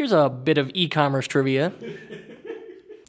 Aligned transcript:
Here's 0.00 0.12
a 0.12 0.30
bit 0.30 0.56
of 0.56 0.70
e 0.72 0.88
commerce 0.88 1.26
trivia. 1.26 1.74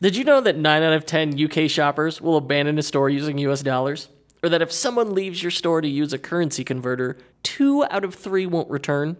Did 0.01 0.17
you 0.17 0.25
know 0.25 0.41
that 0.41 0.57
9 0.57 0.83
out 0.83 0.91
of 0.91 1.05
10 1.05 1.41
UK 1.41 1.69
shoppers 1.69 2.19
will 2.19 2.35
abandon 2.35 2.77
a 2.77 2.83
store 2.83 3.09
using 3.09 3.37
US 3.37 3.61
dollars? 3.61 4.09
Or 4.43 4.49
that 4.49 4.61
if 4.61 4.73
someone 4.73 5.15
leaves 5.15 5.41
your 5.41 5.51
store 5.51 5.79
to 5.79 5.87
use 5.87 6.11
a 6.11 6.17
currency 6.17 6.65
converter, 6.65 7.17
2 7.43 7.85
out 7.85 8.03
of 8.03 8.13
3 8.13 8.45
won't 8.45 8.69
return? 8.69 9.15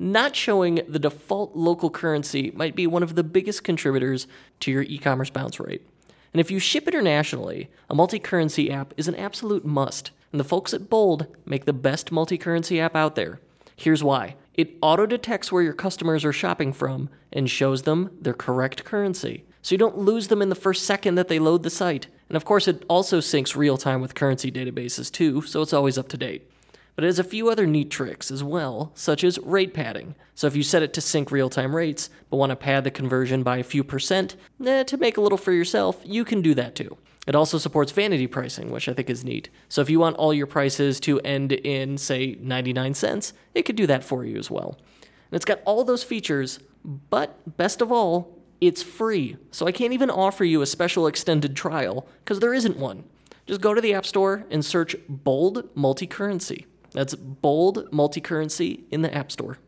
Not 0.00 0.34
showing 0.34 0.80
the 0.88 0.98
default 0.98 1.54
local 1.54 1.90
currency 1.90 2.50
might 2.56 2.74
be 2.74 2.88
one 2.88 3.04
of 3.04 3.14
the 3.14 3.22
biggest 3.22 3.62
contributors 3.62 4.26
to 4.58 4.72
your 4.72 4.82
e 4.82 4.98
commerce 4.98 5.30
bounce 5.30 5.60
rate. 5.60 5.86
And 6.32 6.40
if 6.40 6.50
you 6.50 6.58
ship 6.58 6.88
internationally, 6.88 7.70
a 7.88 7.94
multi 7.94 8.18
currency 8.18 8.68
app 8.68 8.94
is 8.96 9.06
an 9.06 9.14
absolute 9.14 9.64
must. 9.64 10.10
And 10.32 10.40
the 10.40 10.44
folks 10.44 10.74
at 10.74 10.90
Bold 10.90 11.28
make 11.46 11.66
the 11.66 11.72
best 11.72 12.10
multi 12.10 12.36
currency 12.36 12.80
app 12.80 12.96
out 12.96 13.14
there. 13.14 13.38
Here's 13.76 14.02
why 14.02 14.34
it 14.54 14.76
auto 14.82 15.06
detects 15.06 15.50
where 15.50 15.62
your 15.62 15.72
customers 15.72 16.24
are 16.24 16.32
shopping 16.32 16.72
from 16.72 17.08
and 17.32 17.48
shows 17.48 17.82
them 17.82 18.10
their 18.20 18.34
correct 18.34 18.84
currency. 18.84 19.44
So 19.62 19.74
you 19.74 19.78
don't 19.78 19.98
lose 19.98 20.28
them 20.28 20.42
in 20.42 20.48
the 20.48 20.54
first 20.54 20.84
second 20.84 21.14
that 21.14 21.28
they 21.28 21.38
load 21.38 21.62
the 21.62 21.70
site. 21.70 22.08
And 22.28 22.36
of 22.36 22.44
course, 22.44 22.68
it 22.68 22.84
also 22.88 23.20
syncs 23.20 23.56
real 23.56 23.76
time 23.76 24.00
with 24.00 24.14
currency 24.14 24.50
databases 24.50 25.10
too, 25.10 25.42
so 25.42 25.62
it's 25.62 25.72
always 25.72 25.96
up 25.96 26.08
to 26.08 26.16
date. 26.16 26.50
But 26.94 27.04
it 27.04 27.08
has 27.08 27.18
a 27.18 27.24
few 27.24 27.48
other 27.48 27.66
neat 27.66 27.90
tricks 27.90 28.30
as 28.30 28.44
well, 28.44 28.92
such 28.94 29.24
as 29.24 29.38
rate 29.40 29.72
padding. 29.72 30.14
So 30.34 30.46
if 30.46 30.54
you 30.54 30.62
set 30.62 30.82
it 30.82 30.92
to 30.94 31.00
sync 31.00 31.30
real 31.30 31.48
time 31.48 31.74
rates, 31.74 32.10
but 32.28 32.36
want 32.36 32.50
to 32.50 32.56
pad 32.56 32.84
the 32.84 32.90
conversion 32.90 33.42
by 33.42 33.58
a 33.58 33.64
few 33.64 33.82
percent 33.82 34.36
eh, 34.64 34.84
to 34.84 34.96
make 34.96 35.16
a 35.16 35.20
little 35.20 35.38
for 35.38 35.52
yourself, 35.52 36.00
you 36.04 36.24
can 36.24 36.42
do 36.42 36.54
that 36.54 36.74
too. 36.74 36.96
It 37.26 37.34
also 37.34 37.56
supports 37.56 37.92
vanity 37.92 38.26
pricing, 38.26 38.70
which 38.70 38.88
I 38.88 38.94
think 38.94 39.08
is 39.08 39.24
neat. 39.24 39.48
So 39.68 39.80
if 39.80 39.88
you 39.88 40.00
want 40.00 40.16
all 40.16 40.34
your 40.34 40.46
prices 40.46 40.98
to 41.00 41.20
end 41.20 41.52
in, 41.52 41.96
say, 41.96 42.36
99 42.40 42.94
cents, 42.94 43.32
it 43.54 43.62
could 43.62 43.76
do 43.76 43.86
that 43.86 44.02
for 44.02 44.24
you 44.24 44.36
as 44.36 44.50
well. 44.50 44.76
And 45.00 45.36
it's 45.36 45.44
got 45.44 45.60
all 45.64 45.84
those 45.84 46.02
features, 46.02 46.58
but 46.84 47.56
best 47.56 47.80
of 47.80 47.92
all, 47.92 48.42
it's 48.60 48.82
free. 48.82 49.36
So 49.50 49.66
I 49.66 49.72
can't 49.72 49.92
even 49.92 50.10
offer 50.10 50.44
you 50.44 50.62
a 50.62 50.66
special 50.66 51.06
extended 51.06 51.56
trial 51.56 52.06
because 52.24 52.40
there 52.40 52.54
isn't 52.54 52.76
one. 52.76 53.04
Just 53.46 53.60
go 53.60 53.74
to 53.74 53.80
the 53.80 53.94
App 53.94 54.06
Store 54.06 54.44
and 54.50 54.64
search 54.64 54.94
Bold 55.08 55.68
Multi-Currency. 55.74 56.66
That's 56.92 57.14
Bold 57.14 57.92
Multi-Currency 57.92 58.84
in 58.90 59.02
the 59.02 59.14
App 59.14 59.32
Store. 59.32 59.58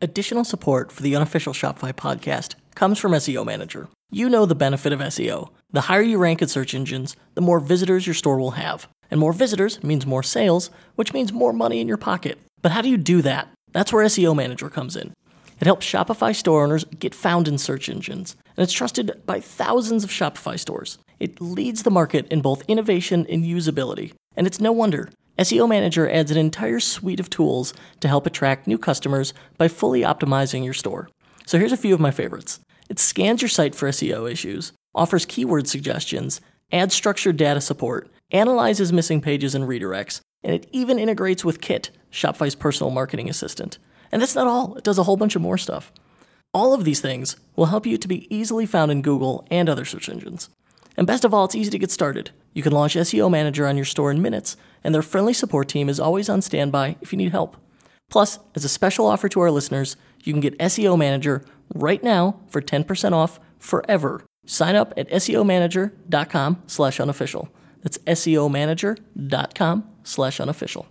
Additional 0.00 0.44
support 0.44 0.90
for 0.90 1.02
the 1.02 1.14
unofficial 1.14 1.52
Shopify 1.52 1.92
podcast 1.92 2.54
comes 2.74 2.98
from 2.98 3.12
SEO 3.12 3.44
Manager. 3.44 3.88
You 4.10 4.30
know 4.30 4.46
the 4.46 4.54
benefit 4.54 4.92
of 4.92 5.00
SEO. 5.00 5.50
The 5.70 5.82
higher 5.82 6.00
you 6.00 6.18
rank 6.18 6.40
in 6.40 6.48
search 6.48 6.74
engines, 6.74 7.16
the 7.34 7.42
more 7.42 7.60
visitors 7.60 8.06
your 8.06 8.14
store 8.14 8.38
will 8.38 8.52
have. 8.52 8.88
And 9.10 9.20
more 9.20 9.32
visitors 9.32 9.82
means 9.82 10.06
more 10.06 10.22
sales, 10.22 10.70
which 10.94 11.12
means 11.12 11.32
more 11.32 11.52
money 11.52 11.80
in 11.80 11.88
your 11.88 11.98
pocket. 11.98 12.38
But 12.62 12.72
how 12.72 12.80
do 12.80 12.88
you 12.88 12.96
do 12.96 13.22
that? 13.22 13.48
That's 13.72 13.92
where 13.92 14.04
SEO 14.06 14.34
Manager 14.34 14.70
comes 14.70 14.96
in. 14.96 15.12
It 15.60 15.66
helps 15.66 15.86
Shopify 15.86 16.34
store 16.34 16.64
owners 16.64 16.84
get 16.84 17.14
found 17.14 17.46
in 17.46 17.58
search 17.58 17.90
engines, 17.90 18.34
and 18.56 18.64
it's 18.64 18.72
trusted 18.72 19.20
by 19.26 19.40
thousands 19.40 20.04
of 20.04 20.10
Shopify 20.10 20.58
stores. 20.58 20.98
It 21.18 21.40
leads 21.40 21.82
the 21.82 21.90
market 21.90 22.26
in 22.28 22.40
both 22.40 22.64
innovation 22.66 23.26
and 23.28 23.44
usability, 23.44 24.14
and 24.36 24.46
it's 24.46 24.60
no 24.60 24.72
wonder. 24.72 25.10
SEO 25.40 25.66
Manager 25.66 26.06
adds 26.10 26.30
an 26.30 26.36
entire 26.36 26.80
suite 26.80 27.18
of 27.18 27.30
tools 27.30 27.72
to 28.00 28.08
help 28.08 28.26
attract 28.26 28.66
new 28.66 28.76
customers 28.76 29.32
by 29.56 29.68
fully 29.68 30.02
optimizing 30.02 30.64
your 30.66 30.74
store. 30.74 31.08
So 31.46 31.58
here's 31.58 31.72
a 31.72 31.78
few 31.78 31.94
of 31.94 32.00
my 32.00 32.10
favorites. 32.10 32.60
It 32.90 32.98
scans 32.98 33.40
your 33.40 33.48
site 33.48 33.74
for 33.74 33.88
SEO 33.88 34.30
issues, 34.30 34.74
offers 34.94 35.24
keyword 35.24 35.66
suggestions, 35.66 36.42
adds 36.70 36.94
structured 36.94 37.38
data 37.38 37.62
support, 37.62 38.10
analyzes 38.30 38.92
missing 38.92 39.22
pages 39.22 39.54
and 39.54 39.64
redirects, 39.64 40.20
and 40.44 40.54
it 40.54 40.68
even 40.72 40.98
integrates 40.98 41.42
with 41.42 41.62
Kit, 41.62 41.88
Shopify's 42.12 42.54
personal 42.54 42.90
marketing 42.90 43.30
assistant. 43.30 43.78
And 44.12 44.20
that's 44.20 44.34
not 44.34 44.46
all, 44.46 44.74
it 44.74 44.84
does 44.84 44.98
a 44.98 45.04
whole 45.04 45.16
bunch 45.16 45.36
of 45.36 45.42
more 45.42 45.56
stuff. 45.56 45.90
All 46.52 46.74
of 46.74 46.84
these 46.84 47.00
things 47.00 47.36
will 47.56 47.66
help 47.66 47.86
you 47.86 47.96
to 47.96 48.08
be 48.08 48.26
easily 48.34 48.66
found 48.66 48.92
in 48.92 49.00
Google 49.00 49.46
and 49.50 49.70
other 49.70 49.86
search 49.86 50.10
engines. 50.10 50.50
And 50.98 51.06
best 51.06 51.24
of 51.24 51.32
all, 51.32 51.46
it's 51.46 51.54
easy 51.54 51.70
to 51.70 51.78
get 51.78 51.90
started. 51.90 52.30
You 52.52 52.62
can 52.62 52.72
launch 52.72 52.94
SEO 52.94 53.30
Manager 53.30 53.66
on 53.66 53.76
your 53.76 53.86
store 53.86 54.10
in 54.10 54.20
minutes, 54.20 54.56
and 54.82 54.94
their 54.94 55.02
friendly 55.02 55.32
support 55.32 55.68
team 55.68 55.88
is 55.88 56.00
always 56.00 56.28
on 56.28 56.42
standby 56.42 56.96
if 57.00 57.12
you 57.12 57.16
need 57.16 57.32
help. 57.32 57.56
Plus, 58.08 58.38
as 58.54 58.64
a 58.64 58.68
special 58.68 59.06
offer 59.06 59.28
to 59.28 59.40
our 59.40 59.50
listeners, 59.50 59.96
you 60.24 60.32
can 60.32 60.40
get 60.40 60.58
SEO 60.58 60.98
Manager 60.98 61.44
right 61.74 62.02
now 62.02 62.40
for 62.48 62.60
10% 62.60 63.12
off 63.12 63.38
forever. 63.58 64.24
Sign 64.46 64.74
up 64.74 64.92
at 64.96 65.08
SEOmanager.com 65.10 66.62
slash 66.66 66.98
unofficial. 66.98 67.48
That's 67.82 67.98
SEOmanager.com 67.98 69.88
slash 70.02 70.40
unofficial. 70.40 70.86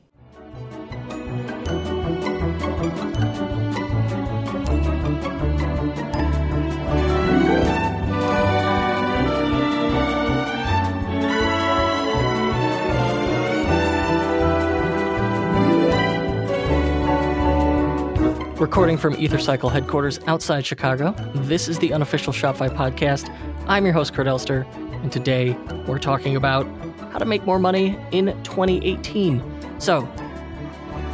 Recording 18.70 18.98
from 18.98 19.16
EtherCycle 19.16 19.72
headquarters 19.72 20.20
outside 20.28 20.64
Chicago, 20.64 21.14
this 21.34 21.68
is 21.68 21.80
the 21.80 21.92
unofficial 21.92 22.32
Shopify 22.32 22.70
podcast. 22.70 23.36
I'm 23.68 23.84
your 23.84 23.96
host, 23.96 24.14
Kurt 24.14 24.28
Elster, 24.28 24.68
and 25.02 25.12
today 25.12 25.54
we're 25.88 25.98
talking 25.98 26.36
about 26.36 26.68
how 27.12 27.18
to 27.18 27.26
make 27.26 27.44
more 27.48 27.58
money 27.58 27.98
in 28.12 28.28
2018. 28.44 29.42
So, 29.80 30.08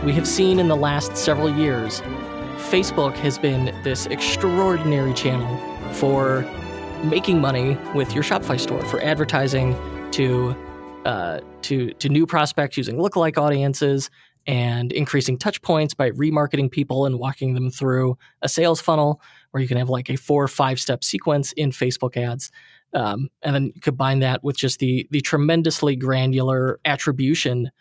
we 0.03 0.11
have 0.11 0.27
seen 0.27 0.59
in 0.59 0.67
the 0.67 0.75
last 0.75 1.15
several 1.15 1.49
years, 1.49 2.01
Facebook 2.57 3.13
has 3.13 3.37
been 3.37 3.73
this 3.85 4.05
extraordinary 4.07 5.13
channel 5.13 5.57
for 5.93 6.41
making 7.05 7.39
money 7.39 7.77
with 7.95 8.13
your 8.13 8.21
Shopify 8.21 8.59
store, 8.59 8.83
for 8.83 8.99
advertising 8.99 9.77
to 10.11 10.53
uh, 11.05 11.39
to 11.61 11.93
to 11.93 12.09
new 12.09 12.27
prospects 12.27 12.75
using 12.75 12.97
lookalike 12.97 13.37
audiences 13.37 14.09
and 14.47 14.91
increasing 14.93 15.37
touch 15.37 15.61
points 15.61 15.93
by 15.93 16.11
remarketing 16.11 16.69
people 16.69 17.05
and 17.05 17.19
walking 17.19 17.53
them 17.53 17.69
through 17.69 18.17
a 18.41 18.49
sales 18.49 18.79
funnel 18.79 19.21
where 19.51 19.61
you 19.61 19.67
can 19.67 19.77
have 19.77 19.89
like 19.89 20.09
a 20.09 20.15
four 20.15 20.43
or 20.43 20.47
five 20.47 20.79
step 20.79 21.03
sequence 21.03 21.51
in 21.53 21.71
Facebook 21.71 22.17
ads. 22.17 22.51
Um, 22.93 23.29
and 23.41 23.53
then 23.55 23.73
combine 23.81 24.19
that 24.19 24.43
with 24.43 24.57
just 24.57 24.79
the 24.79 25.07
the 25.11 25.21
tremendously 25.21 25.95
granular 25.95 26.79
attribution 26.85 27.71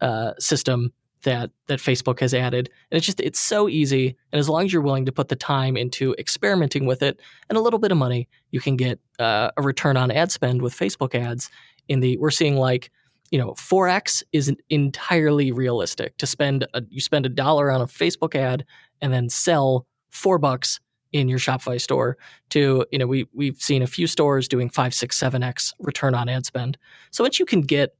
uh, 0.00 0.32
system 0.38 0.92
that 1.22 1.50
that 1.66 1.78
Facebook 1.78 2.20
has 2.20 2.34
added. 2.34 2.70
And 2.90 2.96
it's 2.96 3.06
just 3.06 3.20
it's 3.20 3.40
so 3.40 3.68
easy. 3.68 4.16
And 4.32 4.38
as 4.38 4.48
long 4.48 4.64
as 4.64 4.72
you're 4.72 4.82
willing 4.82 5.06
to 5.06 5.12
put 5.12 5.28
the 5.28 5.36
time 5.36 5.76
into 5.76 6.14
experimenting 6.18 6.86
with 6.86 7.02
it 7.02 7.20
and 7.48 7.56
a 7.56 7.60
little 7.60 7.78
bit 7.78 7.92
of 7.92 7.98
money, 7.98 8.28
you 8.50 8.60
can 8.60 8.76
get 8.76 9.00
uh, 9.18 9.50
a 9.56 9.62
return 9.62 9.96
on 9.96 10.10
ad 10.10 10.30
spend 10.30 10.62
with 10.62 10.74
Facebook 10.74 11.14
ads. 11.14 11.50
In 11.88 12.00
the 12.00 12.18
we're 12.18 12.30
seeing 12.30 12.56
like 12.56 12.90
you 13.30 13.38
know, 13.38 13.52
4x 13.52 14.22
isn't 14.32 14.60
entirely 14.70 15.52
realistic 15.52 16.16
to 16.18 16.26
spend 16.26 16.66
a, 16.74 16.82
you 16.88 17.00
spend 17.00 17.26
a 17.26 17.28
dollar 17.28 17.70
on 17.70 17.80
a 17.80 17.86
Facebook 17.86 18.34
ad 18.34 18.64
and 19.00 19.12
then 19.12 19.28
sell 19.28 19.86
4 20.10 20.38
bucks 20.38 20.80
in 21.12 21.28
your 21.28 21.38
Shopify 21.38 21.80
store 21.80 22.16
to, 22.50 22.84
you 22.90 22.98
know, 22.98 23.06
we 23.06 23.26
we've 23.32 23.60
seen 23.60 23.82
a 23.82 23.86
few 23.86 24.06
stores 24.06 24.48
doing 24.48 24.68
5, 24.68 24.94
6, 24.94 25.18
7x 25.18 25.72
return 25.80 26.14
on 26.14 26.28
ad 26.28 26.46
spend. 26.46 26.76
So 27.10 27.24
once 27.24 27.38
you 27.38 27.46
can 27.46 27.62
get 27.62 27.94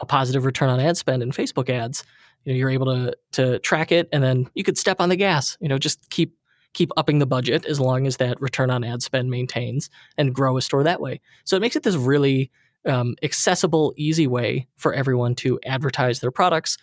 a 0.00 0.06
positive 0.06 0.44
return 0.44 0.68
on 0.68 0.80
ad 0.80 0.96
spend 0.96 1.22
in 1.22 1.30
Facebook 1.30 1.70
ads, 1.70 2.04
you 2.44 2.52
know, 2.52 2.58
you're 2.58 2.70
able 2.70 2.86
to 2.86 3.16
to 3.32 3.58
track 3.60 3.92
it 3.92 4.08
and 4.12 4.22
then 4.22 4.46
you 4.54 4.64
could 4.64 4.78
step 4.78 5.00
on 5.00 5.08
the 5.08 5.16
gas, 5.16 5.56
you 5.60 5.68
know, 5.68 5.78
just 5.78 6.08
keep 6.10 6.34
keep 6.72 6.90
upping 6.96 7.18
the 7.18 7.26
budget 7.26 7.64
as 7.66 7.80
long 7.80 8.06
as 8.06 8.18
that 8.18 8.40
return 8.40 8.70
on 8.70 8.84
ad 8.84 9.02
spend 9.02 9.30
maintains 9.30 9.90
and 10.16 10.34
grow 10.34 10.56
a 10.56 10.62
store 10.62 10.84
that 10.84 11.00
way. 11.00 11.20
So 11.44 11.56
it 11.56 11.60
makes 11.60 11.76
it 11.76 11.82
this 11.82 11.96
really 11.96 12.50
um, 12.86 13.14
accessible, 13.22 13.92
easy 13.96 14.26
way 14.26 14.66
for 14.76 14.92
everyone 14.94 15.34
to 15.36 15.58
advertise 15.64 16.20
their 16.20 16.30
products 16.30 16.76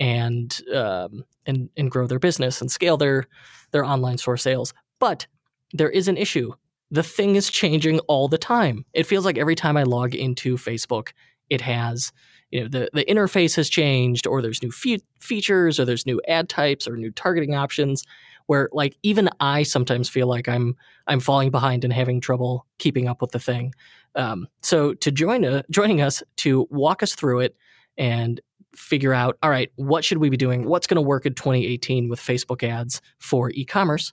and 0.00 0.60
um, 0.74 1.24
and 1.46 1.70
and 1.76 1.90
grow 1.90 2.06
their 2.06 2.18
business 2.18 2.60
and 2.60 2.70
scale 2.70 2.96
their 2.96 3.26
their 3.72 3.84
online 3.84 4.18
store 4.18 4.36
sales. 4.36 4.74
But 4.98 5.26
there 5.72 5.90
is 5.90 6.08
an 6.08 6.16
issue. 6.16 6.52
The 6.90 7.02
thing 7.02 7.36
is 7.36 7.50
changing 7.50 8.00
all 8.00 8.28
the 8.28 8.38
time. 8.38 8.84
It 8.92 9.06
feels 9.06 9.24
like 9.24 9.38
every 9.38 9.54
time 9.54 9.76
I 9.76 9.82
log 9.82 10.14
into 10.14 10.56
Facebook, 10.56 11.10
it 11.50 11.60
has 11.60 12.12
you 12.50 12.60
know 12.62 12.68
the 12.68 12.88
the 12.92 13.04
interface 13.04 13.56
has 13.56 13.68
changed, 13.68 14.26
or 14.26 14.42
there's 14.42 14.62
new 14.62 14.70
fe- 14.70 15.02
features, 15.20 15.78
or 15.78 15.84
there's 15.84 16.06
new 16.06 16.20
ad 16.28 16.48
types, 16.48 16.86
or 16.88 16.96
new 16.96 17.10
targeting 17.10 17.54
options. 17.54 18.04
Where 18.46 18.68
like 18.72 18.96
even 19.02 19.30
I 19.40 19.62
sometimes 19.62 20.08
feel 20.08 20.26
like 20.26 20.48
I'm 20.48 20.76
I'm 21.06 21.20
falling 21.20 21.50
behind 21.50 21.84
and 21.84 21.92
having 21.92 22.20
trouble 22.20 22.66
keeping 22.78 23.08
up 23.08 23.20
with 23.20 23.30
the 23.30 23.38
thing. 23.38 23.74
Um, 24.14 24.48
so 24.62 24.94
to 24.94 25.10
join 25.10 25.44
uh, 25.44 25.62
joining 25.70 26.00
us 26.00 26.22
to 26.36 26.66
walk 26.70 27.02
us 27.02 27.14
through 27.14 27.40
it 27.40 27.56
and 27.96 28.40
figure 28.76 29.14
out, 29.14 29.38
all 29.42 29.50
right, 29.50 29.70
what 29.76 30.04
should 30.04 30.18
we 30.18 30.28
be 30.28 30.36
doing? 30.36 30.66
What's 30.66 30.86
going 30.86 30.96
to 30.96 31.02
work 31.02 31.26
in 31.26 31.34
2018 31.34 32.08
with 32.08 32.20
Facebook 32.20 32.62
ads 32.68 33.00
for 33.18 33.50
e-commerce 33.50 34.12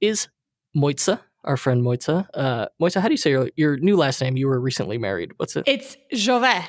is 0.00 0.28
Mojca, 0.76 1.20
our 1.44 1.56
friend 1.56 1.82
Mojca. 1.82 2.26
Uh, 2.34 2.66
Mojca, 2.80 3.00
how 3.00 3.08
do 3.08 3.14
you 3.14 3.18
say 3.18 3.30
your, 3.30 3.50
your 3.56 3.76
new 3.78 3.96
last 3.96 4.20
name? 4.20 4.36
You 4.36 4.48
were 4.48 4.60
recently 4.60 4.98
married. 4.98 5.32
What's 5.36 5.56
it? 5.56 5.64
It's 5.66 5.96
Jovet. 6.12 6.64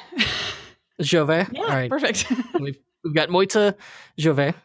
Jovet. 1.01 1.51
Yeah, 1.51 1.61
all 1.61 1.67
right. 1.67 1.89
perfect. 1.89 2.31
we've, 2.59 2.79
we've 3.03 3.13
got 3.13 3.29
Mojca 3.29 3.75
Jovet. 4.17 4.55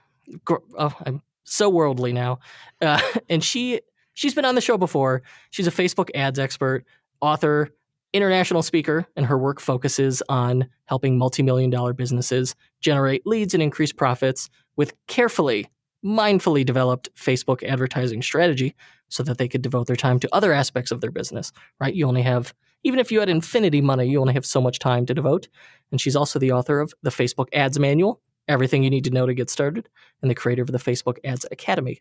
Oh, 0.79 0.95
I'm 1.05 1.23
so 1.49 1.69
worldly 1.69 2.13
now. 2.13 2.39
Uh, 2.81 3.01
and 3.29 3.43
she 3.43 3.81
She's 4.19 4.35
been 4.35 4.45
on 4.45 4.57
the 4.57 4.61
show 4.61 4.77
before. 4.77 5.23
She's 5.51 5.69
a 5.69 5.71
Facebook 5.71 6.11
ads 6.13 6.41
expert, 6.41 6.85
author, 7.21 7.69
international 8.13 8.65
speaker, 8.65 9.07
and 9.15 9.25
her 9.25 9.39
work 9.39 9.61
focuses 9.61 10.25
on 10.29 10.69
helping 10.87 11.17
multi 11.17 11.45
million 11.45 11.71
dollar 11.71 11.93
businesses 11.93 12.57
generate 12.81 13.25
leads 13.29 13.55
and 13.55 13.63
increase 13.63 13.93
profits 13.93 14.51
with 14.75 14.93
carefully, 15.07 15.69
mindfully 16.05 16.67
developed 16.67 17.15
Facebook 17.15 17.63
advertising 17.63 18.21
strategy 18.21 18.75
so 19.09 19.23
that 19.23 19.39
they 19.39 19.47
could 19.47 19.63
devote 19.63 19.87
their 19.87 19.95
time 19.95 20.19
to 20.19 20.29
other 20.35 20.53
aspects 20.53 20.91
of 20.91 21.01
their 21.01 21.13
business, 21.13 21.53
right? 21.79 21.95
You 21.95 22.09
only 22.09 22.23
have, 22.23 22.53
even 22.83 22.99
if 22.99 23.13
you 23.13 23.21
had 23.21 23.29
infinity 23.29 23.81
money, 23.81 24.09
you 24.09 24.21
only 24.21 24.35
have 24.35 24.45
so 24.45 24.61
much 24.61 24.81
time 24.81 25.07
to 25.07 25.15
devote. 25.15 25.47
And 25.93 26.01
she's 26.01 26.17
also 26.17 26.41
the 26.41 26.51
author 26.51 26.81
of 26.81 26.93
the 27.03 27.11
Facebook 27.11 27.47
Ads 27.53 27.79
Manual, 27.79 28.21
everything 28.49 28.83
you 28.83 28.91
need 28.91 29.05
to 29.05 29.11
know 29.11 29.27
to 29.27 29.35
get 29.35 29.51
started, 29.51 29.89
and 30.23 30.31
the 30.31 30.35
creator 30.35 30.63
of 30.63 30.73
the 30.73 30.79
Facebook 30.79 31.19
Ads 31.25 31.47
Academy. 31.51 32.01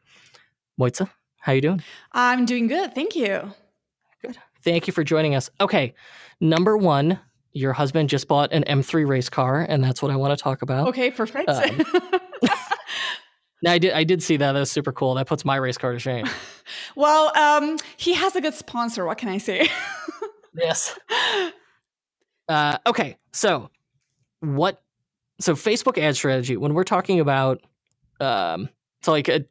Mojca, 0.80 1.10
how 1.40 1.54
you 1.54 1.62
doing? 1.62 1.84
I'm 2.12 2.46
doing 2.46 2.68
good. 2.68 2.94
Thank 2.94 3.16
you. 3.16 3.54
Good. 4.22 4.38
Thank 4.64 4.88
you 4.88 4.94
for 4.94 5.04
joining 5.04 5.36
us. 5.36 5.50
Okay, 5.60 5.96
number 6.40 6.78
one, 6.78 7.20
your 7.54 7.74
husband 7.74 8.10
just 8.10 8.28
bought 8.28 8.52
an 8.54 8.64
M3 8.64 9.08
race 9.08 9.30
car, 9.30 9.62
and 9.62 9.84
that's 9.84 10.02
what 10.02 10.12
I 10.12 10.16
want 10.16 10.38
to 10.38 10.42
talk 10.42 10.62
about. 10.62 10.88
Okay, 10.90 11.12
perfect. 11.12 11.50
Um, 11.50 11.84
now 13.62 13.72
I 13.72 13.78
did 13.78 13.94
I 13.94 14.04
did 14.04 14.22
see 14.22 14.38
that. 14.38 14.54
That's 14.54 14.72
super 14.72 14.92
cool. 14.92 15.16
That 15.16 15.28
puts 15.28 15.44
my 15.44 15.56
race 15.56 15.78
car 15.78 15.94
to 15.94 16.00
shame. 16.00 16.28
well, 16.96 17.36
um, 17.38 17.78
he 17.98 18.14
has 18.14 18.36
a 18.36 18.42
good 18.42 18.54
sponsor. 18.54 19.06
What 19.06 19.18
can 19.18 19.30
I 19.30 19.38
say? 19.38 19.70
yes. 20.56 20.98
Uh, 22.50 22.78
okay, 22.88 23.18
so 23.34 23.70
what? 24.40 24.82
So 25.40 25.54
Facebook 25.54 25.98
ad 25.98 26.16
strategy. 26.16 26.58
When 26.58 26.74
we're 26.74 26.84
talking 26.84 27.20
about, 27.20 27.62
um, 28.20 28.70
so 29.02 29.12
like 29.12 29.28
a, 29.28 29.46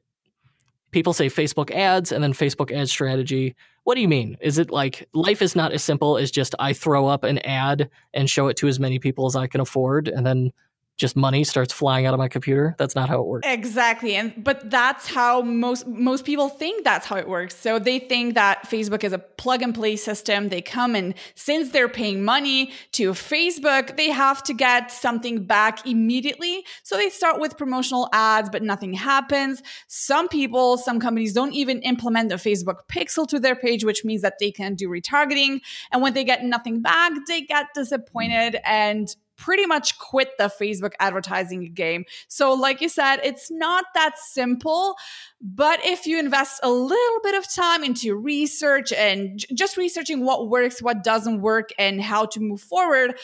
people 0.90 1.12
say 1.12 1.26
Facebook 1.26 1.70
ads 1.70 2.12
and 2.12 2.22
then 2.22 2.32
Facebook 2.32 2.72
ad 2.72 2.88
strategy. 2.88 3.54
What 3.84 3.94
do 3.94 4.00
you 4.00 4.08
mean? 4.08 4.36
Is 4.40 4.58
it 4.58 4.70
like 4.70 5.08
life 5.14 5.42
is 5.42 5.54
not 5.54 5.72
as 5.72 5.82
simple 5.82 6.16
as 6.18 6.30
just 6.30 6.54
I 6.58 6.72
throw 6.72 7.06
up 7.06 7.22
an 7.22 7.38
ad 7.38 7.88
and 8.14 8.28
show 8.28 8.48
it 8.48 8.56
to 8.58 8.68
as 8.68 8.80
many 8.80 8.98
people 8.98 9.26
as 9.26 9.36
I 9.36 9.46
can 9.46 9.60
afford, 9.60 10.08
and 10.08 10.26
then 10.26 10.50
just 10.96 11.14
money 11.14 11.44
starts 11.44 11.72
flying 11.72 12.06
out 12.06 12.14
of 12.14 12.18
my 12.18 12.28
computer. 12.28 12.74
That's 12.78 12.94
not 12.94 13.08
how 13.08 13.20
it 13.20 13.26
works. 13.26 13.46
Exactly. 13.46 14.14
And 14.16 14.32
but 14.42 14.70
that's 14.70 15.06
how 15.06 15.42
most 15.42 15.86
most 15.86 16.24
people 16.24 16.48
think 16.48 16.84
that's 16.84 17.06
how 17.06 17.16
it 17.16 17.28
works. 17.28 17.54
So 17.54 17.78
they 17.78 17.98
think 17.98 18.34
that 18.34 18.64
Facebook 18.66 19.04
is 19.04 19.12
a 19.12 19.18
plug 19.18 19.62
and 19.62 19.74
play 19.74 19.96
system. 19.96 20.48
They 20.48 20.62
come 20.62 20.94
and 20.94 21.14
since 21.34 21.70
they're 21.70 21.88
paying 21.88 22.24
money 22.24 22.72
to 22.92 23.12
Facebook, 23.12 23.96
they 23.96 24.08
have 24.08 24.42
to 24.44 24.54
get 24.54 24.90
something 24.90 25.44
back 25.44 25.86
immediately. 25.86 26.64
So 26.82 26.96
they 26.96 27.10
start 27.10 27.40
with 27.40 27.58
promotional 27.58 28.08
ads, 28.12 28.48
but 28.48 28.62
nothing 28.62 28.94
happens. 28.94 29.62
Some 29.88 30.28
people, 30.28 30.78
some 30.78 30.98
companies 30.98 31.34
don't 31.34 31.52
even 31.52 31.80
implement 31.82 32.32
a 32.32 32.36
Facebook 32.36 32.80
pixel 32.90 33.28
to 33.28 33.38
their 33.38 33.54
page, 33.54 33.84
which 33.84 34.04
means 34.04 34.22
that 34.22 34.38
they 34.40 34.50
can 34.50 34.74
do 34.74 34.88
retargeting. 34.88 35.60
And 35.92 36.00
when 36.00 36.14
they 36.14 36.24
get 36.24 36.42
nothing 36.42 36.80
back, 36.80 37.12
they 37.28 37.42
get 37.42 37.66
disappointed 37.74 38.56
and 38.64 39.14
pretty 39.36 39.66
much 39.66 39.98
quit 39.98 40.30
the 40.38 40.50
Facebook 40.60 40.92
advertising 41.00 41.72
game. 41.72 42.04
So, 42.28 42.52
like 42.54 42.80
you 42.80 42.88
said, 42.88 43.18
it's 43.22 43.50
not 43.50 43.84
that 43.94 44.18
simple. 44.18 44.96
But 45.40 45.80
if 45.84 46.06
you 46.06 46.18
invest 46.18 46.60
a 46.62 46.70
little 46.70 47.20
bit 47.22 47.34
of 47.34 47.52
time 47.52 47.84
into 47.84 48.16
research 48.16 48.92
and 48.92 49.44
just 49.54 49.76
researching 49.76 50.24
what 50.24 50.48
works, 50.48 50.80
what 50.82 51.04
doesn't 51.04 51.40
work, 51.40 51.70
and 51.78 52.00
how 52.00 52.26
to 52.26 52.40
move 52.40 52.60
forward, 52.60 53.18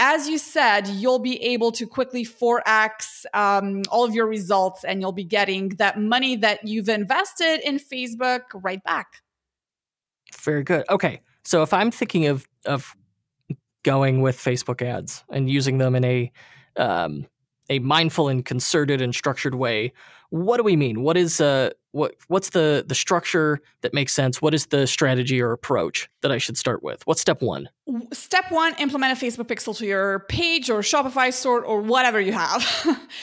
as 0.00 0.28
you 0.28 0.38
said, 0.38 0.88
you'll 0.88 1.18
be 1.18 1.40
able 1.42 1.72
to 1.72 1.86
quickly 1.86 2.24
4x 2.24 3.26
um, 3.34 3.82
all 3.90 4.04
of 4.04 4.14
your 4.14 4.26
results 4.26 4.82
and 4.82 5.02
you'll 5.02 5.12
be 5.12 5.24
getting 5.24 5.68
that 5.76 6.00
money 6.00 6.36
that 6.36 6.66
you've 6.66 6.88
invested 6.88 7.60
in 7.62 7.78
Facebook 7.78 8.40
right 8.54 8.82
back. 8.82 9.20
Very 10.42 10.64
good. 10.64 10.84
Okay. 10.88 11.20
So 11.44 11.62
if 11.62 11.74
I'm 11.74 11.90
thinking 11.90 12.26
of, 12.26 12.48
of 12.64 12.96
going 13.82 14.20
with 14.20 14.36
Facebook 14.36 14.82
ads 14.82 15.24
and 15.30 15.48
using 15.48 15.78
them 15.78 15.94
in 15.94 16.04
a 16.04 16.32
um, 16.76 17.26
a 17.70 17.78
mindful 17.78 18.28
and 18.28 18.44
concerted 18.44 19.00
and 19.00 19.14
structured 19.14 19.54
way. 19.54 19.92
What 20.30 20.58
do 20.58 20.62
we 20.62 20.76
mean? 20.76 21.02
What 21.02 21.16
is 21.16 21.40
uh 21.40 21.70
what 21.92 22.14
what's 22.28 22.50
the 22.50 22.84
the 22.86 22.94
structure 22.94 23.60
that 23.80 23.92
makes 23.92 24.12
sense? 24.12 24.40
What 24.40 24.54
is 24.54 24.66
the 24.66 24.86
strategy 24.86 25.40
or 25.40 25.52
approach 25.52 26.08
that 26.22 26.30
I 26.30 26.38
should 26.38 26.56
start 26.56 26.82
with? 26.82 27.04
What's 27.04 27.20
step 27.20 27.42
1? 27.42 27.68
Step 28.12 28.44
1, 28.50 28.76
implement 28.78 29.20
a 29.20 29.24
Facebook 29.24 29.46
pixel 29.46 29.76
to 29.78 29.86
your 29.86 30.20
page 30.28 30.70
or 30.70 30.80
Shopify 30.80 31.32
store 31.32 31.64
or 31.64 31.80
whatever 31.80 32.20
you 32.20 32.32
have. 32.32 32.64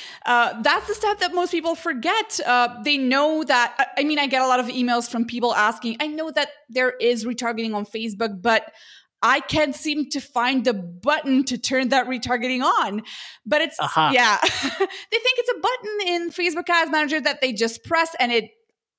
uh, 0.25 0.61
that's 0.61 0.87
the 0.87 0.95
step 0.95 1.19
that 1.19 1.33
most 1.33 1.51
people 1.51 1.75
forget. 1.75 2.39
Uh, 2.45 2.75
they 2.83 2.97
know 2.97 3.43
that 3.45 3.93
I 3.97 4.03
mean 4.03 4.19
I 4.19 4.27
get 4.27 4.41
a 4.41 4.47
lot 4.47 4.59
of 4.59 4.67
emails 4.67 5.09
from 5.09 5.25
people 5.25 5.53
asking, 5.53 5.97
I 6.01 6.07
know 6.07 6.31
that 6.31 6.49
there 6.69 6.91
is 6.91 7.23
retargeting 7.25 7.73
on 7.73 7.85
Facebook, 7.85 8.41
but 8.41 8.73
I 9.21 9.39
can't 9.39 9.75
seem 9.75 10.09
to 10.11 10.19
find 10.19 10.63
the 10.63 10.73
button 10.73 11.43
to 11.45 11.57
turn 11.57 11.89
that 11.89 12.07
retargeting 12.07 12.61
on. 12.61 13.01
But 13.45 13.61
it's, 13.61 13.77
uh-huh. 13.79 14.11
yeah, 14.13 14.37
they 14.43 14.49
think 14.49 15.39
it's 15.39 15.49
a 15.49 15.59
button 15.59 16.13
in 16.13 16.29
Facebook 16.31 16.69
Ads 16.69 16.91
Manager 16.91 17.19
that 17.21 17.41
they 17.41 17.53
just 17.53 17.83
press 17.83 18.15
and 18.19 18.31
it 18.31 18.51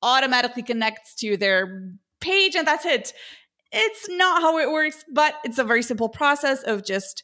automatically 0.03 0.62
connects 0.62 1.15
to 1.17 1.37
their 1.37 1.93
page 2.20 2.56
and 2.56 2.67
that's 2.67 2.85
it. 2.85 3.12
It's 3.70 4.09
not 4.09 4.41
how 4.41 4.59
it 4.59 4.70
works, 4.70 5.05
but 5.12 5.35
it's 5.44 5.59
a 5.59 5.65
very 5.65 5.82
simple 5.82 6.09
process 6.09 6.62
of 6.62 6.85
just 6.85 7.23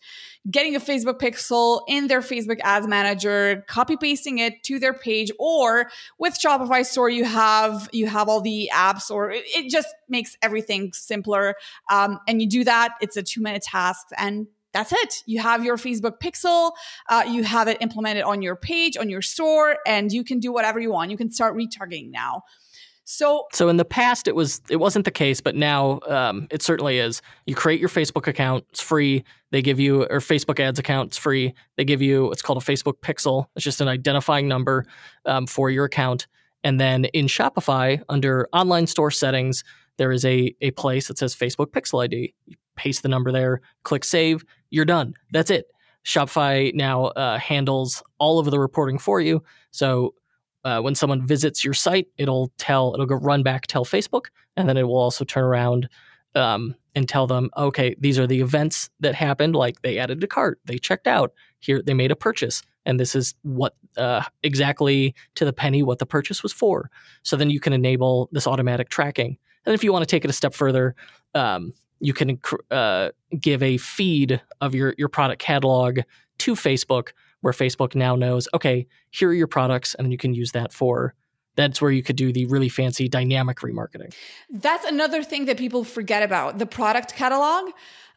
getting 0.50 0.76
a 0.76 0.80
Facebook 0.80 1.18
pixel 1.18 1.80
in 1.88 2.06
their 2.06 2.20
Facebook 2.20 2.60
ads 2.62 2.86
manager, 2.86 3.64
copy 3.66 3.96
pasting 3.96 4.38
it 4.38 4.62
to 4.64 4.78
their 4.78 4.92
page, 4.92 5.30
or 5.38 5.90
with 6.18 6.38
Shopify 6.38 6.84
store, 6.84 7.08
you 7.08 7.24
have, 7.24 7.88
you 7.92 8.06
have 8.06 8.28
all 8.28 8.42
the 8.42 8.70
apps 8.74 9.10
or 9.10 9.30
it, 9.30 9.44
it 9.46 9.70
just 9.70 9.88
makes 10.08 10.36
everything 10.42 10.92
simpler. 10.92 11.54
Um, 11.90 12.20
and 12.28 12.42
you 12.42 12.48
do 12.48 12.64
that. 12.64 12.92
It's 13.00 13.16
a 13.16 13.22
two 13.22 13.40
minute 13.40 13.62
task 13.62 14.08
and 14.18 14.46
that's 14.74 14.92
it. 14.92 15.22
You 15.24 15.40
have 15.40 15.64
your 15.64 15.76
Facebook 15.76 16.18
pixel, 16.18 16.72
uh, 17.08 17.24
you 17.26 17.44
have 17.44 17.68
it 17.68 17.78
implemented 17.80 18.24
on 18.24 18.42
your 18.42 18.56
page, 18.56 18.96
on 18.96 19.08
your 19.08 19.22
store, 19.22 19.78
and 19.86 20.12
you 20.12 20.24
can 20.24 20.40
do 20.40 20.52
whatever 20.52 20.80
you 20.80 20.90
want. 20.90 21.12
You 21.12 21.16
can 21.16 21.30
start 21.30 21.56
retargeting 21.56 22.10
now. 22.10 22.42
So, 23.06 23.44
so 23.52 23.68
in 23.68 23.76
the 23.76 23.84
past, 23.84 24.26
it 24.26 24.34
was 24.34 24.62
it 24.70 24.76
wasn't 24.76 25.04
the 25.04 25.10
case, 25.10 25.42
but 25.42 25.54
now 25.54 26.00
um, 26.08 26.48
it 26.50 26.62
certainly 26.62 26.98
is. 26.98 27.20
You 27.46 27.54
create 27.54 27.78
your 27.78 27.90
Facebook 27.90 28.26
account; 28.26 28.64
it's 28.70 28.80
free. 28.80 29.24
They 29.50 29.60
give 29.60 29.78
you 29.78 30.04
or 30.04 30.20
Facebook 30.20 30.58
ads 30.58 30.78
account; 30.78 31.08
it's 31.08 31.18
free. 31.18 31.54
They 31.76 31.84
give 31.84 32.00
you 32.00 32.24
what's 32.24 32.40
called 32.40 32.62
a 32.62 32.64
Facebook 32.64 32.94
Pixel. 33.02 33.46
It's 33.56 33.64
just 33.64 33.82
an 33.82 33.88
identifying 33.88 34.48
number 34.48 34.86
um, 35.26 35.46
for 35.46 35.68
your 35.70 35.84
account. 35.84 36.26
And 36.64 36.80
then 36.80 37.04
in 37.06 37.26
Shopify, 37.26 38.02
under 38.08 38.48
online 38.54 38.86
store 38.86 39.10
settings, 39.10 39.64
there 39.98 40.10
is 40.10 40.24
a 40.24 40.54
a 40.62 40.70
place 40.70 41.08
that 41.08 41.18
says 41.18 41.36
Facebook 41.36 41.72
Pixel 41.72 42.02
ID. 42.02 42.32
You 42.46 42.56
paste 42.74 43.02
the 43.02 43.10
number 43.10 43.30
there, 43.30 43.60
click 43.82 44.04
save. 44.04 44.44
You're 44.70 44.86
done. 44.86 45.12
That's 45.30 45.50
it. 45.50 45.66
Shopify 46.06 46.74
now 46.74 47.06
uh, 47.06 47.38
handles 47.38 48.02
all 48.18 48.38
of 48.38 48.50
the 48.50 48.58
reporting 48.58 48.98
for 48.98 49.20
you. 49.20 49.42
So 49.72 50.14
uh, 50.64 50.80
when 50.80 50.94
someone 50.94 51.26
visits 51.26 51.64
your 51.64 51.74
site, 51.74 52.08
it'll 52.16 52.50
tell, 52.58 52.94
it'll 52.94 53.06
go 53.06 53.16
run 53.16 53.42
back, 53.42 53.66
tell 53.66 53.84
Facebook, 53.84 54.26
and 54.56 54.68
then 54.68 54.76
it 54.76 54.84
will 54.84 54.96
also 54.96 55.24
turn 55.24 55.44
around 55.44 55.88
um, 56.34 56.74
and 56.94 57.08
tell 57.08 57.26
them, 57.26 57.50
okay, 57.56 57.94
these 57.98 58.18
are 58.18 58.26
the 58.26 58.40
events 58.40 58.90
that 59.00 59.14
happened. 59.14 59.54
Like 59.54 59.82
they 59.82 59.98
added 59.98 60.20
to 60.20 60.26
cart, 60.26 60.60
they 60.64 60.78
checked 60.78 61.06
out, 61.06 61.32
here 61.60 61.82
they 61.82 61.94
made 61.94 62.10
a 62.10 62.16
purchase, 62.16 62.62
and 62.86 62.98
this 62.98 63.14
is 63.14 63.34
what 63.42 63.74
uh, 63.96 64.22
exactly 64.42 65.14
to 65.34 65.44
the 65.44 65.52
penny 65.52 65.82
what 65.82 65.98
the 65.98 66.06
purchase 66.06 66.42
was 66.42 66.52
for. 66.52 66.90
So 67.22 67.36
then 67.36 67.50
you 67.50 67.60
can 67.60 67.72
enable 67.72 68.28
this 68.32 68.46
automatic 68.46 68.88
tracking. 68.88 69.36
And 69.66 69.74
if 69.74 69.84
you 69.84 69.92
want 69.92 70.02
to 70.02 70.06
take 70.06 70.24
it 70.24 70.30
a 70.30 70.34
step 70.34 70.54
further, 70.54 70.94
um, 71.34 71.72
you 72.00 72.12
can 72.12 72.38
uh, 72.70 73.10
give 73.38 73.62
a 73.62 73.78
feed 73.78 74.42
of 74.60 74.74
your 74.74 74.94
your 74.98 75.08
product 75.08 75.40
catalog 75.40 76.00
to 76.38 76.54
Facebook 76.54 77.10
where 77.44 77.52
Facebook 77.52 77.94
now 77.94 78.16
knows, 78.16 78.48
okay, 78.54 78.86
here 79.10 79.28
are 79.28 79.34
your 79.34 79.46
products, 79.46 79.94
and 79.94 80.06
then 80.06 80.10
you 80.10 80.16
can 80.16 80.32
use 80.32 80.52
that 80.52 80.72
for 80.72 81.14
that's 81.56 81.78
where 81.82 81.90
you 81.90 82.02
could 82.02 82.16
do 82.16 82.32
the 82.32 82.46
really 82.46 82.70
fancy 82.70 83.06
dynamic 83.06 83.58
remarketing. 83.58 84.14
That's 84.50 84.86
another 84.86 85.22
thing 85.22 85.44
that 85.44 85.58
people 85.58 85.84
forget 85.84 86.22
about 86.22 86.58
the 86.58 86.64
product 86.64 87.14
catalog. 87.14 87.70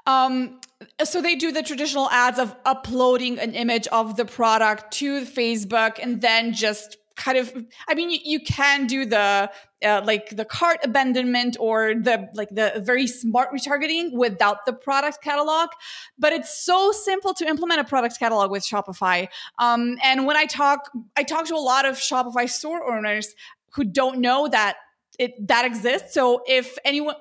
Um, 0.06 0.62
so 1.04 1.22
they 1.22 1.36
do 1.36 1.52
the 1.52 1.62
traditional 1.62 2.10
ads 2.10 2.40
of 2.40 2.56
uploading 2.64 3.38
an 3.38 3.54
image 3.54 3.86
of 3.88 4.16
the 4.16 4.24
product 4.24 4.94
to 4.94 5.26
Facebook 5.26 6.00
and 6.02 6.22
then 6.22 6.54
just 6.54 6.96
kind 7.18 7.38
of 7.38 7.54
i 7.90 7.94
mean 7.94 8.10
you, 8.10 8.20
you 8.24 8.40
can 8.40 8.88
do 8.88 9.06
the 9.06 9.50
uh, 9.86 10.02
like 10.06 10.36
the 10.36 10.46
cart 10.46 10.80
abandonment 10.84 11.56
or 11.60 11.94
the 11.94 12.28
like 12.34 12.50
the 12.50 12.82
very 12.84 13.06
smart 13.06 13.52
retargeting 13.52 14.12
without 14.14 14.66
the 14.66 14.74
product 14.74 15.22
catalog 15.22 15.70
but 16.18 16.34
it's 16.34 16.64
so 16.64 16.92
simple 16.92 17.34
to 17.34 17.46
implement 17.46 17.80
a 17.80 17.84
product 17.84 18.18
catalog 18.18 18.50
with 18.50 18.64
shopify. 18.64 19.28
Um, 19.60 19.98
and 20.04 20.26
when 20.26 20.38
i 20.38 20.46
talk 20.46 20.90
i 21.16 21.24
talk 21.24 21.46
to 21.48 21.56
a 21.56 21.58
lot 21.58 21.86
of 21.86 21.98
shopify 21.98 22.50
store 22.50 22.92
owners 22.92 23.36
who 23.74 23.84
don't 23.84 24.20
know 24.20 24.48
that 24.48 24.78
it 25.20 25.48
that 25.48 25.66
exists. 25.66 26.14
So 26.14 26.44
if 26.48 26.78
anyone 26.86 27.16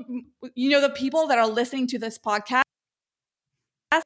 you 0.55 0.71
know 0.71 0.81
the 0.81 0.91
people 0.91 1.29
that 1.29 1.39
are 1.39 1.49
listening 1.49 1.87
to 1.89 1.99
this 1.99 2.19
podcast 2.19 2.66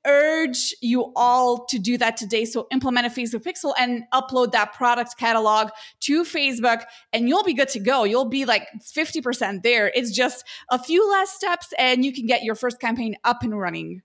urge 0.07 0.75
you 0.81 1.13
all 1.17 1.65
to 1.67 1.79
do 1.79 1.97
that 1.99 2.17
today. 2.17 2.45
So 2.45 2.67
implement 2.71 3.07
a 3.07 3.11
Facebook 3.11 3.43
pixel 3.43 3.73
and 3.79 4.05
upload 4.13 4.53
that 4.53 4.73
product 4.73 5.17
catalog 5.19 5.71
to 6.01 6.25
Facebook 6.25 6.85
and 7.13 7.29
you'll 7.29 7.45
be 7.45 7.55
good 7.55 7.69
to 7.71 7.81
go. 7.81 8.05
You'll 8.05 8.29
be 8.29 8.45
like 8.45 8.67
50% 8.83 9.63
there. 9.63 9.91
It's 9.95 10.11
just 10.11 10.45
a 10.71 10.79
few 10.79 11.09
less 11.11 11.31
steps 11.31 11.73
and 11.79 12.05
you 12.05 12.13
can 12.13 12.27
get 12.27 12.43
your 12.43 12.55
first 12.55 12.81
campaign 12.81 13.17
up 13.25 13.43
and 13.43 13.59
running. 13.59 14.03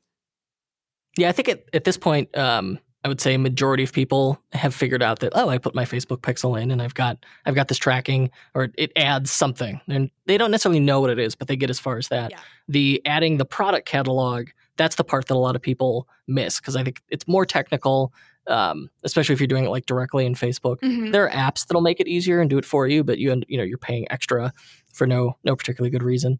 Yeah, 1.18 1.30
I 1.30 1.32
think 1.32 1.50
at, 1.50 1.64
at 1.74 1.84
this 1.86 1.98
point, 1.98 2.36
um, 2.38 2.80
I 3.06 3.08
would 3.08 3.22
say 3.22 3.36
a 3.36 3.40
majority 3.40 3.84
of 3.84 3.94
people 3.94 4.42
have 4.52 4.74
figured 4.74 5.04
out 5.04 5.20
that 5.20 5.34
oh, 5.36 5.48
I 5.48 5.60
put 5.60 5.76
my 5.76 5.86
Facebook 5.86 6.22
pixel 6.22 6.60
in 6.60 6.72
and 6.72 6.82
I've 6.82 6.96
got 6.96 7.24
I've 7.46 7.54
got 7.54 7.68
this 7.68 7.78
tracking 7.78 8.32
or 8.56 8.70
it 8.80 8.92
adds 8.96 9.30
something. 9.30 9.80
And 9.88 10.10
they 10.26 10.40
don't 10.40 10.50
necessarily 10.50 10.80
know 10.80 11.02
what 11.02 11.12
it 11.12 11.20
is, 11.20 11.36
but 11.36 11.48
they 11.48 11.56
get 11.56 11.70
as 11.70 11.80
far 11.80 12.00
as 12.00 12.08
that. 12.08 12.32
Yeah. 12.32 12.40
The 12.68 13.02
adding 13.06 13.38
the 13.38 13.46
product 13.46 13.88
catalog, 13.88 14.48
that's 14.78 14.96
the 14.96 15.04
part 15.04 15.28
that 15.28 15.36
a 15.36 15.40
lot 15.40 15.56
of 15.56 15.62
people 15.62 16.08
miss 16.28 16.60
because 16.60 16.76
I 16.76 16.84
think 16.84 17.02
it's 17.10 17.28
more 17.28 17.46
technical. 17.46 18.14
Um, 18.48 18.92
especially 19.04 19.34
if 19.34 19.40
you're 19.40 19.48
doing 19.48 19.66
it 19.66 19.70
like 19.70 19.88
directly 19.88 20.24
in 20.24 20.36
Facebook, 20.36 20.80
mm-hmm. 20.82 21.10
there 21.10 21.28
are 21.28 21.32
apps 21.32 21.66
that'll 21.66 21.82
make 21.82 22.00
it 22.00 22.08
easier 22.08 22.42
and 22.42 22.48
do 22.48 22.60
it 22.60 22.66
for 22.66 22.88
you, 22.88 23.04
but 23.04 23.18
you 23.18 23.42
you 23.48 23.58
know 23.58 23.64
you're 23.64 23.80
paying 23.80 24.06
extra 24.12 24.54
for 24.94 25.08
no 25.08 25.36
no 25.44 25.56
particularly 25.56 25.90
good 25.90 26.04
reason. 26.04 26.40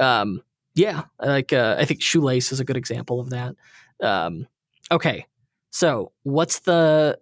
Um, 0.00 0.42
yeah, 0.74 1.02
like 1.20 1.52
uh, 1.52 1.76
I 1.78 1.84
think 1.84 2.02
Shoelace 2.02 2.50
is 2.50 2.58
a 2.58 2.64
good 2.64 2.76
example 2.76 3.20
of 3.20 3.30
that. 3.30 3.54
Um, 4.02 4.48
okay, 4.90 5.26
so 5.70 6.12
what's 6.24 6.60
the? 6.60 7.18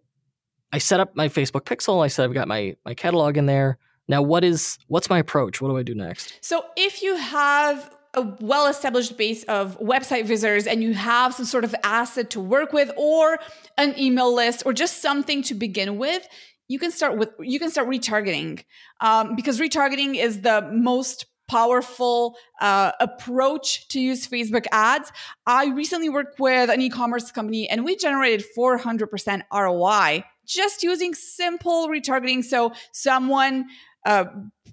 I 0.72 0.78
set 0.78 1.00
up 1.00 1.14
my 1.14 1.28
Facebook 1.28 1.64
pixel. 1.64 2.02
I 2.02 2.08
said 2.08 2.24
I've 2.24 2.34
got 2.34 2.48
my 2.48 2.76
my 2.86 2.94
catalog 2.94 3.36
in 3.36 3.46
there. 3.46 3.78
Now, 4.08 4.22
what 4.22 4.44
is 4.44 4.78
what's 4.88 5.10
my 5.10 5.18
approach? 5.18 5.60
What 5.60 5.68
do 5.68 5.76
I 5.76 5.82
do 5.82 5.94
next? 5.94 6.38
So 6.40 6.64
if 6.76 7.02
you 7.02 7.16
have 7.16 7.94
a 8.14 8.36
well 8.40 8.66
established 8.66 9.16
base 9.16 9.42
of 9.44 9.78
website 9.80 10.26
visitors 10.26 10.66
and 10.66 10.82
you 10.82 10.92
have 10.92 11.34
some 11.34 11.46
sort 11.46 11.64
of 11.64 11.74
asset 11.82 12.30
to 12.30 12.40
work 12.40 12.72
with 12.72 12.90
or 12.96 13.38
an 13.78 13.98
email 13.98 14.34
list 14.34 14.62
or 14.66 14.72
just 14.72 15.00
something 15.00 15.42
to 15.42 15.54
begin 15.54 15.96
with 15.96 16.26
you 16.68 16.78
can 16.78 16.90
start 16.90 17.18
with 17.18 17.30
you 17.40 17.58
can 17.58 17.70
start 17.70 17.88
retargeting 17.88 18.62
um, 19.00 19.34
because 19.34 19.60
retargeting 19.60 20.16
is 20.16 20.42
the 20.42 20.62
most 20.72 21.26
powerful 21.48 22.34
uh, 22.62 22.92
approach 22.98 23.86
to 23.88 24.00
use 24.00 24.26
Facebook 24.26 24.64
ads. 24.72 25.12
I 25.46 25.66
recently 25.66 26.08
worked 26.08 26.40
with 26.40 26.70
an 26.70 26.80
e-commerce 26.80 27.30
company 27.30 27.68
and 27.68 27.84
we 27.84 27.94
generated 27.94 28.46
400% 28.56 29.42
ROI 29.52 30.24
just 30.46 30.82
using 30.82 31.14
simple 31.14 31.88
retargeting. 31.88 32.42
So 32.42 32.72
someone 32.92 33.66
uh, 34.06 34.24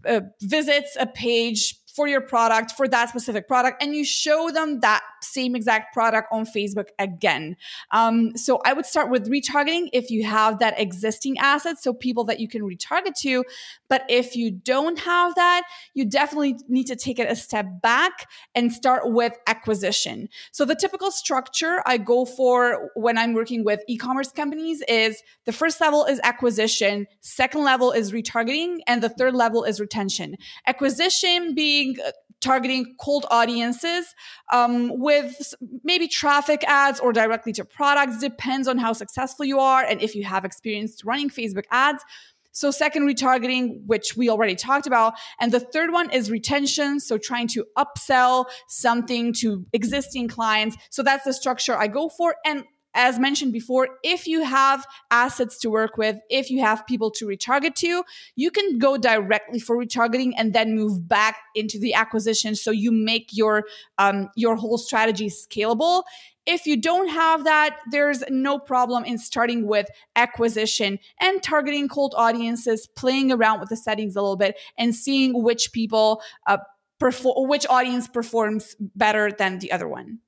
uh, 0.06 0.22
visits 0.42 0.96
a 0.98 1.06
page 1.06 1.76
for 2.00 2.08
your 2.08 2.22
product, 2.22 2.72
for 2.72 2.88
that 2.88 3.10
specific 3.10 3.46
product, 3.46 3.84
and 3.84 3.94
you 3.94 4.06
show 4.06 4.50
them 4.52 4.80
that 4.80 5.04
same 5.24 5.56
exact 5.56 5.94
product 5.94 6.28
on 6.32 6.46
Facebook 6.46 6.88
again. 6.98 7.56
Um, 7.92 8.36
so 8.36 8.62
I 8.66 8.74
would 8.74 8.86
start 8.86 9.10
with 9.10 9.30
retargeting 9.30 9.90
if 9.94 10.10
you 10.12 10.26
have 10.26 10.60
that 10.60 10.80
existing 10.80 11.38
asset, 11.38 11.82
so 11.82 11.94
people 11.94 12.24
that 12.26 12.40
you 12.40 12.48
can 12.48 12.62
retarget 12.62 13.16
to. 13.22 13.44
But 13.90 14.06
if 14.10 14.36
you 14.36 14.52
don't 14.52 15.00
have 15.00 15.36
that, 15.36 15.64
you 15.94 16.06
definitely 16.06 16.58
need 16.68 16.86
to 16.86 16.96
take 16.96 17.20
it 17.20 17.32
a 17.32 17.36
step 17.36 17.66
back 17.82 18.28
and 18.56 18.72
start 18.72 19.12
with 19.12 19.34
acquisition. 19.48 20.30
So 20.52 20.66
the 20.66 20.76
typical 20.76 21.12
structure 21.12 21.82
I 21.86 21.98
go 21.98 22.26
for 22.26 22.90
when 22.96 23.18
I'm 23.18 23.34
working 23.34 23.64
with 23.64 23.82
e-commerce 23.88 24.32
companies 24.32 24.84
is 24.88 25.22
the 25.46 25.52
first 25.52 25.82
level 25.82 26.06
is 26.06 26.20
acquisition, 26.24 27.08
second 27.22 27.64
level 27.64 27.92
is 27.92 28.12
retargeting, 28.12 28.78
and 28.88 29.02
the 29.02 29.10
third 29.10 29.36
level 29.36 29.64
is 29.64 29.80
retention. 29.80 30.36
Acquisition 30.68 31.56
being 31.56 31.96
uh, 32.06 32.12
targeting 32.42 32.96
cold 33.02 33.26
audiences 33.30 34.16
um, 34.54 34.98
with 35.10 35.56
maybe 35.84 36.08
traffic 36.08 36.64
ads 36.68 37.00
or 37.00 37.12
directly 37.12 37.52
to 37.54 37.66
products 37.66 38.20
depends 38.20 38.68
on 38.68 38.78
how 38.78 38.94
successful 38.94 39.44
you 39.44 39.60
are 39.60 39.84
and 39.84 40.00
if 40.02 40.14
you 40.14 40.24
have 40.24 40.46
experience 40.46 41.04
running 41.04 41.30
facebook 41.30 41.66
ads. 41.72 42.04
So 42.52 42.70
second 42.70 43.04
retargeting 43.08 43.86
which 43.88 44.16
we 44.16 44.30
already 44.30 44.56
talked 44.56 44.86
about. 44.86 45.14
And 45.40 45.52
the 45.52 45.60
third 45.60 45.92
one 45.92 46.12
is 46.12 46.30
retention 46.30 47.00
so 47.00 47.18
trying 47.18 47.48
to 47.56 47.66
upsell 47.76 48.46
something 48.68 49.34
to 49.42 49.66
existing 49.74 50.28
clients. 50.28 50.78
So 50.92 51.02
that's 51.02 51.26
the 51.26 51.34
structure 51.34 51.76
i 51.76 51.88
go 51.88 52.10
for. 52.10 52.36
And 52.46 52.66
as 52.94 53.20
mentioned 53.20 53.54
before, 53.54 53.88
if 54.04 54.28
you 54.28 54.44
have 54.44 54.86
assets 55.12 55.60
to 55.60 55.70
work 55.70 55.98
with, 55.98 56.18
if 56.30 56.50
you 56.50 56.60
have 56.62 56.86
people 56.88 57.12
to 57.12 57.26
retarget 57.26 57.76
to, 57.76 58.04
you 58.36 58.52
can 58.52 58.78
go 58.80 58.98
directly 58.98 59.60
for 59.60 59.78
retargeting 59.78 60.34
and 60.38 60.54
then 60.54 60.76
move 60.76 61.08
back 61.08 61.38
into 61.56 61.80
the 61.80 61.94
acquisition. 61.94 62.56
So 62.56 62.72
you 62.72 62.92
make 62.92 63.30
your 63.32 63.66
um, 63.98 64.30
your 64.36 64.56
whole 64.56 64.78
strategy 64.78 65.28
scalable. 65.28 66.04
If 66.46 66.66
you 66.66 66.78
don't 66.78 67.10
have 67.10 67.44
that, 67.44 67.78
there's 67.92 68.24
no 68.30 68.58
problem 68.58 69.06
in 69.06 69.20
starting 69.20 69.68
with 69.68 69.88
acquisition 70.16 70.98
and 71.22 71.44
targeting 71.44 71.88
cold 71.88 72.16
audiences, 72.18 72.88
playing 72.96 73.32
around 73.32 73.60
with 73.60 73.70
the 73.70 73.78
settings 73.78 74.16
a 74.16 74.22
little 74.22 74.36
bit, 74.36 74.58
and 74.78 74.96
seeing 74.96 75.44
which 75.44 75.72
people 75.74 76.24
uh, 76.48 76.58
perform, 77.00 77.48
which 77.48 77.68
audience 77.70 78.08
performs 78.08 78.76
better 78.80 79.32
than 79.32 79.60
the 79.60 79.72
other 79.72 79.88
one. 79.88 80.20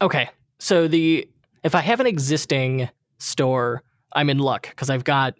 Okay, 0.00 0.30
so 0.62 0.86
the 0.86 1.28
if 1.64 1.74
I 1.74 1.80
have 1.80 1.98
an 1.98 2.06
existing 2.06 2.88
store, 3.18 3.82
I'm 4.12 4.30
in 4.30 4.38
luck 4.38 4.68
because 4.70 4.90
I've 4.90 5.02
got 5.02 5.34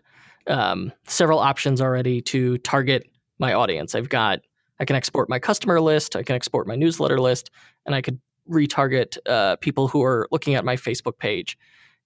um, 0.49 0.93
several 1.07 1.39
options 1.39 1.81
already 1.81 2.21
to 2.23 2.59
target 2.59 3.09
my 3.39 3.53
audience. 3.53 3.95
I've 3.95 4.09
got 4.09 4.41
I 4.81 4.85
can 4.85 4.97
export 4.97 5.29
my 5.29 5.39
customer 5.39 5.81
list, 5.81 6.17
I 6.17 6.25
can 6.25 6.35
export 6.35 6.67
my 6.67 6.75
newsletter 6.75 7.21
list, 7.21 7.53
and 7.87 7.95
I 7.95 8.03
could 8.03 8.21
retarget 8.51 9.17
uh, 9.27 9.55
people 9.57 9.87
who 9.87 10.03
are 10.03 10.27
looking 10.33 10.57
at 10.57 10.65
my 10.65 10.75
Facebook 10.75 11.19
page. 11.19 11.57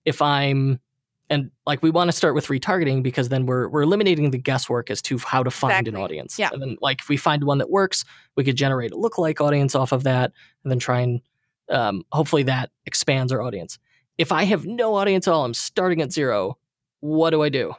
If 0.05 0.21
I'm 0.21 0.79
and 1.31 1.51
like 1.65 1.83
we 1.83 1.89
want 1.89 2.09
to 2.09 2.13
start 2.13 2.35
with 2.35 2.49
retargeting 2.49 3.03
because 3.03 3.31
then 3.31 3.47
we're 3.47 3.67
we're 3.71 3.83
eliminating 3.83 4.31
the 4.31 4.39
guesswork 4.39 4.91
as 4.91 5.01
to 5.01 5.17
how 5.21 5.43
to 5.43 5.51
find 5.51 5.71
exactly. 5.73 5.95
an 5.95 6.05
audience. 6.05 6.39
Yeah. 6.39 6.51
And 6.53 6.61
then 6.61 6.77
like 6.83 7.01
if 7.01 7.09
we 7.09 7.17
find 7.17 7.45
one 7.45 7.57
that 7.59 7.71
works, 7.71 8.05
we 8.37 8.45
could 8.45 8.57
generate 8.57 8.93
a 8.93 8.97
lookalike 8.97 9.41
audience 9.41 9.75
off 9.75 9.93
of 9.93 10.03
that 10.03 10.33
and 10.65 10.71
then 10.71 10.79
try 10.79 11.01
and 11.01 11.23
um, 11.71 12.05
hopefully 12.13 12.45
that 12.45 12.71
expands 12.87 13.33
our 13.33 13.43
audience. 13.43 13.79
If 14.19 14.33
I 14.33 14.45
have 14.45 14.67
no 14.67 14.95
audience 14.95 15.29
at 15.29 15.35
all, 15.35 15.45
I'm 15.45 15.55
starting 15.55 16.01
at 16.01 16.13
zero. 16.13 16.59
What 17.01 17.31
do 17.31 17.43
I 17.43 17.49
do? 17.49 17.75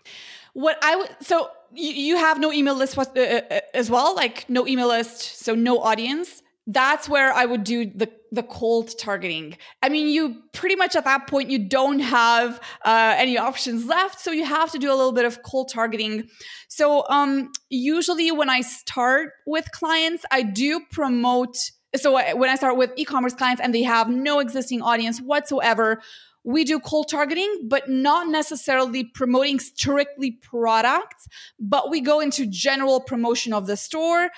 What 0.53 0.77
I 0.83 0.95
would 0.95 1.09
so 1.21 1.49
you 1.73 2.17
have 2.17 2.39
no 2.39 2.51
email 2.51 2.75
list 2.75 2.97
uh, 2.97 3.03
uh, 3.03 3.59
as 3.73 3.89
well, 3.89 4.15
like 4.15 4.49
no 4.49 4.67
email 4.67 4.87
list, 4.87 5.43
so 5.43 5.55
no 5.55 5.79
audience. 5.79 6.41
That's 6.65 7.07
where 7.07 7.31
I 7.31 7.45
would 7.45 7.63
do 7.63 7.85
the 7.85 8.11
the 8.31 8.43
cold 8.43 8.97
targeting. 8.97 9.57
I 9.81 9.89
mean, 9.89 10.09
you 10.09 10.43
pretty 10.51 10.75
much 10.75 10.95
at 10.95 11.05
that 11.05 11.27
point 11.27 11.49
you 11.49 11.59
don't 11.59 11.99
have 11.99 12.59
uh, 12.83 13.15
any 13.17 13.37
options 13.37 13.85
left, 13.85 14.19
so 14.19 14.31
you 14.31 14.43
have 14.43 14.71
to 14.71 14.77
do 14.77 14.89
a 14.91 14.95
little 14.95 15.13
bit 15.13 15.25
of 15.25 15.43
cold 15.43 15.69
targeting. 15.69 16.27
So 16.67 17.07
um, 17.09 17.51
usually 17.69 18.31
when 18.31 18.49
I 18.49 18.61
start 18.61 19.31
with 19.45 19.71
clients, 19.71 20.25
I 20.31 20.41
do 20.41 20.81
promote 20.91 21.71
so 21.97 22.13
when 22.13 22.49
I 22.49 22.55
start 22.55 22.77
with 22.77 22.91
e-commerce 22.95 23.33
clients 23.33 23.61
and 23.61 23.73
they 23.73 23.83
have 23.83 24.09
no 24.09 24.39
existing 24.39 24.81
audience 24.81 25.19
whatsoever, 25.19 26.01
we 26.43 26.63
do 26.63 26.79
cold 26.79 27.09
targeting, 27.09 27.67
but 27.67 27.89
not 27.89 28.29
necessarily 28.29 29.03
promoting 29.03 29.59
strictly 29.59 30.31
products, 30.31 31.27
but 31.59 31.89
we 31.89 31.99
go 31.99 32.19
into 32.21 32.45
general 32.45 33.01
promotion 33.01 33.51
of 33.51 33.67
the 33.67 33.75
store 33.75 34.29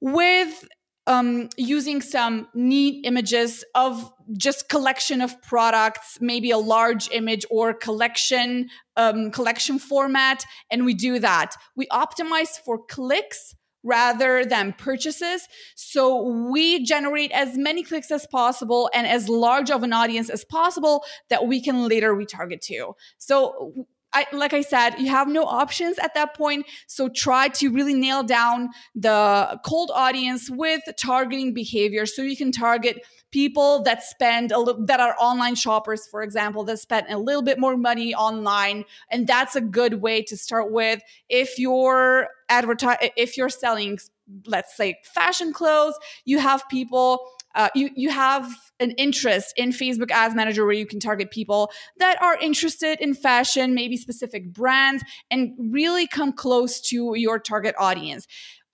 with 0.00 0.66
um, 1.06 1.48
using 1.56 2.00
some 2.00 2.48
neat 2.54 3.04
images 3.04 3.64
of 3.74 4.12
just 4.36 4.68
collection 4.68 5.20
of 5.20 5.40
products, 5.42 6.18
maybe 6.20 6.50
a 6.50 6.58
large 6.58 7.10
image 7.10 7.44
or 7.50 7.74
collection 7.74 8.68
um, 8.96 9.30
collection 9.30 9.78
format, 9.78 10.44
and 10.70 10.84
we 10.84 10.94
do 10.94 11.18
that. 11.18 11.54
We 11.74 11.86
optimize 11.88 12.58
for 12.64 12.78
clicks 12.78 13.54
rather 13.82 14.44
than 14.44 14.72
purchases. 14.72 15.48
So 15.74 16.22
we 16.50 16.84
generate 16.84 17.32
as 17.32 17.56
many 17.56 17.82
clicks 17.82 18.10
as 18.10 18.26
possible 18.26 18.90
and 18.94 19.06
as 19.06 19.28
large 19.28 19.70
of 19.70 19.82
an 19.82 19.92
audience 19.92 20.30
as 20.30 20.44
possible 20.44 21.04
that 21.28 21.46
we 21.46 21.62
can 21.62 21.88
later 21.88 22.14
retarget 22.14 22.60
to. 22.62 22.94
So 23.18 23.86
I, 24.12 24.26
like 24.32 24.52
I 24.52 24.60
said, 24.60 24.98
you 24.98 25.08
have 25.08 25.28
no 25.28 25.44
options 25.44 25.98
at 25.98 26.14
that 26.14 26.34
point. 26.34 26.66
So 26.86 27.08
try 27.08 27.48
to 27.48 27.70
really 27.70 27.94
nail 27.94 28.22
down 28.22 28.70
the 28.94 29.60
cold 29.64 29.90
audience 29.94 30.50
with 30.50 30.82
targeting 30.98 31.54
behavior 31.54 32.06
so 32.06 32.22
you 32.22 32.36
can 32.36 32.52
target 32.52 33.02
people 33.30 33.82
that 33.84 34.02
spend 34.02 34.52
a 34.52 34.58
little 34.58 34.84
that 34.86 35.00
are 35.00 35.14
online 35.18 35.54
shoppers 35.54 36.06
for 36.06 36.22
example 36.22 36.64
that 36.64 36.78
spend 36.78 37.06
a 37.08 37.18
little 37.18 37.42
bit 37.42 37.58
more 37.58 37.76
money 37.76 38.14
online 38.14 38.84
and 39.10 39.26
that's 39.26 39.54
a 39.54 39.60
good 39.60 39.94
way 40.02 40.22
to 40.22 40.36
start 40.36 40.72
with 40.72 41.00
if 41.28 41.58
you're 41.58 42.28
advertise 42.48 42.96
if 43.16 43.36
you're 43.36 43.48
selling 43.48 43.98
let's 44.46 44.76
say 44.76 44.98
fashion 45.04 45.52
clothes 45.52 45.94
you 46.24 46.38
have 46.38 46.68
people 46.68 47.30
uh, 47.54 47.68
you 47.74 47.90
you 47.96 48.10
have 48.10 48.50
an 48.78 48.92
interest 48.92 49.52
in 49.56 49.70
Facebook 49.70 50.10
Ads 50.10 50.34
Manager 50.34 50.64
where 50.64 50.74
you 50.74 50.86
can 50.86 51.00
target 51.00 51.30
people 51.30 51.70
that 51.98 52.20
are 52.22 52.36
interested 52.36 53.00
in 53.00 53.14
fashion, 53.14 53.74
maybe 53.74 53.96
specific 53.96 54.52
brands, 54.52 55.02
and 55.30 55.52
really 55.58 56.06
come 56.06 56.32
close 56.32 56.80
to 56.80 57.14
your 57.14 57.38
target 57.38 57.74
audience. 57.78 58.26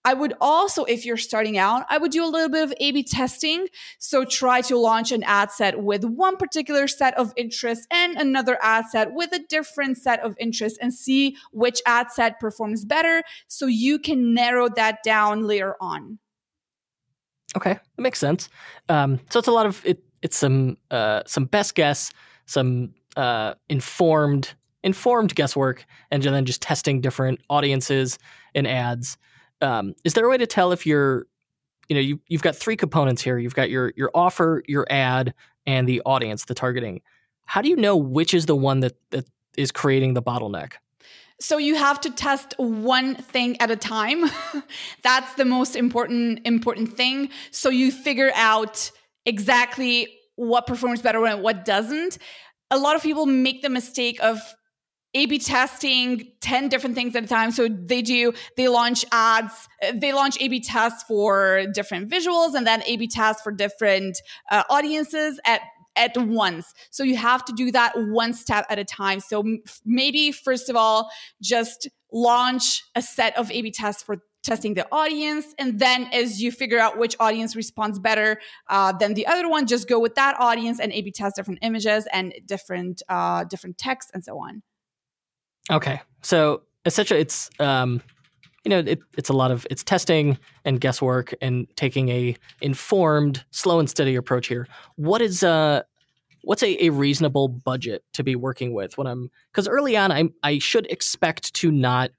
I 0.05 0.15
would 0.15 0.35
also, 0.41 0.85
if 0.85 1.05
you're 1.05 1.17
starting 1.17 1.59
out, 1.59 1.85
I 1.91 1.99
would 1.99 2.13
do 2.13 2.25
a 2.25 2.31
little 2.31 2.49
bit 2.49 2.63
of 2.63 2.73
A 2.79 2.93
B 2.93 3.03
testing. 3.03 3.67
So 3.99 4.25
try 4.25 4.61
to 4.61 4.79
launch 4.79 5.11
an 5.11 5.25
ad 5.25 5.51
set 5.51 5.83
with 5.83 6.05
one 6.05 6.37
particular 6.37 6.87
set 6.87 7.19
of 7.19 7.33
interests 7.37 7.89
and 7.91 8.17
another 8.17 8.57
ad 8.63 8.85
set 8.89 9.13
with 9.15 9.33
a 9.33 9.41
different 9.49 9.99
set 9.99 10.21
of 10.21 10.37
interests 10.39 10.79
and 10.81 10.95
see 10.95 11.37
which 11.51 11.83
ad 11.87 12.13
set 12.13 12.39
performs 12.39 12.85
better 12.85 13.25
so 13.49 13.67
you 13.67 13.99
can 13.99 14.33
narrow 14.33 14.69
that 14.69 14.99
down 15.03 15.43
later 15.43 15.75
on. 15.81 16.21
Okay, 17.57 17.75
that 17.75 18.03
makes 18.03 18.19
sense. 18.19 18.49
Um, 18.89 19.21
so 19.31 19.39
it's 19.39 19.49
a 19.49 19.53
lot 19.53 19.67
of 19.67 19.83
it. 19.85 20.03
It's 20.23 20.37
some 20.37 20.77
uh, 20.91 21.23
some 21.27 21.45
best 21.45 21.75
guess, 21.75 22.13
some 22.47 22.95
uh, 23.17 23.55
informed 23.69 24.55
informed 24.83 25.35
guesswork, 25.35 25.85
and 26.11 26.23
then 26.23 26.45
just 26.45 26.63
testing 26.63 27.01
different 27.01 27.41
audiences 27.51 28.19
and 28.55 28.67
ads. 28.67 29.19
Um, 29.61 29.95
is 30.05 30.15
there 30.15 30.25
a 30.25 30.29
way 30.29 30.39
to 30.39 30.47
tell 30.47 30.71
if 30.73 30.87
you're, 30.87 31.27
you 31.89 31.95
know, 31.95 32.01
you 32.01 32.21
you've 32.29 32.43
got 32.43 32.57
three 32.57 32.77
components 32.77 33.23
here. 33.23 33.39
You've 33.39 33.55
got 33.55 33.71
your 33.71 33.93
your 33.97 34.11
offer, 34.15 34.63
your 34.67 34.87
ad, 34.91 35.35
and 35.67 35.89
the 35.89 36.03
audience, 36.07 36.45
the 36.45 36.55
targeting. 36.55 37.01
How 37.47 37.63
do 37.63 37.69
you 37.69 37.77
know 37.77 37.97
which 37.97 38.35
is 38.35 38.47
the 38.47 38.57
one 38.57 38.81
that 38.81 38.97
that 39.11 39.27
is 39.57 39.73
creating 39.73 40.15
the 40.15 40.23
bottleneck? 40.23 40.75
So 41.41 41.59
you 41.59 41.75
have 41.75 42.01
to 42.03 42.11
test 42.11 42.55
one 42.57 43.15
thing 43.15 43.61
at 43.61 43.71
a 43.71 43.77
time. 43.77 44.25
That's 45.03 45.35
the 45.35 45.45
most 45.45 45.77
important 45.77 46.47
important 46.47 46.97
thing. 46.97 47.29
So 47.51 47.69
you 47.69 47.93
figure 47.93 48.31
out 48.35 48.91
exactly 49.27 50.09
what 50.37 50.67
performs 50.67 51.03
better 51.03 51.27
and 51.27 51.43
what 51.43 51.65
doesn't. 51.65 52.19
A 52.71 52.79
lot 52.79 52.97
of 52.97 53.03
people 53.03 53.27
make 53.27 53.63
the 53.63 53.69
mistake 53.69 54.23
of 54.23 54.39
A/B 55.15 55.39
testing 55.39 56.33
10 56.41 56.69
different 56.69 56.95
things 56.95 57.15
at 57.15 57.25
a 57.25 57.27
time. 57.27 57.51
So 57.51 57.69
they 57.69 58.01
do 58.01 58.33
they 58.57 58.69
launch 58.69 59.05
ads, 59.13 59.69
they 59.95 60.15
launch 60.15 60.41
A/B 60.41 60.61
tests 60.61 61.05
for 61.07 61.67
different 61.75 62.11
visuals 62.11 62.55
and 62.55 62.67
then 62.67 62.83
A/B 62.87 63.09
tests 63.09 63.43
for 63.43 63.53
different 63.53 64.17
uh, 64.51 64.63
audiences 64.71 65.39
at 65.45 65.61
at 65.97 66.17
once. 66.17 66.73
So 66.91 67.03
you 67.03 67.17
have 67.17 67.45
to 67.47 67.53
do 67.53 67.71
that 67.73 67.93
one 67.97 68.35
step 68.35 68.67
at 68.69 68.79
a 68.79 68.85
time. 68.85 69.21
So 69.21 69.45
maybe 69.85 70.33
first 70.33 70.69
of 70.69 70.77
all, 70.77 71.11
just 71.43 71.89
launch 72.13 72.83
a 72.95 73.03
set 73.03 73.37
of 73.37 73.51
A/B 73.51 73.71
tests 73.73 74.03
for 74.03 74.19
testing 74.43 74.75
the 74.75 74.87
audience, 74.93 75.47
and 75.59 75.79
then 75.81 76.09
as 76.13 76.41
you 76.41 76.53
figure 76.53 76.79
out 76.79 76.99
which 76.99 77.17
audience 77.19 77.57
responds 77.57 77.99
better 77.99 78.41
uh, 78.69 78.93
than 78.93 79.15
the 79.15 79.27
other 79.27 79.49
one, 79.49 79.67
just 79.67 79.89
go 79.89 79.99
with 79.99 80.15
that 80.15 80.37
audience 80.39 80.79
and 80.79 80.93
A/B 80.93 81.11
test 81.11 81.35
different 81.37 81.59
images 81.63 82.07
and 82.13 82.33
different 82.47 83.03
uh, 83.09 83.45
different 83.45 83.77
texts 83.77 84.11
and 84.15 84.25
so 84.25 84.39
on. 84.39 84.63
Okay, 85.71 86.01
so 86.23 86.63
essentially, 86.85 87.21
it's 87.21 87.51
um, 87.59 88.01
you 88.67 88.71
know 88.71 88.81
it, 88.81 88.99
it's 89.17 89.29
a 89.29 89.33
lot 89.33 89.53
of 89.53 89.65
it's 89.71 89.85
testing 89.85 90.37
and 90.65 90.81
guesswork 90.81 91.33
and 91.41 91.69
taking 91.77 92.09
a 92.09 92.35
informed 92.61 93.45
slow 93.53 93.79
and 93.79 93.89
steady 93.89 94.17
approach 94.17 94.49
here. 94.49 94.67
What 94.97 95.23
is 95.23 95.45
uh 95.45 95.83
what's 96.43 96.65
a, 96.65 96.85
a 96.85 96.91
reasonable 96.91 97.47
budget 97.47 98.03
to 98.15 98.25
be 98.25 98.35
working 98.35 98.75
with 98.75 98.99
when 98.99 99.07
i'm 99.07 99.31
because 99.53 99.69
early 99.69 99.97
on 99.97 100.11
i 100.11 100.25
i 100.43 100.59
should 100.59 100.87
expect 100.91 101.55
to 101.55 101.71
not 101.71 102.11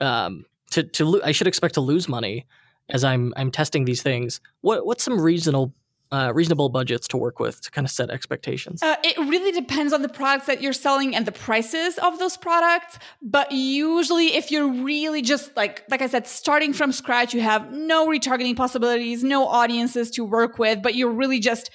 um 0.00 0.46
to 0.70 0.82
to 0.82 1.04
lo- 1.04 1.20
i 1.22 1.32
should 1.32 1.46
expect 1.46 1.74
to 1.74 1.82
lose 1.82 2.08
money 2.08 2.46
as 2.88 3.04
i'm 3.04 3.34
i'm 3.36 3.50
testing 3.50 3.84
these 3.84 4.02
things. 4.02 4.40
What 4.62 4.86
what's 4.86 5.04
some 5.04 5.20
reasonable 5.20 5.74
uh, 6.14 6.32
reasonable 6.32 6.68
budgets 6.68 7.08
to 7.08 7.16
work 7.16 7.40
with 7.40 7.60
to 7.62 7.70
kind 7.70 7.84
of 7.86 7.90
set 7.90 8.08
expectations? 8.10 8.82
Uh, 8.82 8.96
it 9.02 9.18
really 9.18 9.52
depends 9.52 9.92
on 9.92 10.02
the 10.02 10.08
products 10.08 10.46
that 10.46 10.62
you're 10.62 10.72
selling 10.72 11.14
and 11.16 11.26
the 11.26 11.32
prices 11.32 11.98
of 11.98 12.18
those 12.18 12.36
products. 12.36 12.98
But 13.20 13.50
usually, 13.50 14.28
if 14.36 14.50
you're 14.52 14.72
really 14.72 15.22
just 15.22 15.56
like, 15.56 15.82
like 15.90 16.02
I 16.02 16.06
said, 16.06 16.26
starting 16.26 16.72
from 16.72 16.92
scratch, 16.92 17.34
you 17.34 17.40
have 17.40 17.72
no 17.72 18.06
retargeting 18.06 18.56
possibilities, 18.56 19.24
no 19.24 19.46
audiences 19.46 20.10
to 20.12 20.24
work 20.24 20.58
with, 20.58 20.82
but 20.82 20.94
you're 20.94 21.16
really 21.22 21.40
just 21.40 21.70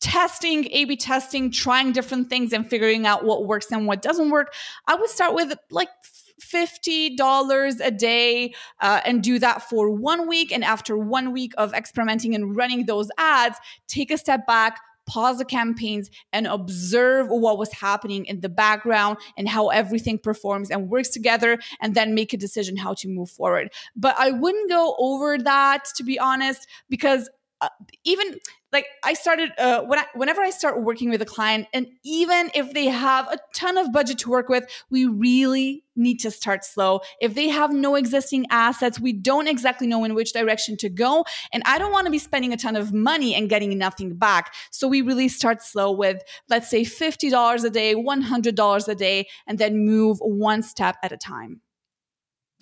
testing, 0.00 0.68
A 0.70 0.84
B 0.84 0.96
testing, 0.96 1.50
trying 1.50 1.92
different 1.92 2.28
things 2.28 2.52
and 2.52 2.68
figuring 2.68 3.06
out 3.06 3.24
what 3.24 3.46
works 3.46 3.72
and 3.72 3.86
what 3.86 4.02
doesn't 4.02 4.30
work. 4.30 4.52
I 4.86 4.94
would 4.94 5.10
start 5.10 5.34
with 5.34 5.58
like 5.70 5.88
$50 6.40 7.80
a 7.80 7.90
day 7.90 8.54
uh, 8.80 9.00
and 9.04 9.22
do 9.22 9.38
that 9.38 9.62
for 9.62 9.90
one 9.90 10.28
week. 10.28 10.52
And 10.52 10.64
after 10.64 10.96
one 10.96 11.32
week 11.32 11.52
of 11.58 11.74
experimenting 11.74 12.34
and 12.34 12.56
running 12.56 12.86
those 12.86 13.08
ads, 13.18 13.58
take 13.86 14.10
a 14.10 14.18
step 14.18 14.46
back, 14.46 14.80
pause 15.08 15.38
the 15.38 15.44
campaigns 15.44 16.10
and 16.32 16.46
observe 16.46 17.28
what 17.28 17.58
was 17.58 17.72
happening 17.72 18.26
in 18.26 18.40
the 18.40 18.48
background 18.48 19.16
and 19.36 19.48
how 19.48 19.68
everything 19.68 20.18
performs 20.18 20.70
and 20.70 20.90
works 20.90 21.08
together 21.08 21.58
and 21.80 21.94
then 21.94 22.14
make 22.14 22.32
a 22.32 22.36
decision 22.36 22.76
how 22.76 22.94
to 22.94 23.08
move 23.08 23.30
forward. 23.30 23.72
But 23.96 24.14
I 24.18 24.30
wouldn't 24.30 24.68
go 24.68 24.94
over 24.98 25.38
that 25.38 25.84
to 25.96 26.04
be 26.04 26.18
honest 26.18 26.66
because 26.88 27.28
uh, 27.60 27.68
even 28.04 28.38
like 28.72 28.86
I 29.02 29.14
started 29.14 29.50
uh, 29.58 29.82
when 29.82 29.98
I, 29.98 30.04
whenever 30.14 30.42
I 30.42 30.50
start 30.50 30.82
working 30.82 31.10
with 31.10 31.22
a 31.22 31.26
client, 31.26 31.66
and 31.72 31.86
even 32.04 32.50
if 32.54 32.72
they 32.74 32.86
have 32.86 33.26
a 33.32 33.38
ton 33.54 33.78
of 33.78 33.92
budget 33.92 34.18
to 34.18 34.30
work 34.30 34.48
with, 34.48 34.64
we 34.90 35.06
really 35.06 35.84
need 35.96 36.18
to 36.18 36.30
start 36.30 36.64
slow. 36.64 37.00
If 37.20 37.34
they 37.34 37.48
have 37.48 37.72
no 37.72 37.94
existing 37.94 38.46
assets, 38.50 39.00
we 39.00 39.12
don't 39.12 39.48
exactly 39.48 39.86
know 39.86 40.04
in 40.04 40.14
which 40.14 40.32
direction 40.32 40.76
to 40.78 40.88
go, 40.88 41.24
and 41.52 41.62
I 41.66 41.78
don't 41.78 41.92
want 41.92 42.04
to 42.04 42.10
be 42.10 42.18
spending 42.18 42.52
a 42.52 42.56
ton 42.56 42.76
of 42.76 42.92
money 42.92 43.34
and 43.34 43.48
getting 43.48 43.76
nothing 43.78 44.16
back. 44.16 44.54
So 44.70 44.86
we 44.86 45.00
really 45.00 45.28
start 45.28 45.62
slow 45.62 45.90
with 45.90 46.22
let's 46.48 46.68
say 46.68 46.84
fifty 46.84 47.30
dollars 47.30 47.64
a 47.64 47.70
day, 47.70 47.94
one 47.94 48.20
hundred 48.20 48.54
dollars 48.54 48.86
a 48.86 48.94
day, 48.94 49.28
and 49.46 49.58
then 49.58 49.84
move 49.84 50.18
one 50.20 50.62
step 50.62 50.96
at 51.02 51.10
a 51.10 51.16
time. 51.16 51.60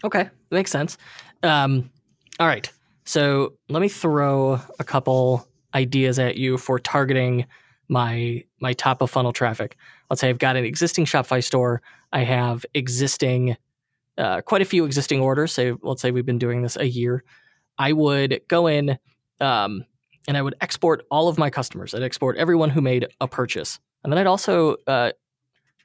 Okay, 0.04 0.30
makes 0.50 0.70
sense. 0.70 0.98
Um, 1.42 1.90
all 2.38 2.46
right. 2.46 2.70
So 3.06 3.54
let 3.68 3.80
me 3.80 3.88
throw 3.88 4.60
a 4.80 4.84
couple 4.84 5.46
ideas 5.74 6.18
at 6.18 6.36
you 6.36 6.58
for 6.58 6.78
targeting 6.78 7.46
my 7.88 8.42
my 8.60 8.72
top 8.72 9.00
of 9.00 9.10
funnel 9.10 9.32
traffic. 9.32 9.76
Let's 10.10 10.20
say 10.20 10.28
I've 10.28 10.38
got 10.38 10.56
an 10.56 10.64
existing 10.64 11.04
Shopify 11.04 11.42
store. 11.42 11.82
I 12.12 12.24
have 12.24 12.66
existing 12.74 13.56
uh, 14.18 14.40
quite 14.40 14.60
a 14.60 14.64
few 14.64 14.84
existing 14.84 15.20
orders. 15.20 15.52
Say 15.52 15.72
let's 15.82 16.02
say 16.02 16.10
we've 16.10 16.26
been 16.26 16.38
doing 16.38 16.62
this 16.62 16.76
a 16.76 16.86
year. 16.86 17.22
I 17.78 17.92
would 17.92 18.40
go 18.48 18.66
in 18.66 18.98
um, 19.40 19.84
and 20.26 20.36
I 20.36 20.42
would 20.42 20.56
export 20.60 21.04
all 21.08 21.28
of 21.28 21.38
my 21.38 21.48
customers. 21.48 21.94
I'd 21.94 22.02
export 22.02 22.36
everyone 22.38 22.70
who 22.70 22.80
made 22.80 23.06
a 23.20 23.28
purchase, 23.28 23.78
and 24.02 24.12
then 24.12 24.18
I'd 24.18 24.26
also 24.26 24.76
uh, 24.88 25.12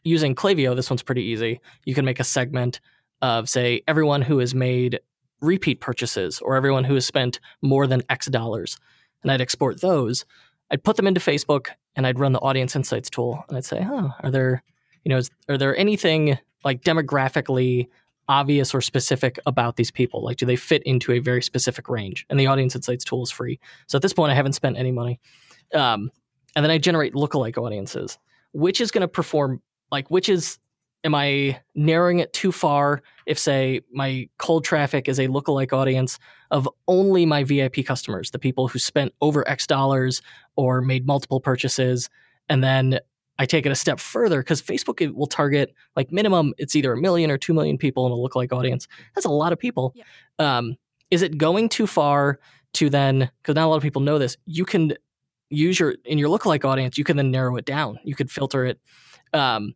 using 0.04 0.34
Klaviyo. 0.34 0.76
This 0.76 0.90
one's 0.90 1.04
pretty 1.04 1.24
easy. 1.24 1.62
You 1.86 1.94
can 1.94 2.06
make 2.06 2.20
a 2.20 2.24
segment 2.24 2.80
of 3.22 3.48
say 3.48 3.84
everyone 3.88 4.24
who 4.24 4.40
has 4.40 4.56
made 4.56 5.00
repeat 5.42 5.82
purchases 5.82 6.40
or 6.40 6.56
everyone 6.56 6.84
who 6.84 6.94
has 6.94 7.06
spent 7.06 7.40
more 7.62 7.88
than 7.88 8.04
X 8.10 8.28
dollars. 8.28 8.78
And 9.24 9.32
I'd 9.32 9.42
export 9.42 9.82
those. 9.82 10.26
I'd 10.72 10.84
put 10.84 10.96
them 10.96 11.08
into 11.08 11.20
Facebook 11.20 11.68
and 11.96 12.08
I'd 12.08 12.20
run 12.20 12.32
the 12.32 12.40
audience 12.40 12.76
insights 12.76 13.10
tool 13.10 13.44
and 13.48 13.58
I'd 13.58 13.66
say, 13.66 13.86
oh, 13.88 14.12
are 14.22 14.32
there, 14.32 14.64
you 15.04 15.10
know, 15.10 15.18
is, 15.18 15.30
are 15.50 15.58
there 15.58 15.76
anything 15.76 16.38
like 16.64 16.84
demographically 16.84 17.88
obvious 18.28 18.74
or 18.74 18.82
specific 18.82 19.40
about 19.46 19.76
these 19.76 19.92
people? 19.92 20.24
Like, 20.24 20.38
do 20.38 20.46
they 20.46 20.56
fit 20.56 20.84
into 20.84 21.12
a 21.12 21.20
very 21.20 21.42
specific 21.42 21.90
range? 21.90 22.26
And 22.30 22.40
the 22.40 22.48
audience 22.48 22.76
insights 22.76 23.04
tool 23.04 23.24
is 23.24 23.32
free. 23.32 23.60
So 23.88 23.98
at 23.98 24.02
this 24.02 24.14
point, 24.14 24.32
I 24.32 24.36
haven't 24.36 24.54
spent 24.54 24.78
any 24.78 24.92
money. 24.92 25.20
Um, 25.74 26.12
and 26.56 26.64
then 26.64 26.72
I 26.72 26.78
generate 26.78 27.14
lookalike 27.14 27.58
audiences. 27.58 28.18
Which 28.54 28.82
is 28.82 28.92
going 28.92 29.02
to 29.02 29.08
perform 29.08 29.62
like 29.92 30.12
which 30.12 30.28
is 30.28 30.58
am 31.04 31.16
I 31.16 31.60
narrowing 31.76 32.20
it 32.20 32.34
too 32.34 32.52
far 32.52 33.02
if, 33.26 33.40
say, 33.40 33.82
my 33.92 34.30
cold 34.38 34.64
traffic 34.64 35.08
is 35.08 35.20
a 35.20 35.28
lookalike 35.28 35.74
audience 35.74 36.20
of 36.52 36.70
only 36.88 37.26
my 37.26 37.44
VIP 37.44 37.86
customers, 37.86 38.32
the 38.32 38.40
people 38.40 38.68
who 38.68 38.80
spent 38.80 39.14
over 39.22 39.48
X 39.48 39.66
dollars 39.66 40.22
or 40.56 40.82
made 40.82 41.08
multiple 41.08 41.40
purchases, 41.40 42.10
and 42.50 42.64
then 42.64 43.00
I 43.40 43.46
take 43.46 43.66
it 43.66 43.72
a 43.72 43.76
step 43.76 44.00
further 44.00 44.42
because 44.42 44.62
Facebook 44.62 45.14
will 45.16 45.26
target 45.26 45.74
like 45.96 46.12
minimum 46.12 46.54
it's 46.58 46.76
either 46.76 46.94
a 46.94 46.98
million 47.02 47.32
or 47.32 47.38
two 47.38 47.54
million 47.54 47.78
people 47.78 48.06
in 48.06 48.12
a 48.12 48.16
lookalike 48.16 48.52
audience. 48.56 48.88
That's 49.16 49.26
a 49.26 49.30
lot 49.32 49.52
of 49.52 49.58
people. 49.58 49.96
Yeah. 49.96 50.04
Um, 50.38 50.76
is 51.10 51.24
it 51.24 51.38
going 51.38 51.70
too 51.70 51.88
far 51.88 52.40
to 52.74 52.90
then? 52.90 53.32
Because 53.42 53.56
not 53.56 53.66
a 53.66 53.70
lot 53.70 53.78
of 53.78 53.84
people 53.84 54.02
know 54.02 54.20
this. 54.20 54.38
You 54.46 54.64
can 54.64 54.94
use 55.50 55.80
your 55.80 55.96
in 56.06 56.18
your 56.18 56.30
lookalike 56.30 56.66
audience. 56.66 56.98
You 56.98 57.04
can 57.04 57.18
then 57.18 57.32
narrow 57.32 57.56
it 57.58 57.66
down. 57.66 58.00
You 58.04 58.16
could 58.16 58.30
filter 58.30 58.66
it. 58.66 58.80
Um, 59.34 59.74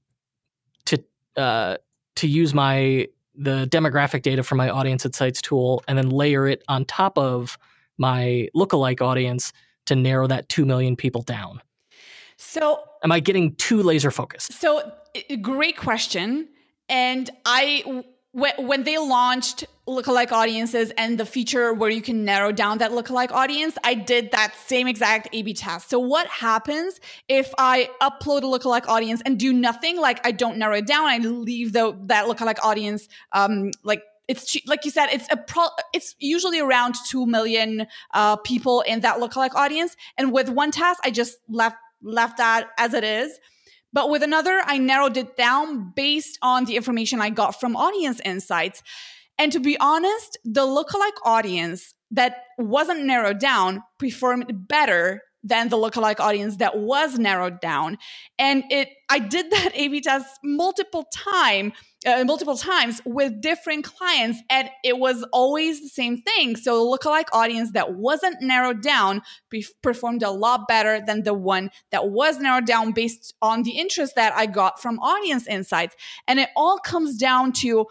uh, 1.37 1.77
to 2.17 2.27
use 2.27 2.53
my 2.53 3.07
the 3.37 3.67
demographic 3.69 4.21
data 4.21 4.43
from 4.43 4.57
my 4.57 4.69
audience 4.69 5.05
insights 5.05 5.41
tool 5.41 5.83
and 5.87 5.97
then 5.97 6.09
layer 6.09 6.47
it 6.47 6.63
on 6.69 6.85
top 6.85 7.17
of 7.17 7.57
my 7.97 8.47
lookalike 8.55 9.01
audience 9.01 9.51
to 9.85 9.95
narrow 9.95 10.25
that 10.27 10.47
2 10.49 10.65
million 10.65 10.95
people 10.95 11.21
down. 11.21 11.61
So, 12.37 12.79
am 13.03 13.11
I 13.11 13.19
getting 13.19 13.55
too 13.55 13.81
laser 13.83 14.11
focused? 14.11 14.53
So, 14.53 14.91
great 15.41 15.77
question. 15.77 16.47
And 16.89 17.29
I 17.45 18.05
when 18.35 18.83
they 18.83 18.97
launched 18.97 19.65
lookalike 19.87 20.31
audiences 20.31 20.91
and 20.97 21.17
the 21.17 21.25
feature 21.25 21.73
where 21.73 21.89
you 21.89 22.01
can 22.01 22.25
narrow 22.25 22.51
down 22.51 22.79
that 22.79 22.91
lookalike 22.91 23.31
audience, 23.31 23.77
I 23.83 23.93
did 23.93 24.31
that 24.31 24.53
same 24.65 24.87
exact 24.87 25.29
A 25.31 25.41
B 25.41 25.53
test. 25.53 25.89
So, 25.89 25.99
what 25.99 26.27
happens 26.27 26.99
if 27.29 27.53
I 27.57 27.89
upload 28.01 28.39
a 28.39 28.59
lookalike 28.59 28.87
audience 28.87 29.21
and 29.25 29.39
do 29.39 29.53
nothing? 29.53 29.97
Like, 29.97 30.25
I 30.27 30.31
don't 30.31 30.57
narrow 30.57 30.75
it 30.75 30.85
down, 30.85 31.05
I 31.05 31.19
leave 31.19 31.71
the, 31.71 31.97
that 32.07 32.25
lookalike 32.25 32.59
audience 32.61 33.07
um, 33.31 33.71
like 33.83 34.03
it's 34.27 34.57
like 34.65 34.83
you 34.85 34.91
said, 34.91 35.07
it's 35.11 35.27
a 35.31 35.37
pro, 35.37 35.67
it's 35.93 36.15
usually 36.19 36.59
around 36.59 36.95
2 37.07 37.27
million 37.27 37.85
uh, 38.13 38.35
people 38.37 38.81
in 38.81 39.01
that 39.01 39.19
lookalike 39.19 39.53
audience. 39.53 39.95
And 40.17 40.31
with 40.31 40.49
one 40.49 40.71
task, 40.71 40.99
I 41.03 41.11
just 41.11 41.37
left, 41.47 41.77
left 42.01 42.37
that 42.37 42.69
as 42.79 42.95
it 42.95 43.03
is. 43.03 43.39
But 43.95 44.09
with 44.09 44.23
another, 44.23 44.61
I 44.65 44.77
narrowed 44.77 45.15
it 45.15 45.37
down 45.37 45.93
based 45.95 46.37
on 46.41 46.65
the 46.65 46.75
information 46.75 47.21
I 47.21 47.29
got 47.29 47.57
from 47.61 47.77
audience 47.77 48.19
insights. 48.25 48.83
And 49.37 49.53
to 49.53 49.59
be 49.61 49.77
honest, 49.79 50.37
the 50.43 50.67
lookalike 50.67 51.17
audience 51.23 51.93
that 52.11 52.43
wasn't 52.57 53.05
narrowed 53.05 53.39
down 53.39 53.81
performed 53.97 54.67
better 54.67 55.21
than 55.45 55.69
the 55.69 55.77
lookalike 55.77 56.19
audience 56.19 56.57
that 56.57 56.75
was 56.77 57.19
narrowed 57.19 57.61
down. 57.61 57.97
And 58.39 58.63
it, 58.71 58.89
I 59.09 59.19
did 59.19 59.51
that 59.51 59.71
A/B 59.75 60.01
test 60.01 60.39
multiple 60.43 61.05
time, 61.13 61.71
uh, 62.05 62.23
multiple 62.25 62.57
times 62.57 62.99
with 63.05 63.41
different 63.41 63.85
clients, 63.85 64.39
and 64.49 64.69
it 64.83 64.97
was 64.97 65.23
always 65.31 65.81
the 65.81 65.89
same 65.89 66.21
thing. 66.23 66.55
So 66.55 66.79
the 66.79 66.97
lookalike 66.97 67.29
audience 67.31 67.73
that 67.73 67.93
wasn't 67.93 68.41
narrowed 68.41 68.81
down 68.81 69.21
performed 69.83 70.23
a 70.23 70.31
lot 70.31 70.67
better 70.67 70.99
than 71.05 71.21
the 71.21 71.35
one 71.35 71.69
that 71.91 72.09
was 72.09 72.39
narrowed 72.39 72.65
down 72.65 72.91
based 72.91 73.35
on 73.41 73.61
the 73.61 73.77
interest 73.77 74.13
that 74.15 74.33
I 74.35 74.47
got 74.47 74.81
from 74.81 74.99
audience 74.99 75.47
insights. 75.47 75.95
And 76.27 76.39
it 76.39 76.49
all 76.55 76.79
comes 76.79 77.17
down 77.17 77.51
to 77.61 77.85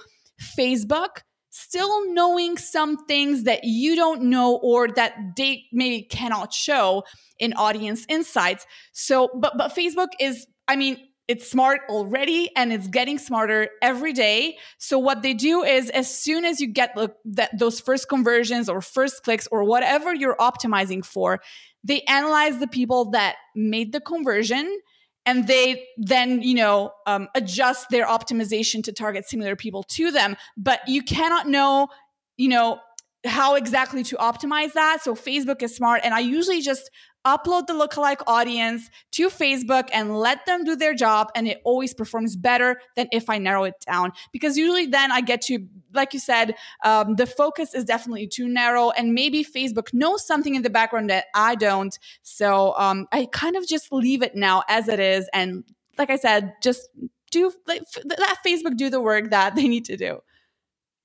Facebook 0.59 1.23
still 1.55 2.12
knowing 2.12 2.57
some 2.57 3.07
things 3.07 3.45
that 3.45 3.61
you 3.62 3.95
don't 3.95 4.23
know 4.23 4.57
or 4.57 4.88
that 4.88 5.37
they 5.37 5.64
maybe 5.73 6.03
cannot 6.03 6.53
show 6.53 7.05
in 7.38 7.53
audience 7.53 8.05
insights. 8.09 8.67
So, 8.93 9.31
but 9.35 9.57
but 9.57 9.73
Facebook 9.73 10.09
is, 10.19 10.49
I 10.67 10.75
mean, 10.75 10.99
it's 11.29 11.49
smart 11.49 11.83
already 11.88 12.51
and 12.57 12.73
it's 12.73 12.88
getting 12.88 13.19
smarter 13.19 13.69
every 13.81 14.12
day. 14.12 14.59
So 14.79 14.99
what 14.99 15.23
they 15.23 15.33
do 15.33 15.62
is 15.62 15.90
as 15.90 16.12
soon 16.12 16.45
as 16.45 16.61
you 16.61 16.67
get 16.67 16.95
the, 16.97 17.49
those 17.57 17.81
first 17.81 18.09
conversions 18.09 18.69
or 18.69 18.81
first 18.81 19.23
clicks 19.23 19.47
or 19.53 19.62
whatever 19.62 20.12
you're 20.12 20.37
optimizing 20.37 21.05
for, 21.05 21.40
they 21.85 22.01
analyze 22.03 22.59
the 22.59 22.67
people 22.67 23.12
that 23.12 23.37
made 23.55 23.93
the 23.93 24.01
conversion 24.01 24.81
and 25.27 25.47
they 25.47 25.87
then 25.97 26.43
you 26.43 26.55
know 26.55 26.93
um, 27.07 27.29
adjust 27.35 27.89
their 27.91 28.07
optimization 28.07 28.83
to 28.85 28.93
target 28.93 29.29
similar 29.29 29.57
people 29.57 29.83
to 29.85 30.11
them. 30.11 30.37
But 30.57 30.81
you 30.87 31.03
cannot 31.03 31.49
know 31.49 31.89
you 32.37 32.49
know 32.49 32.81
how 33.25 33.55
exactly 33.55 34.03
to 34.05 34.17
optimize 34.17 34.73
that. 34.73 34.99
So 35.03 35.15
facebook 35.15 35.63
is 35.63 35.75
smart. 35.75 36.03
And 36.05 36.15
i 36.15 36.21
usually 36.21 36.61
just 36.61 36.91
upload 37.25 37.67
the 37.67 37.73
lookalike 37.73 38.23
audience 38.27 38.91
to 39.13 39.29
Facebook 39.29 39.89
and 39.93 40.19
let 40.19 40.45
them 40.47 40.65
do 40.65 40.77
their 40.77 40.95
job. 40.95 41.29
And 41.35 41.49
it 41.49 41.61
always 41.65 41.95
performs 41.95 42.37
better 42.37 42.81
than 42.97 43.09
if 43.13 43.31
I 43.31 43.39
narrow 43.39 43.65
it 43.65 43.75
down. 43.87 44.13
Because 44.33 44.57
usually 44.57 44.87
then 44.87 45.11
I 45.11 45.21
get 45.21 45.43
to, 45.43 45.67
like 45.93 46.13
you 46.13 46.21
said, 46.21 46.55
um, 46.85 47.17
the 47.17 47.27
focus 47.27 47.75
is 47.75 47.85
definitely 47.85 48.27
too 48.27 48.49
narrow. 48.49 48.91
And 48.91 49.15
maybe 49.15 49.45
Facebook 49.45 49.93
knows 49.93 50.27
something 50.27 50.55
in 50.55 50.63
the 50.63 50.71
background 50.71 51.11
that 51.11 51.27
I 51.35 51.55
don't. 51.55 51.99
So 52.23 52.75
um, 52.77 53.07
I 53.13 53.29
kind 53.33 53.57
of 53.57 53.67
just 53.67 53.93
leave 53.93 54.23
it 54.23 54.35
now 54.35 54.63
as 54.69 54.89
it 54.89 55.01
is. 55.01 55.29
And 55.33 55.65
like 55.97 56.11
I 56.11 56.17
said, 56.17 56.53
just 56.63 56.89
do 57.31 57.53
like, 57.67 57.83
let 58.05 58.39
Facebook 58.45 58.77
do 58.77 58.91
the 58.91 59.01
work 59.01 59.31
that 59.31 59.55
they 59.55 59.67
need 59.67 59.87
to 59.87 59.97
do. 59.97 60.21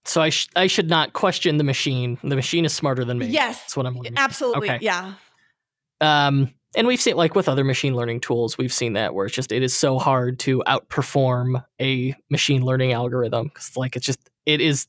So 0.05 0.21
I, 0.21 0.29
sh- 0.29 0.49
I 0.55 0.67
should 0.67 0.89
not 0.89 1.13
question 1.13 1.58
the 1.58 1.63
machine. 1.63 2.17
The 2.23 2.36
machine 2.36 2.65
is 2.65 2.73
smarter 2.73 3.05
than 3.05 3.19
me. 3.19 3.27
Yes. 3.27 3.60
That's 3.62 3.77
what 3.77 3.86
I'm 3.86 3.95
wondering. 3.95 4.17
Absolutely. 4.17 4.69
Okay. 4.69 4.79
Yeah. 4.82 5.13
Um, 6.01 6.53
and 6.75 6.85
we've 6.85 7.01
seen 7.01 7.15
like 7.15 7.35
with 7.35 7.49
other 7.49 7.63
machine 7.63 7.95
learning 7.95 8.21
tools, 8.21 8.57
we've 8.57 8.73
seen 8.73 8.93
that 8.93 9.15
where 9.15 9.25
it's 9.25 9.35
just 9.35 9.51
it 9.51 9.63
is 9.63 9.75
so 9.75 9.97
hard 9.97 10.39
to 10.39 10.63
outperform 10.67 11.63
a 11.81 12.15
machine 12.29 12.63
learning 12.63 12.93
algorithm 12.93 13.47
because 13.47 13.75
like 13.75 13.95
it's 13.95 14.05
just 14.05 14.29
it 14.45 14.62
is 14.62 14.88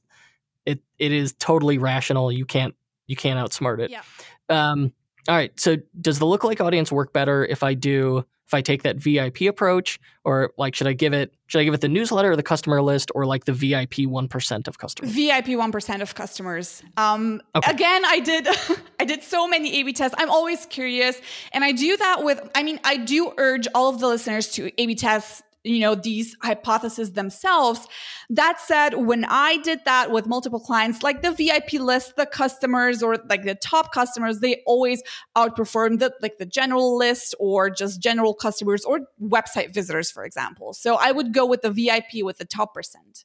it 0.67 0.81
it 0.99 1.13
is 1.13 1.33
totally 1.35 1.79
rational. 1.79 2.31
You 2.31 2.45
can't 2.45 2.75
you 3.07 3.17
can't 3.17 3.39
outsmart 3.39 3.81
it. 3.81 3.91
Yeah. 3.91 4.03
Um, 4.49 4.93
all 5.29 5.37
right. 5.37 5.59
So 5.59 5.77
does 6.01 6.19
the 6.19 6.27
lookalike 6.27 6.61
audience 6.65 6.91
work 6.91 7.13
better 7.13 7.45
if 7.45 7.63
I 7.63 7.75
do 7.75 8.25
if 8.51 8.55
I 8.55 8.63
take 8.63 8.83
that 8.83 8.97
VIP 8.97 9.43
approach, 9.43 10.01
or 10.25 10.53
like 10.59 10.75
should 10.75 10.89
I 10.89 10.93
give 10.93 11.13
it 11.13 11.33
should 11.47 11.61
I 11.61 11.65
give 11.65 11.73
it 11.73 11.83
the 11.83 11.89
newsletter 11.89 12.33
or 12.33 12.37
the 12.37 12.43
customer 12.43 12.83
list, 12.83 13.13
or 13.15 13.25
like 13.25 13.45
the 13.45 13.53
VIP 13.53 14.07
one 14.07 14.27
percent 14.27 14.67
of 14.67 14.77
customers? 14.77 15.13
VIP 15.13 15.51
one 15.51 15.71
percent 15.71 16.03
of 16.03 16.17
customers. 16.17 16.83
Um, 16.97 17.41
okay. 17.55 17.71
Again, 17.71 18.03
I 18.05 18.19
did 18.19 18.49
I 19.01 19.05
did 19.05 19.23
so 19.23 19.47
many 19.47 19.81
A/B 19.81 19.93
tests. 19.93 20.17
I'm 20.19 20.31
always 20.31 20.67
curious, 20.67 21.21
and 21.53 21.63
I 21.63 21.71
do 21.71 21.97
that 21.97 22.25
with. 22.25 22.41
I 22.53 22.65
mean, 22.65 22.81
I 22.83 22.97
do 22.97 23.33
urge 23.39 23.69
all 23.73 23.89
of 23.95 24.01
the 24.01 24.09
listeners 24.09 24.49
to 24.53 24.73
A/B 24.83 24.97
test 24.97 25.45
you 25.65 25.81
know 25.81 25.95
these 25.95 26.37
hypotheses 26.43 27.13
themselves 27.13 27.87
that 28.31 28.61
said 28.61 28.95
when 28.95 29.25
i 29.27 29.59
did 29.59 29.81
that 29.85 30.11
with 30.11 30.27
multiple 30.27 30.61
clients 30.61 31.03
like 31.03 31.23
the 31.23 31.33
vip 31.33 31.73
list 31.75 32.17
the 32.17 32.27
customers 32.27 33.03
or 33.03 33.19
like 33.29 33.45
the 33.45 33.55
top 33.55 33.93
customers 33.93 34.41
they 34.41 34.63
always 34.67 35.03
outperform 35.37 35.99
the 35.99 36.13
like 36.23 36.39
the 36.39 36.47
general 36.47 36.97
list 36.97 37.35
or 37.39 37.71
just 37.71 38.01
general 38.01 38.35
customers 38.35 38.85
or 38.85 39.01
website 39.23 39.73
visitors 39.73 40.11
for 40.11 40.25
example. 40.25 40.73
So 40.73 40.97
i 40.97 41.13
would 41.13 41.33
go 41.33 41.47
with 41.47 41.63
the 41.63 41.71
vip 41.71 42.05
with 42.23 42.39
the 42.39 42.45
top 42.45 42.75
percent. 42.75 43.25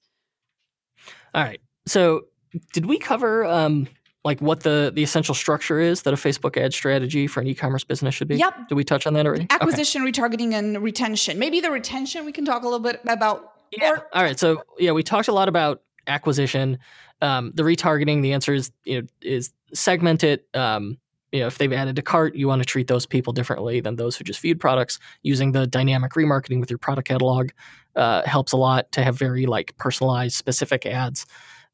All 1.34 1.43
right. 1.43 1.62
So 1.86 2.26
did 2.74 2.86
we 2.86 2.98
cover 2.98 3.45
um 3.45 3.88
like 4.26 4.42
what 4.42 4.62
the 4.62 4.92
the 4.94 5.04
essential 5.04 5.36
structure 5.36 5.80
is 5.80 6.02
that 6.02 6.14
a 6.14 6.18
Facebook 6.18 6.58
ad 6.58 6.74
strategy 6.74 7.28
for 7.28 7.42
an 7.42 7.48
e-commerce 7.48 7.84
business 7.84 8.16
should 8.16 8.28
be? 8.28 8.38
Yep. 8.38 8.70
Did 8.70 8.76
we 8.76 8.84
touch 8.84 9.06
on 9.06 9.14
that 9.14 9.26
already? 9.28 9.46
Acquisition, 9.52 10.02
okay. 10.02 10.12
retargeting, 10.12 10.54
and 10.54 10.82
retention. 10.82 11.38
Maybe 11.38 11.62
the 11.62 11.70
retention 11.70 12.26
we 12.26 12.32
can 12.32 12.44
talk 12.44 12.64
a 12.64 12.66
little 12.66 12.80
bit 12.80 13.00
about. 13.08 13.54
Yeah. 13.72 13.92
Or- 13.92 14.08
All 14.14 14.24
right. 14.24 14.38
So 14.38 14.64
yeah, 14.80 14.92
we 14.92 15.04
talked 15.04 15.28
a 15.28 15.32
lot 15.32 15.48
about 15.48 15.84
acquisition. 16.08 16.80
Um, 17.22 17.52
the 17.54 17.64
retargeting, 17.64 18.24
the 18.24 18.34
answer 18.34 18.54
is 18.54 18.72
you 18.84 19.02
know 19.02 19.08
is 19.22 19.54
segment 19.74 20.24
it. 20.24 20.48
Um, 20.56 20.98
you 21.32 21.42
know, 21.42 21.48
if 21.48 21.58
they've 21.60 21.74
added 21.74 22.00
a 22.00 22.02
cart, 22.02 22.36
you 22.36 22.48
want 22.48 22.64
to 22.64 22.66
treat 22.66 22.88
those 22.88 23.06
people 23.06 23.32
differently 23.32 23.80
than 23.80 23.96
those 23.96 24.16
who 24.16 24.24
just 24.24 24.40
viewed 24.40 24.60
products. 24.60 25.00
Using 25.22 25.52
the 25.52 25.68
dynamic 25.68 26.14
remarketing 26.14 26.60
with 26.60 26.72
your 26.72 26.80
product 26.80 27.08
catalog 27.08 27.52
uh, 27.96 28.24
helps 28.26 28.54
a 28.54 28.58
lot 28.58 28.92
to 28.94 29.04
have 29.04 29.20
very 29.20 29.46
like 29.46 29.78
personalized, 29.78 30.36
specific 30.36 30.86
ads. 30.88 31.28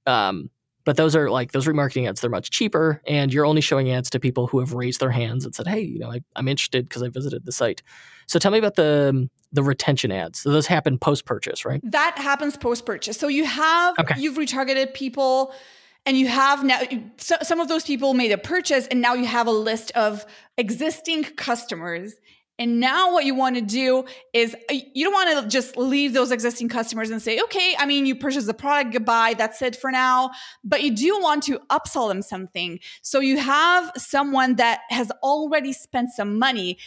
Um, 0.05 0.49
but 0.83 0.97
those 0.97 1.15
are 1.15 1.29
like 1.29 1.51
those 1.51 1.65
remarketing 1.67 2.07
ads, 2.07 2.21
they're 2.21 2.29
much 2.29 2.49
cheaper, 2.51 3.01
and 3.07 3.33
you're 3.33 3.45
only 3.45 3.61
showing 3.61 3.91
ads 3.91 4.09
to 4.11 4.19
people 4.19 4.47
who 4.47 4.59
have 4.59 4.73
raised 4.73 4.99
their 4.99 5.11
hands 5.11 5.45
and 5.45 5.53
said, 5.53 5.67
"Hey, 5.67 5.81
you 5.81 5.99
know, 5.99 6.11
I, 6.11 6.21
am 6.35 6.47
interested 6.47 6.87
because 6.87 7.03
I 7.03 7.09
visited 7.09 7.45
the 7.45 7.51
site." 7.51 7.81
So 8.27 8.39
tell 8.39 8.51
me 8.51 8.57
about 8.57 8.75
the 8.75 9.09
um, 9.09 9.29
the 9.51 9.63
retention 9.63 10.11
ads. 10.11 10.39
So 10.39 10.51
those 10.51 10.67
happen 10.67 10.97
post 10.97 11.25
purchase, 11.25 11.65
right? 11.65 11.81
That 11.83 12.17
happens 12.17 12.57
post 12.57 12.85
purchase. 12.85 13.17
So 13.17 13.27
you 13.27 13.45
have 13.45 13.95
okay. 13.99 14.19
you've 14.19 14.37
retargeted 14.37 14.93
people, 14.93 15.53
and 16.05 16.17
you 16.17 16.27
have 16.27 16.63
now 16.63 16.81
so, 17.17 17.37
some 17.41 17.59
of 17.59 17.67
those 17.67 17.83
people 17.83 18.13
made 18.13 18.31
a 18.31 18.37
purchase, 18.37 18.87
and 18.87 19.01
now 19.01 19.13
you 19.13 19.25
have 19.25 19.47
a 19.47 19.51
list 19.51 19.91
of 19.91 20.25
existing 20.57 21.23
customers 21.23 22.15
and 22.61 22.79
now 22.79 23.11
what 23.11 23.25
you 23.25 23.33
want 23.33 23.55
to 23.55 23.61
do 23.63 24.05
is 24.33 24.55
uh, 24.69 24.75
you 24.93 25.03
don't 25.03 25.13
want 25.13 25.41
to 25.41 25.49
just 25.49 25.77
leave 25.77 26.13
those 26.13 26.29
existing 26.29 26.69
customers 26.69 27.09
and 27.09 27.19
say, 27.19 27.41
okay, 27.41 27.73
I 27.79 27.87
mean, 27.87 28.05
you 28.05 28.13
purchased 28.13 28.45
the 28.45 28.53
product, 28.53 28.93
goodbye, 28.93 29.33
that's 29.35 29.63
it 29.63 29.75
for 29.75 29.91
now. 29.91 30.29
But 30.63 30.83
you 30.83 30.95
do 30.95 31.19
want 31.19 31.41
to 31.45 31.57
upsell 31.71 32.07
them 32.07 32.21
something. 32.21 32.79
So 33.01 33.19
you 33.19 33.39
have 33.39 33.91
someone 33.97 34.57
that 34.57 34.81
has 34.91 35.09
already 35.23 35.73
spent 35.73 36.11
some 36.11 36.37
money 36.37 36.77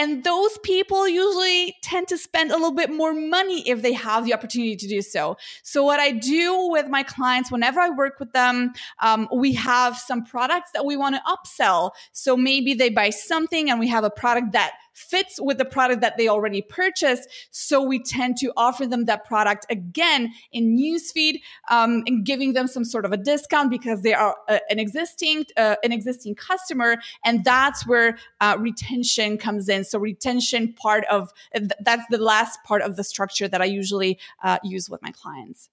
and 0.00 0.24
those 0.24 0.56
people 0.62 1.06
usually 1.06 1.76
tend 1.82 2.08
to 2.08 2.16
spend 2.16 2.50
a 2.50 2.54
little 2.54 2.72
bit 2.72 2.90
more 2.90 3.12
money 3.12 3.68
if 3.68 3.82
they 3.82 3.92
have 3.92 4.24
the 4.24 4.32
opportunity 4.32 4.74
to 4.74 4.88
do 4.88 5.02
so. 5.02 5.36
So, 5.62 5.84
what 5.84 6.00
I 6.00 6.12
do 6.12 6.70
with 6.70 6.88
my 6.88 7.02
clients, 7.02 7.52
whenever 7.52 7.80
I 7.80 7.90
work 7.90 8.18
with 8.18 8.32
them, 8.32 8.72
um, 9.02 9.28
we 9.30 9.52
have 9.52 9.98
some 9.98 10.24
products 10.24 10.70
that 10.72 10.86
we 10.86 10.96
want 10.96 11.16
to 11.16 11.22
upsell. 11.30 11.90
So, 12.12 12.34
maybe 12.34 12.72
they 12.72 12.88
buy 12.88 13.10
something 13.10 13.68
and 13.68 13.78
we 13.78 13.88
have 13.88 14.04
a 14.04 14.10
product 14.10 14.52
that 14.52 14.72
fits 15.00 15.40
with 15.40 15.58
the 15.58 15.64
product 15.64 16.00
that 16.02 16.16
they 16.16 16.28
already 16.28 16.62
purchased. 16.62 17.28
So 17.50 17.82
we 17.82 18.02
tend 18.02 18.36
to 18.38 18.52
offer 18.56 18.86
them 18.86 19.06
that 19.06 19.24
product 19.24 19.66
again 19.70 20.32
in 20.52 20.76
newsfeed 20.76 21.40
um, 21.70 22.02
and 22.06 22.24
giving 22.24 22.52
them 22.52 22.66
some 22.66 22.84
sort 22.84 23.04
of 23.04 23.12
a 23.12 23.16
discount 23.16 23.70
because 23.70 24.02
they 24.02 24.14
are 24.14 24.36
uh, 24.48 24.58
an 24.68 24.78
existing 24.78 25.46
uh, 25.56 25.76
an 25.82 25.92
existing 25.92 26.34
customer, 26.34 26.96
and 27.24 27.44
that's 27.44 27.86
where 27.86 28.18
uh, 28.40 28.56
retention 28.58 29.38
comes 29.38 29.68
in. 29.68 29.84
So 29.84 29.98
retention 29.98 30.74
part 30.74 31.04
of 31.06 31.32
that's 31.80 32.04
the 32.10 32.18
last 32.18 32.62
part 32.64 32.82
of 32.82 32.96
the 32.96 33.04
structure 33.04 33.48
that 33.48 33.62
I 33.62 33.66
usually 33.66 34.18
uh, 34.42 34.58
use 34.62 34.90
with 34.90 35.02
my 35.02 35.10
clients. 35.12 35.70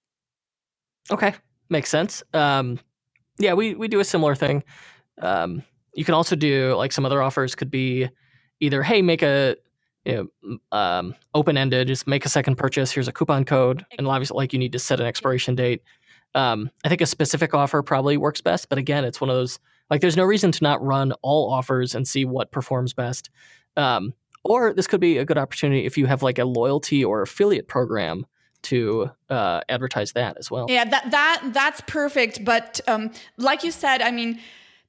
Okay, 1.10 1.34
makes 1.68 1.90
sense. 1.90 2.22
Um, 2.32 2.78
yeah, 3.38 3.54
we 3.54 3.74
we 3.74 3.88
do 3.88 4.00
a 4.00 4.04
similar 4.04 4.34
thing. 4.34 4.64
Um, 5.20 5.62
you 5.94 6.04
can 6.04 6.14
also 6.14 6.36
do 6.36 6.74
like 6.74 6.92
some 6.92 7.04
other 7.04 7.22
offers 7.22 7.54
could 7.54 7.70
be 7.70 8.08
either 8.60 8.82
hey 8.82 9.02
make 9.02 9.22
a 9.22 9.56
you 10.04 10.30
know, 10.42 10.58
um, 10.72 11.14
open 11.34 11.58
ended, 11.58 11.88
just 11.88 12.06
make 12.06 12.24
a 12.24 12.30
second 12.30 12.56
purchase. 12.56 12.90
Here's 12.90 13.08
a 13.08 13.12
coupon 13.12 13.44
code, 13.44 13.84
and 13.98 14.06
obviously, 14.06 14.36
like 14.36 14.52
you 14.52 14.58
need 14.58 14.72
to 14.72 14.78
set 14.78 15.00
an 15.00 15.06
expiration 15.06 15.54
date. 15.54 15.82
Um, 16.34 16.70
I 16.84 16.88
think 16.88 17.00
a 17.00 17.06
specific 17.06 17.52
offer 17.52 17.82
probably 17.82 18.16
works 18.16 18.40
best, 18.40 18.68
but 18.68 18.78
again, 18.78 19.04
it's 19.04 19.20
one 19.20 19.28
of 19.28 19.36
those 19.36 19.58
like 19.90 20.00
there's 20.00 20.16
no 20.16 20.24
reason 20.24 20.52
to 20.52 20.62
not 20.62 20.82
run 20.82 21.12
all 21.22 21.50
offers 21.50 21.94
and 21.94 22.06
see 22.06 22.24
what 22.24 22.52
performs 22.52 22.92
best. 22.92 23.30
Um, 23.76 24.14
or 24.44 24.72
this 24.72 24.86
could 24.86 25.00
be 25.00 25.18
a 25.18 25.24
good 25.24 25.38
opportunity 25.38 25.84
if 25.84 25.98
you 25.98 26.06
have 26.06 26.22
like 26.22 26.38
a 26.38 26.44
loyalty 26.44 27.04
or 27.04 27.22
affiliate 27.22 27.68
program 27.68 28.26
to 28.62 29.10
uh, 29.30 29.60
advertise 29.68 30.12
that 30.12 30.36
as 30.38 30.50
well. 30.50 30.66
Yeah, 30.68 30.84
that 30.84 31.10
that 31.10 31.50
that's 31.52 31.80
perfect. 31.82 32.44
But 32.44 32.80
um, 32.86 33.12
like 33.36 33.62
you 33.62 33.70
said, 33.70 34.02
I 34.02 34.10
mean, 34.10 34.40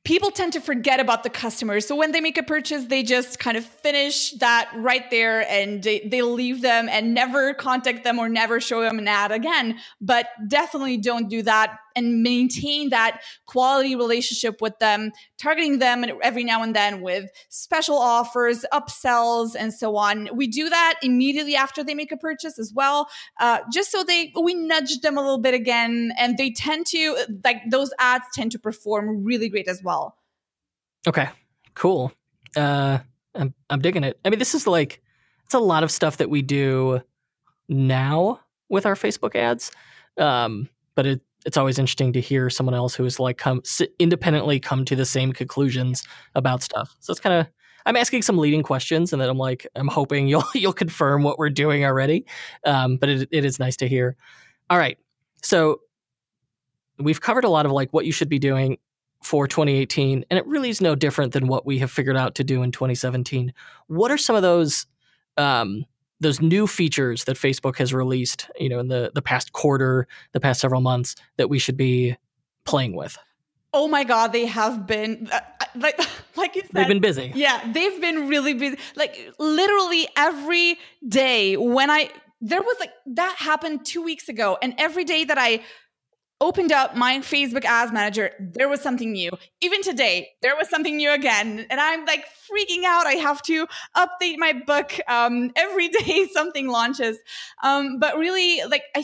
people 0.03 0.31
tend 0.31 0.53
to 0.53 0.61
forget 0.61 0.99
about 0.99 1.23
the 1.23 1.29
customers. 1.29 1.85
So 1.85 1.95
when 1.95 2.11
they 2.11 2.21
make 2.21 2.37
a 2.37 2.43
purchase, 2.43 2.85
they 2.85 3.03
just 3.03 3.37
kind 3.39 3.57
of 3.57 3.65
finish 3.65 4.31
that 4.33 4.71
right 4.75 5.09
there 5.11 5.47
and 5.49 5.83
they, 5.83 5.99
they 5.99 6.21
leave 6.21 6.61
them 6.61 6.87
and 6.89 7.13
never 7.13 7.53
contact 7.53 8.03
them 8.03 8.17
or 8.17 8.29
never 8.29 8.59
show 8.59 8.81
them 8.81 8.97
an 8.97 9.07
ad 9.07 9.31
again. 9.31 9.77
But 10.01 10.27
definitely 10.47 10.97
don't 10.97 11.29
do 11.29 11.43
that 11.43 11.79
and 11.99 12.23
maintain 12.23 12.89
that 12.89 13.21
quality 13.45 13.95
relationship 13.95 14.61
with 14.61 14.79
them, 14.79 15.11
targeting 15.37 15.79
them 15.79 16.05
every 16.23 16.43
now 16.43 16.63
and 16.63 16.75
then 16.75 17.01
with 17.01 17.29
special 17.49 17.97
offers, 17.97 18.65
upsells, 18.73 19.55
and 19.57 19.73
so 19.73 19.95
on. 19.97 20.29
We 20.33 20.47
do 20.47 20.69
that 20.69 20.95
immediately 21.03 21.55
after 21.55 21.83
they 21.83 21.93
make 21.93 22.11
a 22.11 22.17
purchase 22.17 22.57
as 22.57 22.73
well, 22.73 23.09
uh, 23.39 23.59
just 23.71 23.91
so 23.91 24.03
they 24.03 24.31
we 24.41 24.53
nudge 24.53 25.01
them 25.01 25.17
a 25.17 25.21
little 25.21 25.37
bit 25.41 25.53
again, 25.53 26.13
and 26.17 26.37
they 26.37 26.51
tend 26.51 26.85
to 26.87 27.17
like 27.43 27.61
those 27.69 27.91
ads 27.99 28.25
tend 28.33 28.51
to 28.53 28.59
perform 28.59 29.23
really 29.23 29.49
great 29.49 29.67
as 29.67 29.81
well. 29.83 30.15
Okay, 31.07 31.29
cool. 31.75 32.11
Uh, 32.55 32.99
I'm 33.35 33.53
I'm 33.69 33.81
digging 33.81 34.03
it. 34.03 34.19
I 34.23 34.29
mean, 34.29 34.39
this 34.39 34.55
is 34.55 34.65
like 34.65 35.01
it's 35.45 35.53
a 35.53 35.59
lot 35.59 35.83
of 35.83 35.91
stuff 35.91 36.17
that 36.17 36.29
we 36.29 36.41
do 36.41 37.01
now 37.67 38.39
with 38.69 38.85
our 38.85 38.95
Facebook 38.95 39.35
ads. 39.35 39.71
Um, 40.17 40.69
but 40.95 41.05
it 41.05 41.21
it's 41.45 41.57
always 41.57 41.79
interesting 41.79 42.13
to 42.13 42.21
hear 42.21 42.49
someone 42.49 42.75
else 42.75 42.95
who 42.95 43.03
has 43.03 43.19
like 43.19 43.37
come 43.37 43.61
independently 43.97 44.59
come 44.59 44.85
to 44.85 44.95
the 44.95 45.05
same 45.05 45.31
conclusions 45.31 46.03
about 46.35 46.61
stuff. 46.61 46.95
So 46.99 47.11
it's 47.11 47.19
kind 47.19 47.35
of 47.35 47.47
I'm 47.85 47.95
asking 47.95 48.23
some 48.23 48.37
leading 48.37 48.61
questions, 48.61 49.13
and 49.13 49.21
then 49.21 49.29
I'm 49.29 49.37
like 49.37 49.65
I'm 49.75 49.87
hoping 49.87 50.27
you'll 50.27 50.45
you'll 50.53 50.73
confirm 50.73 51.23
what 51.23 51.39
we're 51.39 51.49
doing 51.49 51.85
already. 51.85 52.25
Um, 52.65 52.97
but 52.97 53.09
it, 53.09 53.29
it 53.31 53.45
is 53.45 53.59
nice 53.59 53.77
to 53.77 53.87
hear. 53.87 54.15
All 54.69 54.77
right, 54.77 54.97
so 55.41 55.81
we've 56.99 57.21
covered 57.21 57.45
a 57.45 57.49
lot 57.49 57.65
of 57.65 57.71
like 57.71 57.91
what 57.91 58.05
you 58.05 58.11
should 58.11 58.29
be 58.29 58.39
doing 58.39 58.77
for 59.23 59.47
2018, 59.47 60.25
and 60.29 60.37
it 60.37 60.45
really 60.45 60.69
is 60.69 60.81
no 60.81 60.95
different 60.95 61.33
than 61.33 61.47
what 61.47 61.65
we 61.65 61.79
have 61.79 61.91
figured 61.91 62.17
out 62.17 62.35
to 62.35 62.43
do 62.43 62.63
in 62.63 62.71
2017. 62.71 63.53
What 63.87 64.11
are 64.11 64.17
some 64.17 64.35
of 64.35 64.41
those 64.41 64.85
um, 65.37 65.85
those 66.19 66.41
new 66.41 66.67
features 66.67 67.23
that 67.25 67.37
Facebook 67.37 67.77
has 67.77 67.93
released, 67.93 68.49
you 68.59 68.69
know, 68.69 68.79
in 68.79 68.87
the 68.87 69.11
the 69.13 69.21
past 69.21 69.53
quarter, 69.53 70.07
the 70.33 70.39
past 70.39 70.61
several 70.61 70.81
months 70.81 71.15
that 71.37 71.49
we 71.49 71.59
should 71.59 71.77
be 71.77 72.17
playing 72.65 72.95
with? 72.95 73.17
Oh 73.73 73.87
my 73.87 74.03
god, 74.03 74.33
they 74.33 74.45
have 74.45 74.87
been 74.87 75.29
uh, 75.31 75.39
uh 75.61 75.65
like 75.75 75.99
like 76.35 76.55
you 76.55 76.61
said. 76.63 76.71
They've 76.73 76.87
been 76.87 77.01
busy. 77.01 77.31
Yeah, 77.35 77.71
they've 77.71 78.01
been 78.01 78.27
really 78.27 78.53
busy. 78.53 78.77
Like 78.95 79.33
literally 79.37 80.07
every 80.15 80.77
day 81.07 81.57
when 81.57 81.89
I 81.89 82.09
there 82.41 82.61
was 82.61 82.77
like 82.79 82.91
that 83.05 83.35
happened 83.37 83.85
2 83.85 84.01
weeks 84.01 84.29
ago 84.29 84.57
and 84.61 84.73
every 84.77 85.03
day 85.03 85.25
that 85.25 85.37
I 85.37 85.61
opened 86.41 86.71
up 86.71 86.95
my 86.95 87.19
Facebook 87.19 87.65
ads 87.65 87.91
manager, 87.91 88.31
there 88.39 88.69
was 88.69 88.81
something 88.81 89.11
new. 89.11 89.31
Even 89.61 89.81
today, 89.81 90.29
there 90.41 90.55
was 90.55 90.69
something 90.69 90.95
new 90.97 91.11
again. 91.11 91.65
And 91.69 91.79
I'm 91.79 92.05
like 92.05 92.25
freaking 92.49 92.83
out. 92.85 93.05
I 93.05 93.13
have 93.13 93.41
to 93.43 93.67
update 93.95 94.37
my 94.37 94.53
book 94.65 94.99
um, 95.07 95.51
every 95.55 95.89
day, 95.89 96.27
something 96.33 96.67
launches. 96.67 97.17
Um, 97.63 97.99
but 97.99 98.17
really, 98.17 98.63
like, 98.63 98.83
I, 98.95 99.03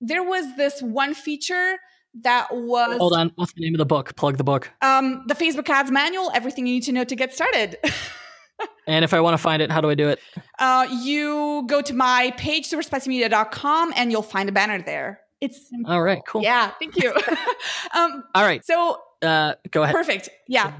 there 0.00 0.22
was 0.22 0.56
this 0.56 0.82
one 0.82 1.14
feature 1.14 1.78
that 2.22 2.48
was. 2.54 2.98
Hold 2.98 3.14
on. 3.14 3.32
What's 3.36 3.52
the 3.54 3.62
name 3.62 3.74
of 3.74 3.78
the 3.78 3.86
book? 3.86 4.14
Plug 4.16 4.36
the 4.36 4.44
book. 4.44 4.70
Um, 4.82 5.24
the 5.26 5.34
Facebook 5.34 5.68
ads 5.68 5.90
manual, 5.90 6.30
everything 6.34 6.66
you 6.66 6.74
need 6.74 6.84
to 6.84 6.92
know 6.92 7.04
to 7.04 7.16
get 7.16 7.34
started. 7.34 7.78
and 8.86 9.04
if 9.04 9.14
I 9.14 9.20
want 9.20 9.34
to 9.34 9.38
find 9.38 9.62
it, 9.62 9.70
how 9.70 9.80
do 9.80 9.90
I 9.90 9.94
do 9.94 10.08
it? 10.08 10.20
Uh, 10.58 10.86
you 11.02 11.64
go 11.66 11.80
to 11.80 11.94
my 11.94 12.32
page, 12.36 12.68
superspicymedia.com, 12.68 13.94
and 13.96 14.12
you'll 14.12 14.22
find 14.22 14.48
a 14.48 14.52
banner 14.52 14.80
there. 14.80 15.23
It's 15.44 15.68
simple. 15.68 15.92
all 15.92 16.02
right. 16.02 16.22
Cool. 16.26 16.42
Yeah. 16.42 16.70
Thank 16.78 16.96
you. 16.96 17.12
um, 17.94 18.24
all 18.34 18.44
right. 18.44 18.64
So 18.64 18.98
uh, 19.22 19.54
go 19.70 19.82
ahead. 19.82 19.94
Perfect. 19.94 20.28
Yeah. 20.48 20.72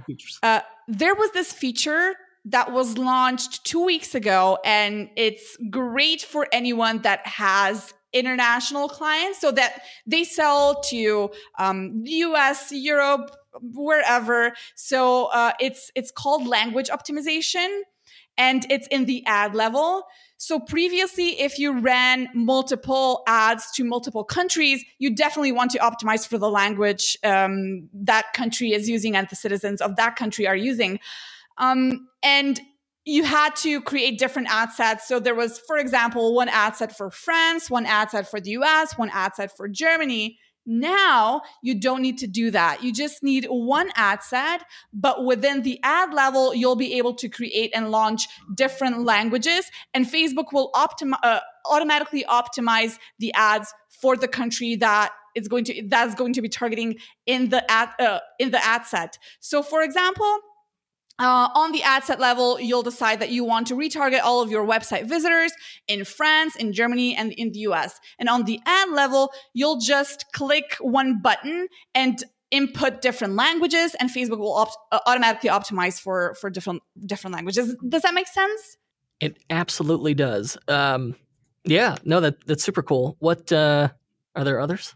Uh, 0.42 0.60
there 0.88 1.14
was 1.14 1.30
this 1.32 1.52
feature 1.52 2.14
that 2.46 2.72
was 2.72 2.98
launched 2.98 3.64
two 3.64 3.84
weeks 3.84 4.14
ago, 4.14 4.58
and 4.64 5.08
it's 5.16 5.56
great 5.70 6.22
for 6.22 6.46
anyone 6.52 7.00
that 7.02 7.26
has 7.26 7.94
international 8.12 8.88
clients 8.88 9.40
so 9.40 9.50
that 9.50 9.82
they 10.06 10.24
sell 10.24 10.80
to 10.82 11.30
um, 11.58 12.02
US, 12.06 12.70
Europe, 12.70 13.36
wherever. 13.60 14.52
So 14.74 15.26
uh, 15.26 15.52
it's 15.60 15.90
it's 15.94 16.10
called 16.10 16.46
language 16.46 16.88
optimization, 16.88 17.80
and 18.36 18.66
it's 18.70 18.86
in 18.88 19.06
the 19.06 19.24
ad 19.26 19.54
level. 19.54 20.04
So 20.44 20.60
previously, 20.60 21.40
if 21.40 21.58
you 21.58 21.80
ran 21.80 22.28
multiple 22.34 23.22
ads 23.26 23.70
to 23.76 23.82
multiple 23.82 24.24
countries, 24.24 24.84
you 24.98 25.08
definitely 25.08 25.52
want 25.52 25.70
to 25.70 25.78
optimize 25.78 26.28
for 26.28 26.36
the 26.36 26.50
language 26.50 27.16
um, 27.24 27.88
that 27.94 28.34
country 28.34 28.72
is 28.72 28.86
using 28.86 29.16
and 29.16 29.26
the 29.30 29.36
citizens 29.36 29.80
of 29.80 29.96
that 29.96 30.16
country 30.16 30.46
are 30.46 30.54
using. 30.54 31.00
Um, 31.56 32.08
and 32.22 32.60
you 33.06 33.24
had 33.24 33.56
to 33.56 33.80
create 33.80 34.18
different 34.18 34.48
ad 34.50 34.70
sets. 34.72 35.08
So 35.08 35.18
there 35.18 35.34
was, 35.34 35.58
for 35.60 35.78
example, 35.78 36.34
one 36.34 36.50
ad 36.50 36.76
set 36.76 36.94
for 36.94 37.10
France, 37.10 37.70
one 37.70 37.86
ad 37.86 38.10
set 38.10 38.30
for 38.30 38.38
the 38.38 38.50
US, 38.50 38.98
one 38.98 39.08
ad 39.14 39.34
set 39.36 39.56
for 39.56 39.66
Germany. 39.66 40.38
Now 40.66 41.42
you 41.62 41.78
don't 41.78 42.02
need 42.02 42.18
to 42.18 42.26
do 42.26 42.50
that. 42.50 42.82
You 42.82 42.92
just 42.92 43.22
need 43.22 43.46
one 43.46 43.90
ad 43.96 44.22
set, 44.22 44.64
but 44.92 45.24
within 45.24 45.62
the 45.62 45.78
ad 45.82 46.14
level, 46.14 46.54
you'll 46.54 46.76
be 46.76 46.96
able 46.98 47.14
to 47.14 47.28
create 47.28 47.70
and 47.74 47.90
launch 47.90 48.28
different 48.54 49.04
languages, 49.04 49.70
and 49.92 50.06
Facebook 50.06 50.52
will 50.52 50.70
optimi- 50.74 51.18
uh, 51.22 51.40
automatically 51.70 52.24
optimize 52.28 52.98
the 53.18 53.32
ads 53.34 53.74
for 53.88 54.16
the 54.16 54.28
country 54.28 54.76
that 54.76 55.12
is 55.34 55.48
going 55.48 55.64
to 55.64 55.86
that's 55.88 56.14
going 56.14 56.32
to 56.32 56.42
be 56.42 56.48
targeting 56.48 56.96
in 57.26 57.48
the 57.48 57.68
ad 57.70 57.90
uh, 57.98 58.20
in 58.38 58.50
the 58.50 58.64
ad 58.64 58.86
set. 58.86 59.18
So, 59.40 59.62
for 59.62 59.82
example 59.82 60.38
uh, 61.18 61.48
on 61.54 61.72
the 61.72 61.82
ad 61.82 62.04
set 62.04 62.18
level, 62.18 62.58
you'll 62.60 62.82
decide 62.82 63.20
that 63.20 63.30
you 63.30 63.44
want 63.44 63.68
to 63.68 63.74
retarget 63.74 64.20
all 64.22 64.42
of 64.42 64.50
your 64.50 64.66
website 64.66 65.08
visitors 65.08 65.52
in 65.86 66.04
France, 66.04 66.56
in 66.56 66.72
Germany, 66.72 67.14
and 67.14 67.32
in 67.32 67.52
the 67.52 67.60
US. 67.60 68.00
And 68.18 68.28
on 68.28 68.44
the 68.44 68.60
ad 68.66 68.90
level, 68.90 69.32
you'll 69.52 69.78
just 69.78 70.24
click 70.32 70.76
one 70.80 71.20
button 71.22 71.68
and 71.94 72.22
input 72.50 73.00
different 73.00 73.34
languages, 73.34 73.94
and 74.00 74.10
Facebook 74.10 74.38
will 74.38 74.54
opt- 74.54 74.76
uh, 74.92 75.00
automatically 75.06 75.50
optimize 75.50 76.00
for 76.00 76.34
for 76.40 76.50
different 76.50 76.82
different 77.06 77.34
languages. 77.34 77.76
Does 77.88 78.02
that 78.02 78.14
make 78.14 78.28
sense? 78.28 78.76
It 79.20 79.38
absolutely 79.50 80.14
does. 80.14 80.58
Um, 80.68 81.14
yeah, 81.64 81.96
no, 82.04 82.20
that 82.20 82.44
that's 82.46 82.64
super 82.64 82.82
cool. 82.82 83.16
What 83.20 83.52
uh, 83.52 83.88
are 84.34 84.44
there 84.44 84.60
others? 84.60 84.94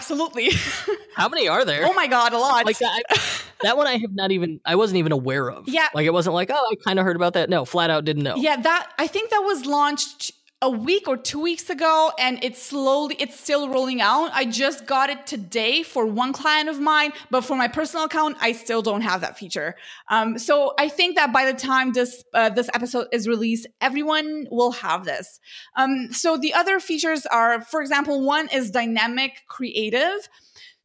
Absolutely. 0.00 0.48
How 1.14 1.28
many 1.28 1.46
are 1.46 1.62
there? 1.66 1.84
Oh 1.84 1.92
my 1.92 2.06
god, 2.06 2.32
a 2.32 2.38
lot. 2.38 2.64
Like 2.64 2.78
that, 2.78 3.02
I, 3.10 3.20
that 3.62 3.76
one 3.76 3.86
I 3.86 3.98
have 3.98 4.14
not 4.14 4.32
even 4.32 4.58
I 4.64 4.76
wasn't 4.76 4.96
even 4.96 5.12
aware 5.12 5.50
of. 5.50 5.68
Yeah. 5.68 5.88
Like 5.94 6.06
it 6.06 6.12
wasn't 6.12 6.34
like, 6.34 6.50
oh, 6.50 6.68
I 6.72 6.74
kind 6.86 6.98
of 6.98 7.04
heard 7.04 7.16
about 7.16 7.34
that. 7.34 7.50
No, 7.50 7.66
flat 7.66 7.90
out 7.90 8.06
didn't 8.06 8.22
know. 8.22 8.36
Yeah, 8.36 8.56
that 8.56 8.92
I 8.98 9.06
think 9.06 9.28
that 9.30 9.40
was 9.40 9.66
launched 9.66 10.32
a 10.62 10.68
week 10.68 11.08
or 11.08 11.16
two 11.16 11.40
weeks 11.40 11.70
ago 11.70 12.12
and 12.18 12.38
it's 12.42 12.62
slowly 12.62 13.16
it's 13.18 13.38
still 13.38 13.70
rolling 13.70 14.02
out. 14.02 14.30
I 14.34 14.44
just 14.44 14.86
got 14.86 15.08
it 15.08 15.26
today 15.26 15.82
for 15.82 16.04
one 16.04 16.34
client 16.34 16.68
of 16.68 16.78
mine 16.78 17.12
but 17.30 17.42
for 17.42 17.56
my 17.56 17.66
personal 17.66 18.04
account 18.04 18.36
i 18.40 18.52
still 18.52 18.82
don't 18.82 19.00
have 19.00 19.22
that 19.22 19.38
feature. 19.38 19.74
Um, 20.08 20.38
so 20.38 20.74
i 20.78 20.88
think 20.88 21.16
that 21.16 21.32
by 21.32 21.50
the 21.50 21.58
time 21.58 21.92
this 21.92 22.24
uh, 22.34 22.50
this 22.50 22.68
episode 22.74 23.06
is 23.10 23.26
released 23.26 23.66
everyone 23.80 24.46
will 24.50 24.72
have 24.72 25.04
this. 25.04 25.40
Um, 25.76 26.12
so 26.12 26.36
the 26.36 26.52
other 26.52 26.78
features 26.78 27.24
are 27.26 27.62
for 27.62 27.80
example 27.80 28.24
one 28.24 28.48
is 28.52 28.70
dynamic 28.70 29.44
creative 29.48 30.28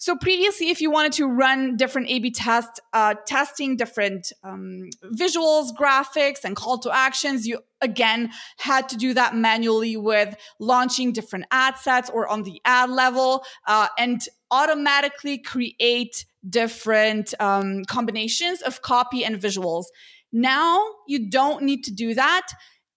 so 0.06 0.16
previously, 0.16 0.70
if 0.70 0.82
you 0.82 0.92
wanted 0.92 1.14
to 1.14 1.26
run 1.26 1.78
different 1.78 2.10
A/B 2.10 2.30
tests, 2.30 2.80
uh, 2.94 3.16
testing 3.26 3.76
different 3.76 4.32
um, 4.44 4.88
visuals, 5.04 5.76
graphics, 5.76 6.44
and 6.44 6.56
call 6.56 6.78
to 6.78 6.92
actions, 6.96 7.48
you 7.48 7.62
again 7.82 8.30
had 8.60 8.88
to 8.90 8.98
do 8.98 9.16
that 9.16 9.36
manually 9.36 9.98
with 9.98 10.38
launching 10.60 11.12
different 11.12 11.46
ad 11.50 11.80
sets 11.80 12.12
or 12.12 12.28
on 12.28 12.44
the 12.44 12.62
ad 12.66 12.92
level, 12.92 13.44
uh, 13.66 13.88
and 13.98 14.28
automatically 14.52 15.40
create 15.40 16.28
different 16.48 17.34
um, 17.40 17.84
combinations 17.86 18.62
of 18.62 18.84
copy 18.84 19.26
and 19.26 19.38
visuals. 19.38 19.86
Now 20.32 20.86
you 21.08 21.32
don't 21.32 21.64
need 21.64 21.84
to 21.86 21.92
do 21.92 22.14
that 22.14 22.46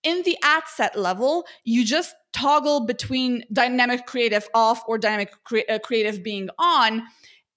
in 0.03 0.23
the 0.23 0.37
ad 0.42 0.64
set 0.66 0.97
level, 0.97 1.47
you 1.64 1.85
just 1.85 2.14
toggle 2.32 2.86
between 2.86 3.44
dynamic 3.52 4.06
creative 4.06 4.48
off 4.54 4.82
or 4.86 4.98
dynamic 4.98 5.32
cre- 5.44 5.68
uh, 5.68 5.78
creative 5.78 6.22
being 6.22 6.48
on. 6.58 7.02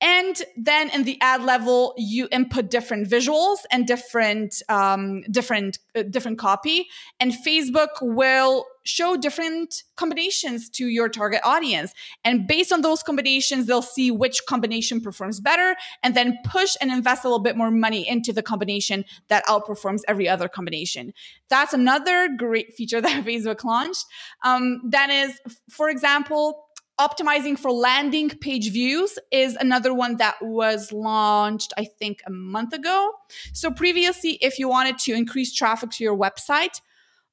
And 0.01 0.41
then 0.57 0.89
in 0.89 1.03
the 1.03 1.19
ad 1.21 1.43
level, 1.43 1.93
you 1.95 2.27
input 2.31 2.71
different 2.71 3.07
visuals 3.07 3.57
and 3.69 3.85
different 3.85 4.55
um, 4.67 5.21
different 5.29 5.77
uh, 5.95 6.01
different 6.01 6.39
copy, 6.39 6.87
and 7.19 7.31
Facebook 7.31 7.89
will 8.01 8.65
show 8.83 9.15
different 9.15 9.83
combinations 9.95 10.67
to 10.67 10.87
your 10.87 11.07
target 11.07 11.39
audience. 11.43 11.93
And 12.23 12.47
based 12.47 12.73
on 12.73 12.81
those 12.81 13.03
combinations, 13.03 13.67
they'll 13.67 13.83
see 13.83 14.09
which 14.09 14.41
combination 14.47 15.01
performs 15.01 15.39
better, 15.39 15.75
and 16.01 16.15
then 16.15 16.39
push 16.45 16.75
and 16.81 16.91
invest 16.91 17.23
a 17.23 17.27
little 17.27 17.43
bit 17.43 17.55
more 17.55 17.69
money 17.69 18.07
into 18.07 18.33
the 18.33 18.41
combination 18.41 19.05
that 19.27 19.45
outperforms 19.45 20.01
every 20.07 20.27
other 20.27 20.47
combination. 20.47 21.13
That's 21.47 21.73
another 21.73 22.27
great 22.35 22.73
feature 22.73 23.01
that 23.01 23.23
Facebook 23.23 23.63
launched. 23.63 24.05
Um, 24.43 24.81
that 24.89 25.11
is, 25.11 25.39
for 25.69 25.89
example 25.89 26.65
optimizing 27.01 27.57
for 27.57 27.71
landing 27.71 28.29
page 28.29 28.71
views 28.71 29.17
is 29.31 29.55
another 29.55 29.91
one 29.91 30.17
that 30.17 30.35
was 30.39 30.91
launched, 30.91 31.73
I 31.75 31.85
think, 31.85 32.21
a 32.27 32.31
month 32.31 32.73
ago. 32.73 33.11
So 33.53 33.71
previously, 33.71 34.33
if 34.41 34.59
you 34.59 34.69
wanted 34.69 34.99
to 34.99 35.13
increase 35.13 35.51
traffic 35.51 35.89
to 35.91 36.03
your 36.03 36.15
website, 36.15 36.79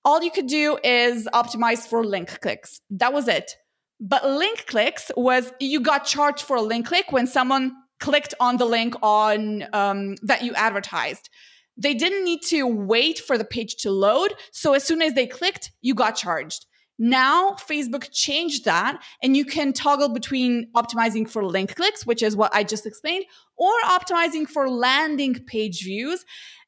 all 0.07 0.23
you 0.23 0.31
could 0.31 0.47
do 0.47 0.79
is 0.83 1.29
optimize 1.35 1.87
for 1.87 2.03
link 2.03 2.41
clicks. 2.41 2.81
That 2.89 3.13
was 3.13 3.29
it. 3.29 3.57
But 4.01 4.25
link 4.25 4.65
clicks 4.67 5.11
was 5.17 5.53
you 5.61 5.81
got 5.81 6.07
charged 6.07 6.43
for 6.43 6.57
a 6.57 6.63
link 6.63 6.87
click 6.87 7.13
when 7.13 7.27
someone 7.27 7.73
clicked 8.01 8.33
on 8.41 8.57
the 8.57 8.65
link 8.65 8.95
on 9.03 9.67
um, 9.75 10.15
that 10.23 10.43
you 10.45 10.55
advertised. 10.55 11.29
They 11.77 11.93
didn't 11.93 12.25
need 12.25 12.41
to 12.45 12.67
wait 12.67 13.19
for 13.19 13.37
the 13.37 13.45
page 13.45 13.77
to 13.83 13.91
load. 13.91 14.33
So 14.51 14.73
as 14.73 14.85
soon 14.85 15.03
as 15.03 15.13
they 15.13 15.27
clicked, 15.27 15.73
you 15.83 15.95
got 15.95 16.17
charged. 16.17 16.65
Now, 16.99 17.53
Facebook 17.53 18.09
changed 18.11 18.65
that, 18.65 19.01
and 19.23 19.37
you 19.37 19.45
can 19.45 19.73
toggle 19.73 20.09
between 20.09 20.69
optimizing 20.75 21.31
for 21.31 21.45
link 21.45 21.77
clicks, 21.77 22.05
which 22.05 22.23
is 22.23 22.35
what 22.35 22.53
I 22.55 22.65
just 22.65 22.87
explained, 22.87 23.25
or 23.57 23.73
optimizing 23.85 24.49
for 24.49 24.69
landing 24.69 25.35
page 25.47 25.85
views. 25.85 26.25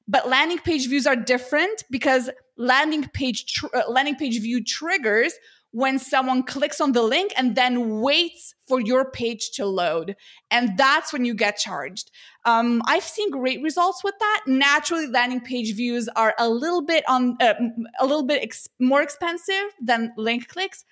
But 0.06 0.28
landing 0.28 0.58
page 0.58 0.88
views 0.88 1.06
are 1.06 1.16
different 1.16 1.84
because 1.90 2.30
landing 2.56 3.08
page 3.08 3.52
tr- 3.52 3.74
uh, 3.74 3.88
landing 3.88 4.16
page 4.16 4.40
view 4.40 4.62
triggers 4.62 5.34
when 5.72 5.98
someone 5.98 6.42
clicks 6.42 6.80
on 6.80 6.92
the 6.92 7.02
link 7.02 7.32
and 7.36 7.54
then 7.54 8.00
waits 8.00 8.54
for 8.66 8.80
your 8.80 9.10
page 9.10 9.50
to 9.52 9.66
load. 9.66 10.16
And 10.50 10.76
that's 10.76 11.12
when 11.12 11.24
you 11.24 11.34
get 11.34 11.58
charged. 11.58 12.10
Um, 12.44 12.82
I've 12.86 13.04
seen 13.04 13.30
great 13.30 13.62
results 13.62 14.02
with 14.02 14.14
that. 14.18 14.42
Naturally, 14.46 15.06
landing 15.06 15.40
page 15.40 15.74
views 15.74 16.08
are 16.16 16.34
a 16.38 16.48
little 16.48 16.82
bit 16.82 17.04
on 17.08 17.36
uh, 17.40 17.54
a 17.98 18.06
little 18.06 18.22
bit 18.22 18.42
ex- 18.42 18.68
more 18.78 19.02
expensive 19.02 19.74
than 19.80 20.12
link 20.16 20.48
clicks. 20.48 20.84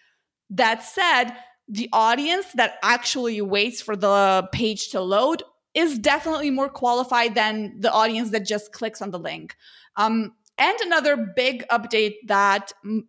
That 0.51 0.83
said, 0.83 1.33
the 1.69 1.89
audience 1.93 2.47
that 2.55 2.79
actually 2.83 3.41
waits 3.41 3.81
for 3.81 3.97
the 3.97 4.49
page 4.53 4.91
to 4.91 5.01
load 5.01 5.43
is 5.75 5.99
definitely 5.99 6.51
more 6.51 6.69
qualified 6.69 7.35
than 7.35 7.81
the 7.81 7.93
audience 7.93 8.31
that 8.31 8.47
just 8.47 8.73
clicks 8.73 9.01
on 9.01 9.11
the 9.11 9.19
link. 9.19 9.55
Um, 9.97 10.33
and 10.57 10.77
another 10.81 11.17
big 11.17 11.65
update 11.69 12.15
that 12.27 12.73
mm, 12.85 13.03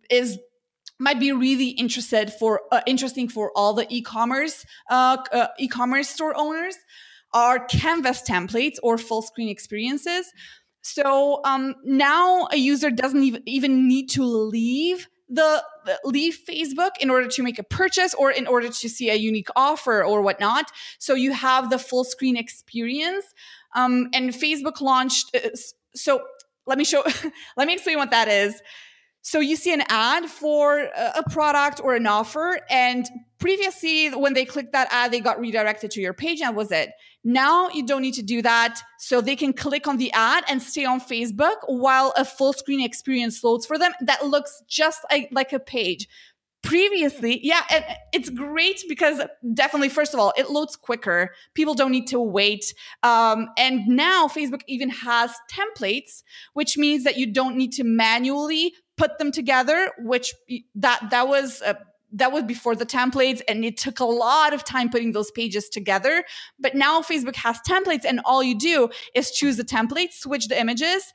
might 0.98 1.18
be 1.18 1.32
really 1.32 1.70
interested 1.70 2.32
for 2.32 2.60
uh, 2.70 2.82
interesting 2.86 3.28
for 3.28 3.50
all 3.56 3.72
the 3.72 3.86
e-commerce 3.88 4.64
uh, 4.90 5.16
uh, 5.32 5.48
e-commerce 5.58 6.08
store 6.08 6.34
owners 6.36 6.76
are 7.32 7.64
canvas 7.66 8.22
templates 8.22 8.76
or 8.82 8.98
full 8.98 9.22
screen 9.22 9.48
experiences 9.48 10.32
so 10.82 11.40
um, 11.44 11.74
now 11.84 12.48
a 12.50 12.56
user 12.56 12.90
doesn't 12.90 13.22
even, 13.46 13.88
need 13.88 14.08
to 14.10 14.24
leave 14.24 15.08
the 15.28 15.62
leave 16.04 16.38
Facebook 16.48 16.90
in 17.00 17.08
order 17.08 17.28
to 17.28 17.42
make 17.42 17.58
a 17.58 17.62
purchase 17.62 18.14
or 18.14 18.30
in 18.32 18.46
order 18.46 18.68
to 18.68 18.88
see 18.88 19.10
a 19.10 19.14
unique 19.14 19.48
offer 19.54 20.02
or 20.02 20.22
whatnot. 20.22 20.72
So 20.98 21.14
you 21.14 21.32
have 21.32 21.70
the 21.70 21.78
full 21.78 22.04
screen 22.04 22.36
experience. 22.36 23.24
Um, 23.76 24.08
and 24.12 24.30
Facebook 24.30 24.80
launched. 24.80 25.36
Uh, 25.36 25.50
so 25.94 26.22
let 26.66 26.78
me 26.78 26.84
show. 26.84 27.04
let 27.56 27.66
me 27.68 27.74
explain 27.74 27.98
what 27.98 28.10
that 28.10 28.26
is. 28.26 28.60
So 29.22 29.38
you 29.38 29.54
see 29.54 29.72
an 29.72 29.82
ad 29.88 30.26
for 30.26 30.78
a 30.78 31.22
product 31.30 31.80
or 31.84 31.94
an 31.94 32.06
offer, 32.06 32.58
and 32.70 33.06
previously 33.38 34.08
when 34.08 34.32
they 34.32 34.46
clicked 34.46 34.72
that 34.72 34.88
ad, 34.90 35.12
they 35.12 35.20
got 35.20 35.38
redirected 35.38 35.90
to 35.92 36.00
your 36.00 36.14
page, 36.14 36.40
and 36.40 36.56
was 36.56 36.72
it. 36.72 36.90
Now 37.22 37.68
you 37.70 37.86
don't 37.86 38.02
need 38.02 38.14
to 38.14 38.22
do 38.22 38.42
that, 38.42 38.80
so 38.98 39.20
they 39.20 39.36
can 39.36 39.52
click 39.52 39.86
on 39.86 39.98
the 39.98 40.10
ad 40.12 40.44
and 40.48 40.62
stay 40.62 40.84
on 40.84 41.00
Facebook 41.00 41.56
while 41.66 42.12
a 42.16 42.24
full 42.24 42.52
screen 42.52 42.82
experience 42.82 43.44
loads 43.44 43.66
for 43.66 43.78
them 43.78 43.92
that 44.00 44.26
looks 44.26 44.62
just 44.68 45.00
like, 45.10 45.28
like 45.32 45.52
a 45.52 45.60
page. 45.60 46.08
Previously 46.62 47.40
yeah 47.42 47.62
it's 48.12 48.28
great 48.28 48.84
because 48.86 49.22
definitely 49.54 49.88
first 49.88 50.12
of 50.12 50.20
all 50.20 50.34
it 50.36 50.50
loads 50.50 50.76
quicker. 50.76 51.30
People 51.54 51.72
don't 51.74 51.90
need 51.90 52.06
to 52.08 52.20
wait. 52.20 52.74
Um, 53.02 53.48
and 53.56 53.86
now 53.88 54.26
facebook 54.26 54.60
even 54.66 54.90
has 54.90 55.34
templates 55.50 56.22
which 56.52 56.76
means 56.76 57.04
that 57.04 57.16
you 57.16 57.32
don't 57.32 57.56
need 57.56 57.72
to 57.72 57.84
manually 57.84 58.74
put 59.00 59.18
them 59.18 59.32
together, 59.32 59.90
which 59.98 60.34
that 60.74 61.08
that 61.10 61.26
was 61.26 61.62
uh, 61.62 61.74
that 62.12 62.32
was 62.32 62.42
before 62.44 62.74
the 62.74 62.86
templates 62.86 63.40
and 63.48 63.64
it 63.64 63.76
took 63.76 64.00
a 64.00 64.04
lot 64.04 64.52
of 64.52 64.64
time 64.64 64.88
putting 64.88 65.12
those 65.12 65.30
pages 65.30 65.68
together 65.68 66.24
but 66.58 66.74
now 66.74 67.00
facebook 67.00 67.36
has 67.36 67.58
templates 67.60 68.04
and 68.04 68.20
all 68.24 68.42
you 68.42 68.58
do 68.58 68.88
is 69.14 69.30
choose 69.30 69.56
the 69.56 69.64
template 69.64 70.12
switch 70.12 70.48
the 70.48 70.58
images 70.58 71.12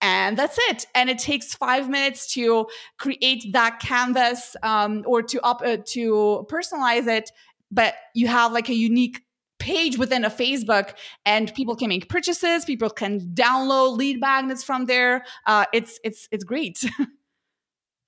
and 0.00 0.36
that's 0.36 0.58
it 0.68 0.86
and 0.94 1.08
it 1.10 1.18
takes 1.18 1.54
five 1.54 1.88
minutes 1.88 2.32
to 2.32 2.66
create 2.98 3.52
that 3.52 3.78
canvas 3.80 4.56
um, 4.62 5.04
or 5.06 5.22
to 5.22 5.40
up 5.42 5.62
uh, 5.64 5.76
to 5.84 6.46
personalize 6.50 7.06
it 7.06 7.30
but 7.70 7.94
you 8.14 8.26
have 8.26 8.52
like 8.52 8.68
a 8.68 8.74
unique 8.74 9.22
page 9.62 9.96
within 9.96 10.24
a 10.24 10.30
Facebook, 10.30 10.94
and 11.24 11.54
people 11.54 11.76
can 11.76 11.88
make 11.88 12.08
purchases. 12.08 12.64
People 12.64 12.90
can 12.90 13.20
download 13.32 13.96
lead 13.96 14.20
magnets 14.20 14.64
from 14.64 14.86
there. 14.86 15.24
Uh, 15.46 15.64
it's 15.72 16.00
it's 16.02 16.28
it's 16.32 16.44
great. 16.44 16.84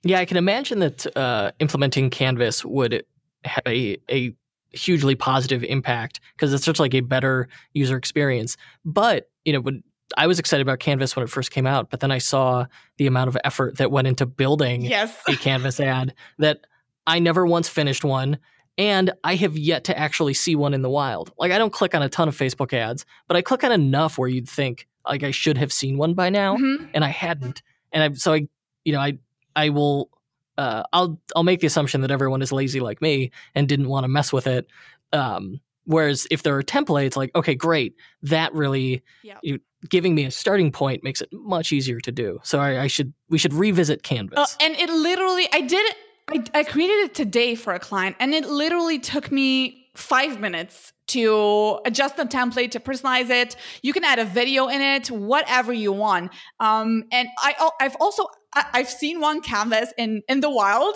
Yeah, 0.04 0.20
I 0.20 0.24
can 0.24 0.36
imagine 0.36 0.80
that 0.80 1.16
uh, 1.16 1.52
implementing 1.58 2.10
Canvas 2.10 2.64
would 2.64 3.04
have 3.44 3.62
a, 3.66 3.96
a 4.10 4.34
hugely 4.70 5.14
positive 5.14 5.64
impact 5.64 6.20
because 6.36 6.52
it's 6.52 6.64
such 6.64 6.78
like 6.78 6.94
a 6.94 7.00
better 7.00 7.48
user 7.72 7.96
experience. 7.96 8.56
But 8.84 9.30
you 9.44 9.52
know, 9.52 9.60
when 9.60 9.82
I 10.16 10.26
was 10.26 10.38
excited 10.38 10.62
about 10.62 10.78
Canvas 10.78 11.16
when 11.16 11.24
it 11.24 11.30
first 11.30 11.50
came 11.50 11.66
out, 11.66 11.90
but 11.90 12.00
then 12.00 12.10
I 12.10 12.18
saw 12.18 12.66
the 12.98 13.06
amount 13.06 13.28
of 13.28 13.36
effort 13.44 13.78
that 13.78 13.90
went 13.90 14.06
into 14.06 14.26
building 14.26 14.82
yes. 14.82 15.16
a 15.28 15.36
Canvas 15.36 15.80
ad 15.80 16.14
that 16.38 16.66
I 17.06 17.18
never 17.18 17.46
once 17.46 17.68
finished 17.68 18.04
one. 18.04 18.38
And 18.76 19.12
I 19.22 19.36
have 19.36 19.56
yet 19.56 19.84
to 19.84 19.98
actually 19.98 20.34
see 20.34 20.56
one 20.56 20.74
in 20.74 20.82
the 20.82 20.90
wild. 20.90 21.32
Like 21.38 21.52
I 21.52 21.58
don't 21.58 21.72
click 21.72 21.94
on 21.94 22.02
a 22.02 22.08
ton 22.08 22.28
of 22.28 22.36
Facebook 22.36 22.72
ads, 22.72 23.06
but 23.28 23.36
I 23.36 23.42
click 23.42 23.62
on 23.62 23.70
enough 23.70 24.18
where 24.18 24.28
you'd 24.28 24.48
think 24.48 24.88
like 25.08 25.22
I 25.22 25.30
should 25.30 25.58
have 25.58 25.72
seen 25.72 25.96
one 25.96 26.14
by 26.14 26.28
now, 26.30 26.56
mm-hmm. 26.56 26.86
and 26.92 27.04
I 27.04 27.08
hadn't. 27.08 27.62
And 27.92 28.02
I 28.02 28.12
so 28.14 28.32
I 28.32 28.48
you 28.84 28.92
know 28.92 29.00
I 29.00 29.18
I 29.56 29.70
will 29.70 30.10
uh, 30.58 30.84
I'll 30.92 31.20
I'll 31.34 31.42
make 31.42 31.60
the 31.60 31.66
assumption 31.66 32.00
that 32.02 32.10
everyone 32.10 32.42
is 32.42 32.52
lazy 32.52 32.80
like 32.80 33.02
me 33.02 33.30
and 33.54 33.68
didn't 33.68 33.88
want 33.88 34.04
to 34.04 34.08
mess 34.08 34.32
with 34.32 34.46
it. 34.46 34.66
Um, 35.12 35.60
whereas 35.84 36.26
if 36.30 36.42
there 36.42 36.56
are 36.56 36.62
templates, 36.62 37.16
like 37.16 37.30
okay, 37.34 37.54
great, 37.54 37.94
that 38.22 38.52
really 38.54 39.02
yep. 39.22 39.38
you, 39.42 39.60
giving 39.88 40.14
me 40.14 40.24
a 40.24 40.30
starting 40.30 40.72
point 40.72 41.04
makes 41.04 41.20
it 41.20 41.28
much 41.32 41.72
easier 41.72 42.00
to 42.00 42.12
do. 42.12 42.38
So 42.42 42.58
I, 42.60 42.82
I 42.82 42.86
should 42.86 43.12
we 43.28 43.38
should 43.38 43.52
revisit 43.52 44.02
Canvas. 44.02 44.38
Uh, 44.38 44.46
and 44.64 44.74
it 44.76 44.90
literally, 44.90 45.48
I 45.52 45.60
did 45.60 45.84
it. 45.86 45.96
I, 46.26 46.60
I 46.60 46.64
created 46.64 47.04
it 47.04 47.14
today 47.14 47.54
for 47.54 47.74
a 47.74 47.78
client, 47.78 48.16
and 48.18 48.32
it 48.32 48.46
literally 48.46 48.98
took 48.98 49.30
me 49.30 49.90
five 49.94 50.40
minutes 50.40 50.93
to 51.08 51.80
adjust 51.84 52.16
the 52.16 52.24
template 52.24 52.70
to 52.72 52.80
personalize 52.80 53.30
it. 53.30 53.56
You 53.82 53.92
can 53.92 54.04
add 54.04 54.18
a 54.18 54.24
video 54.24 54.68
in 54.68 54.80
it, 54.80 55.08
whatever 55.08 55.72
you 55.72 55.92
want. 55.92 56.32
Um, 56.60 57.04
and 57.12 57.28
I, 57.38 57.70
I've 57.80 57.96
also 58.00 58.26
I've 58.54 58.88
seen 58.88 59.20
one 59.20 59.40
canvas 59.40 59.92
in 59.98 60.22
in 60.28 60.40
the 60.40 60.50
wild. 60.50 60.94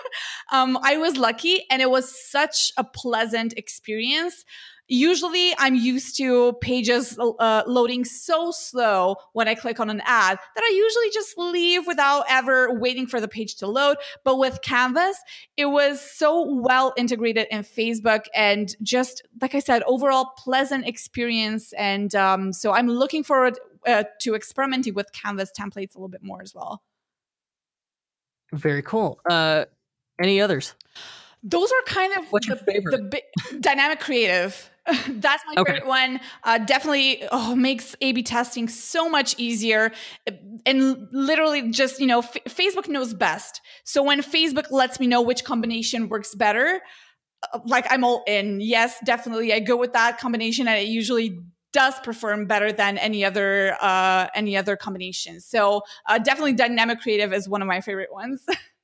um, 0.52 0.78
I 0.82 0.98
was 0.98 1.16
lucky, 1.16 1.64
and 1.70 1.80
it 1.80 1.90
was 1.90 2.30
such 2.30 2.72
a 2.76 2.84
pleasant 2.84 3.54
experience 3.56 4.44
usually 4.88 5.54
I'm 5.58 5.74
used 5.74 6.16
to 6.16 6.54
pages 6.60 7.18
uh, 7.18 7.62
loading 7.66 8.04
so 8.04 8.50
slow 8.50 9.16
when 9.32 9.46
I 9.46 9.54
click 9.54 9.78
on 9.80 9.90
an 9.90 10.02
ad 10.04 10.38
that 10.54 10.64
I 10.64 10.72
usually 10.74 11.10
just 11.10 11.36
leave 11.38 11.86
without 11.86 12.24
ever 12.28 12.72
waiting 12.72 13.06
for 13.06 13.20
the 13.20 13.28
page 13.28 13.56
to 13.56 13.66
load. 13.66 13.98
But 14.24 14.38
with 14.38 14.60
Canvas, 14.62 15.18
it 15.56 15.66
was 15.66 16.00
so 16.00 16.42
well 16.42 16.94
integrated 16.96 17.46
in 17.50 17.60
Facebook 17.60 18.24
and 18.34 18.74
just, 18.82 19.22
like 19.40 19.54
I 19.54 19.60
said, 19.60 19.82
overall 19.84 20.32
pleasant 20.36 20.86
experience. 20.86 21.72
And 21.74 22.14
um, 22.14 22.52
so 22.52 22.72
I'm 22.72 22.88
looking 22.88 23.22
forward 23.22 23.58
uh, 23.86 24.04
to 24.22 24.34
experimenting 24.34 24.94
with 24.94 25.12
Canvas 25.12 25.50
templates 25.56 25.94
a 25.94 25.98
little 25.98 26.08
bit 26.08 26.22
more 26.22 26.42
as 26.42 26.54
well. 26.54 26.82
Very 28.52 28.82
cool. 28.82 29.20
Uh, 29.28 29.66
any 30.20 30.40
others? 30.40 30.74
Those 31.42 31.70
are 31.70 31.82
kind 31.86 32.12
of 32.16 32.30
what's 32.30 32.46
your 32.46 32.56
the, 32.56 32.64
favorite? 32.64 33.10
The 33.10 33.60
dynamic 33.60 34.00
creative. 34.00 34.70
That's 35.08 35.42
my 35.46 35.60
okay. 35.60 35.72
favorite 35.72 35.86
one. 35.86 36.20
Uh, 36.44 36.58
definitely 36.58 37.22
oh, 37.30 37.54
makes 37.54 37.94
A/B 38.00 38.22
testing 38.22 38.68
so 38.68 39.08
much 39.08 39.34
easier, 39.38 39.92
and 40.66 41.08
literally 41.12 41.70
just 41.70 42.00
you 42.00 42.06
know, 42.06 42.20
F- 42.20 42.36
Facebook 42.48 42.88
knows 42.88 43.12
best. 43.12 43.60
So 43.84 44.02
when 44.02 44.22
Facebook 44.22 44.70
lets 44.70 44.98
me 44.98 45.06
know 45.06 45.20
which 45.20 45.44
combination 45.44 46.08
works 46.08 46.34
better, 46.34 46.80
uh, 47.52 47.60
like 47.66 47.86
I'm 47.90 48.02
all 48.02 48.24
in. 48.26 48.60
Yes, 48.60 48.96
definitely. 49.04 49.52
I 49.52 49.60
go 49.60 49.76
with 49.76 49.92
that 49.92 50.18
combination 50.18 50.66
and 50.68 50.78
it 50.78 50.88
usually 50.88 51.38
does 51.72 51.94
perform 52.00 52.46
better 52.46 52.72
than 52.72 52.96
any 52.98 53.24
other 53.24 53.76
uh, 53.80 54.28
any 54.34 54.56
other 54.56 54.76
combination. 54.76 55.40
So 55.40 55.82
uh, 56.06 56.18
definitely 56.18 56.54
dynamic 56.54 57.00
creative 57.00 57.32
is 57.32 57.48
one 57.48 57.62
of 57.62 57.68
my 57.68 57.80
favorite 57.80 58.12
ones. 58.12 58.44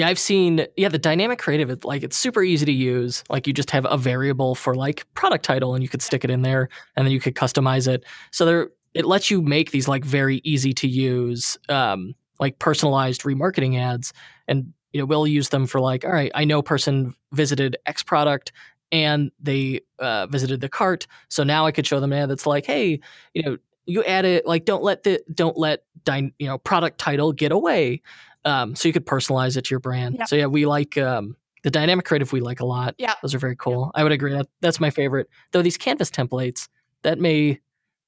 Yeah, 0.00 0.08
I've 0.08 0.18
seen 0.18 0.66
yeah 0.78 0.88
the 0.88 0.98
dynamic 0.98 1.38
creative. 1.38 1.84
Like 1.84 2.02
it's 2.02 2.16
super 2.16 2.42
easy 2.42 2.64
to 2.64 2.72
use. 2.72 3.22
Like 3.28 3.46
you 3.46 3.52
just 3.52 3.70
have 3.70 3.86
a 3.86 3.98
variable 3.98 4.54
for 4.54 4.74
like 4.74 5.04
product 5.12 5.44
title, 5.44 5.74
and 5.74 5.82
you 5.82 5.90
could 5.90 6.00
stick 6.00 6.24
it 6.24 6.30
in 6.30 6.40
there, 6.40 6.70
and 6.96 7.06
then 7.06 7.12
you 7.12 7.20
could 7.20 7.34
customize 7.34 7.86
it. 7.86 8.02
So 8.30 8.46
there, 8.46 8.70
it 8.94 9.04
lets 9.04 9.30
you 9.30 9.42
make 9.42 9.72
these 9.72 9.88
like 9.88 10.02
very 10.02 10.40
easy 10.42 10.72
to 10.72 10.88
use, 10.88 11.58
um, 11.68 12.14
like 12.38 12.58
personalized 12.58 13.24
remarketing 13.24 13.78
ads, 13.78 14.14
and 14.48 14.72
you 14.94 15.00
know 15.02 15.04
we'll 15.04 15.26
use 15.26 15.50
them 15.50 15.66
for 15.66 15.82
like, 15.82 16.02
all 16.06 16.12
right, 16.12 16.32
I 16.34 16.44
know 16.44 16.62
person 16.62 17.14
visited 17.32 17.76
X 17.84 18.02
product 18.02 18.52
and 18.90 19.30
they 19.38 19.82
uh, 19.98 20.28
visited 20.28 20.62
the 20.62 20.70
cart, 20.70 21.06
so 21.28 21.44
now 21.44 21.66
I 21.66 21.72
could 21.72 21.86
show 21.86 22.00
them 22.00 22.14
an 22.14 22.20
ad 22.20 22.30
that's 22.30 22.46
like, 22.46 22.64
hey, 22.64 23.00
you 23.34 23.42
know, 23.42 23.58
you 23.84 24.02
add 24.04 24.24
it 24.24 24.46
like 24.46 24.64
don't 24.64 24.82
let 24.82 25.02
the 25.02 25.20
don't 25.34 25.58
let 25.58 25.82
dy- 26.04 26.32
you 26.38 26.46
know 26.46 26.56
product 26.56 26.98
title 26.98 27.32
get 27.32 27.52
away 27.52 28.00
um, 28.44 28.74
so 28.74 28.88
you 28.88 28.92
could 28.92 29.06
personalize 29.06 29.56
it 29.56 29.64
to 29.66 29.70
your 29.70 29.80
brand. 29.80 30.16
Yeah. 30.18 30.24
So 30.24 30.36
yeah, 30.36 30.46
we 30.46 30.66
like 30.66 30.96
um, 30.98 31.36
the 31.62 31.70
dynamic 31.70 32.06
creative. 32.06 32.32
We 32.32 32.40
like 32.40 32.60
a 32.60 32.66
lot. 32.66 32.94
Yeah. 32.98 33.14
those 33.22 33.34
are 33.34 33.38
very 33.38 33.56
cool. 33.56 33.90
I 33.94 34.02
would 34.02 34.12
agree. 34.12 34.32
That 34.32 34.46
that's 34.60 34.80
my 34.80 34.90
favorite. 34.90 35.28
Though 35.52 35.62
these 35.62 35.76
canvas 35.76 36.10
templates, 36.10 36.68
that 37.02 37.18
may 37.18 37.60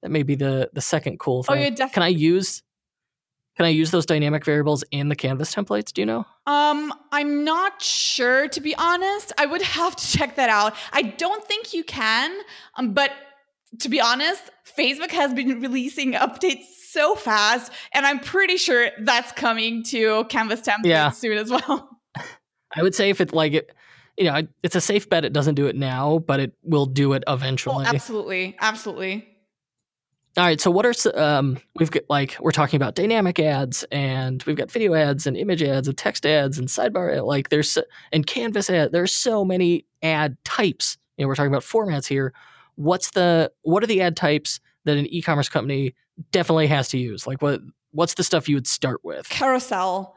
that 0.02 0.10
may 0.10 0.22
be 0.22 0.34
the 0.34 0.70
the 0.72 0.80
second 0.80 1.18
cool 1.18 1.42
thing. 1.42 1.58
Oh, 1.58 1.62
thing. 1.62 1.74
definitely. 1.74 1.94
Can 1.94 2.02
I 2.02 2.08
use 2.08 2.62
can 3.56 3.66
I 3.66 3.68
use 3.68 3.90
those 3.90 4.06
dynamic 4.06 4.44
variables 4.44 4.82
in 4.90 5.08
the 5.08 5.16
canvas 5.16 5.54
templates? 5.54 5.92
Do 5.92 6.00
you 6.00 6.06
know? 6.06 6.24
Um, 6.46 6.92
I'm 7.12 7.44
not 7.44 7.82
sure 7.82 8.48
to 8.48 8.60
be 8.60 8.74
honest. 8.76 9.32
I 9.38 9.46
would 9.46 9.62
have 9.78 9.96
to 9.96 10.18
check 10.18 10.36
that 10.36 10.48
out. 10.48 10.74
I 10.92 11.02
don't 11.02 11.44
think 11.44 11.74
you 11.74 11.84
can. 11.84 12.32
Um, 12.76 12.94
but 12.94 13.10
to 13.80 13.88
be 13.88 14.00
honest, 14.00 14.42
Facebook 14.78 15.10
has 15.10 15.34
been 15.34 15.60
releasing 15.60 16.12
updates 16.12 16.64
so 16.92 17.14
fast, 17.14 17.72
and 17.92 18.04
I'm 18.06 18.20
pretty 18.20 18.56
sure 18.56 18.90
that's 19.00 19.32
coming 19.32 19.82
to 19.84 20.24
Canvas 20.24 20.60
templates 20.60 20.84
Yeah. 20.84 21.10
soon 21.10 21.38
as 21.38 21.50
well. 21.50 21.98
I 22.76 22.82
would 22.82 22.94
say 22.94 23.10
if 23.10 23.20
it 23.20 23.32
like 23.32 23.52
it, 23.54 23.70
you 24.16 24.24
know, 24.24 24.42
it's 24.62 24.76
a 24.76 24.80
safe 24.80 25.08
bet 25.08 25.24
it 25.24 25.32
doesn't 25.32 25.54
do 25.54 25.66
it 25.66 25.76
now, 25.76 26.18
but 26.20 26.40
it 26.40 26.52
will 26.62 26.86
do 26.86 27.12
it 27.14 27.24
Oh, 27.26 27.34
eventually. 27.34 27.84
absolutely, 27.86 28.56
absolutely. 28.60 29.28
All 30.38 30.44
right, 30.44 30.58
so 30.58 30.70
what 30.70 30.86
are 30.86 30.94
um 31.14 31.58
we've 31.76 31.90
got 31.90 32.04
like 32.08 32.36
we're 32.40 32.52
talking 32.52 32.78
about 32.78 32.94
dynamic 32.94 33.38
ads 33.38 33.84
and 33.92 34.42
we've 34.44 34.56
got 34.56 34.70
video 34.70 34.94
ads 34.94 35.26
and 35.26 35.36
image 35.36 35.62
ads 35.62 35.88
and 35.88 35.98
text 35.98 36.24
ads 36.24 36.58
and 36.58 36.68
sidebar 36.68 37.14
ad, 37.18 37.24
like 37.24 37.50
there's 37.50 37.76
and 38.12 38.26
canvas 38.26 38.70
ad 38.70 38.92
there's 38.92 39.12
so 39.12 39.44
many 39.44 39.84
ad 40.02 40.38
types. 40.44 40.96
You 41.18 41.24
know, 41.24 41.28
we're 41.28 41.34
talking 41.34 41.52
about 41.52 41.64
formats 41.64 42.06
here. 42.06 42.32
What's 42.76 43.10
the 43.10 43.52
what 43.60 43.82
are 43.82 43.86
the 43.86 44.00
ad 44.00 44.16
types 44.16 44.58
that 44.84 44.96
an 44.96 45.04
e-commerce 45.06 45.50
company 45.50 45.94
definitely 46.30 46.66
has 46.68 46.88
to 46.88 46.98
use? 46.98 47.26
Like 47.26 47.42
what 47.42 47.60
what's 47.92 48.14
the 48.14 48.24
stuff 48.24 48.48
you 48.48 48.56
would 48.56 48.66
start 48.66 49.00
with? 49.04 49.28
carousel 49.28 50.16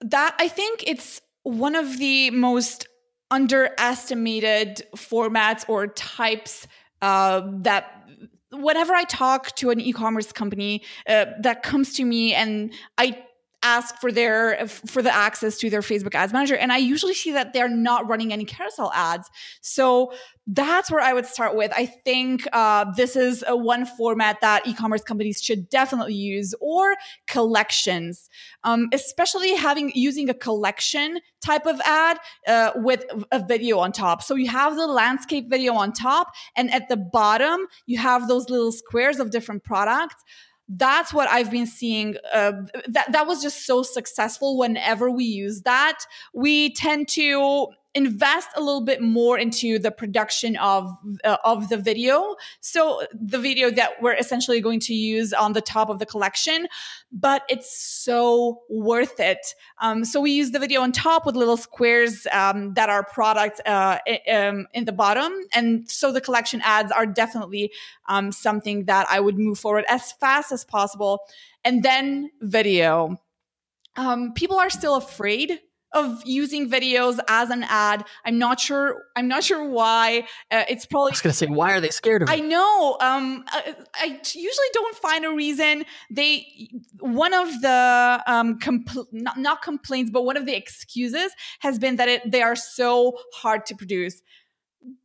that 0.00 0.34
i 0.38 0.48
think 0.48 0.84
it's 0.86 1.20
one 1.42 1.74
of 1.74 1.98
the 1.98 2.30
most 2.30 2.86
underestimated 3.30 4.82
formats 4.96 5.64
or 5.68 5.86
types 5.86 6.66
uh, 7.02 7.42
that 7.46 8.06
whenever 8.52 8.94
i 8.94 9.04
talk 9.04 9.54
to 9.56 9.70
an 9.70 9.80
e-commerce 9.80 10.32
company 10.32 10.82
uh, 11.08 11.26
that 11.40 11.62
comes 11.62 11.94
to 11.94 12.04
me 12.04 12.34
and 12.34 12.72
i 12.98 13.18
ask 13.64 13.96
for 14.00 14.12
their 14.12 14.68
for 14.68 15.02
the 15.02 15.12
access 15.12 15.58
to 15.58 15.70
their 15.70 15.80
facebook 15.80 16.14
ads 16.14 16.32
manager 16.32 16.56
and 16.56 16.72
i 16.72 16.76
usually 16.76 17.14
see 17.14 17.32
that 17.32 17.52
they're 17.52 17.68
not 17.68 18.08
running 18.08 18.32
any 18.32 18.44
carousel 18.44 18.92
ads 18.94 19.30
so 19.60 20.12
that's 20.46 20.90
where 20.90 21.00
I 21.00 21.14
would 21.14 21.24
start 21.24 21.56
with. 21.56 21.72
I 21.74 21.86
think 21.86 22.46
uh, 22.52 22.86
this 22.96 23.16
is 23.16 23.42
a 23.46 23.56
one 23.56 23.86
format 23.86 24.40
that 24.42 24.66
e-commerce 24.66 25.02
companies 25.02 25.40
should 25.42 25.70
definitely 25.70 26.14
use, 26.14 26.54
or 26.60 26.96
collections, 27.26 28.28
um, 28.62 28.88
especially 28.92 29.54
having 29.54 29.92
using 29.94 30.28
a 30.28 30.34
collection 30.34 31.20
type 31.42 31.66
of 31.66 31.80
ad 31.80 32.18
uh, 32.46 32.72
with 32.76 33.04
a 33.32 33.42
video 33.42 33.78
on 33.78 33.92
top. 33.92 34.22
So 34.22 34.34
you 34.34 34.48
have 34.48 34.76
the 34.76 34.86
landscape 34.86 35.48
video 35.48 35.74
on 35.74 35.92
top, 35.92 36.32
and 36.56 36.70
at 36.70 36.88
the 36.88 36.96
bottom 36.96 37.66
you 37.86 37.98
have 37.98 38.28
those 38.28 38.50
little 38.50 38.72
squares 38.72 39.20
of 39.20 39.30
different 39.30 39.64
products 39.64 40.22
that's 40.68 41.12
what 41.12 41.28
I've 41.28 41.50
been 41.50 41.66
seeing. 41.66 42.16
Uh, 42.32 42.52
that 42.88 43.12
that 43.12 43.26
was 43.26 43.42
just 43.42 43.66
so 43.66 43.82
successful. 43.82 44.58
Whenever 44.58 45.10
we 45.10 45.24
use 45.24 45.62
that, 45.62 45.98
we 46.32 46.72
tend 46.74 47.08
to 47.08 47.68
invest 47.94 48.48
a 48.56 48.60
little 48.60 48.84
bit 48.84 49.00
more 49.00 49.38
into 49.38 49.78
the 49.78 49.90
production 49.90 50.56
of 50.56 50.96
uh, 51.24 51.36
of 51.44 51.68
the 51.68 51.76
video. 51.76 52.36
So 52.60 53.06
the 53.12 53.38
video 53.38 53.70
that 53.70 54.02
we're 54.02 54.14
essentially 54.14 54.60
going 54.60 54.80
to 54.80 54.94
use 54.94 55.32
on 55.32 55.52
the 55.52 55.60
top 55.60 55.88
of 55.88 55.98
the 55.98 56.06
collection, 56.06 56.66
but 57.12 57.42
it's 57.48 57.76
so 57.78 58.62
worth 58.68 59.20
it. 59.20 59.54
Um, 59.78 60.04
so 60.04 60.20
we 60.20 60.32
use 60.32 60.50
the 60.50 60.58
video 60.58 60.80
on 60.80 60.92
top 60.92 61.26
with 61.26 61.36
little 61.36 61.56
squares 61.56 62.26
um, 62.32 62.74
that 62.74 62.88
are 62.88 63.04
product 63.04 63.60
uh, 63.66 63.98
um, 64.30 64.66
in 64.74 64.84
the 64.84 64.92
bottom, 64.92 65.32
and 65.52 65.88
so 65.88 66.12
the 66.12 66.20
collection 66.20 66.60
ads 66.64 66.90
are 66.92 67.06
definitely 67.06 67.72
um, 68.08 68.32
something 68.32 68.86
that 68.86 69.06
I 69.08 69.20
would 69.20 69.38
move 69.38 69.58
forward 69.58 69.84
as 69.88 70.12
fast 70.12 70.52
as 70.52 70.64
possible. 70.64 71.20
And 71.64 71.82
then 71.82 72.30
video. 72.42 73.20
Um, 73.96 74.32
people 74.34 74.58
are 74.58 74.70
still 74.70 74.96
afraid 74.96 75.60
of 75.94 76.22
using 76.26 76.68
videos 76.68 77.18
as 77.28 77.50
an 77.50 77.64
ad. 77.68 78.04
I'm 78.24 78.38
not 78.38 78.60
sure. 78.60 79.04
I'm 79.16 79.28
not 79.28 79.44
sure 79.44 79.66
why. 79.68 80.26
Uh, 80.50 80.64
it's 80.68 80.84
probably. 80.86 81.10
I 81.10 81.14
was 81.14 81.20
gonna 81.22 81.32
say, 81.32 81.46
why 81.46 81.72
are 81.72 81.80
they 81.80 81.90
scared 81.90 82.22
of 82.22 82.28
it? 82.28 82.32
I 82.32 82.40
know. 82.40 82.96
Um, 83.00 83.44
I, 83.48 83.74
I 83.94 84.06
usually 84.24 84.66
don't 84.72 84.96
find 84.96 85.24
a 85.24 85.30
reason. 85.32 85.84
They 86.10 86.46
one 87.00 87.32
of 87.32 87.48
the 87.62 88.22
um 88.26 88.58
compl- 88.58 89.06
not, 89.12 89.38
not 89.38 89.62
complaints, 89.62 90.10
but 90.10 90.24
one 90.24 90.36
of 90.36 90.44
the 90.46 90.54
excuses 90.54 91.32
has 91.60 91.78
been 91.78 91.96
that 91.96 92.08
it, 92.08 92.30
they 92.30 92.42
are 92.42 92.56
so 92.56 93.16
hard 93.34 93.64
to 93.66 93.74
produce, 93.76 94.20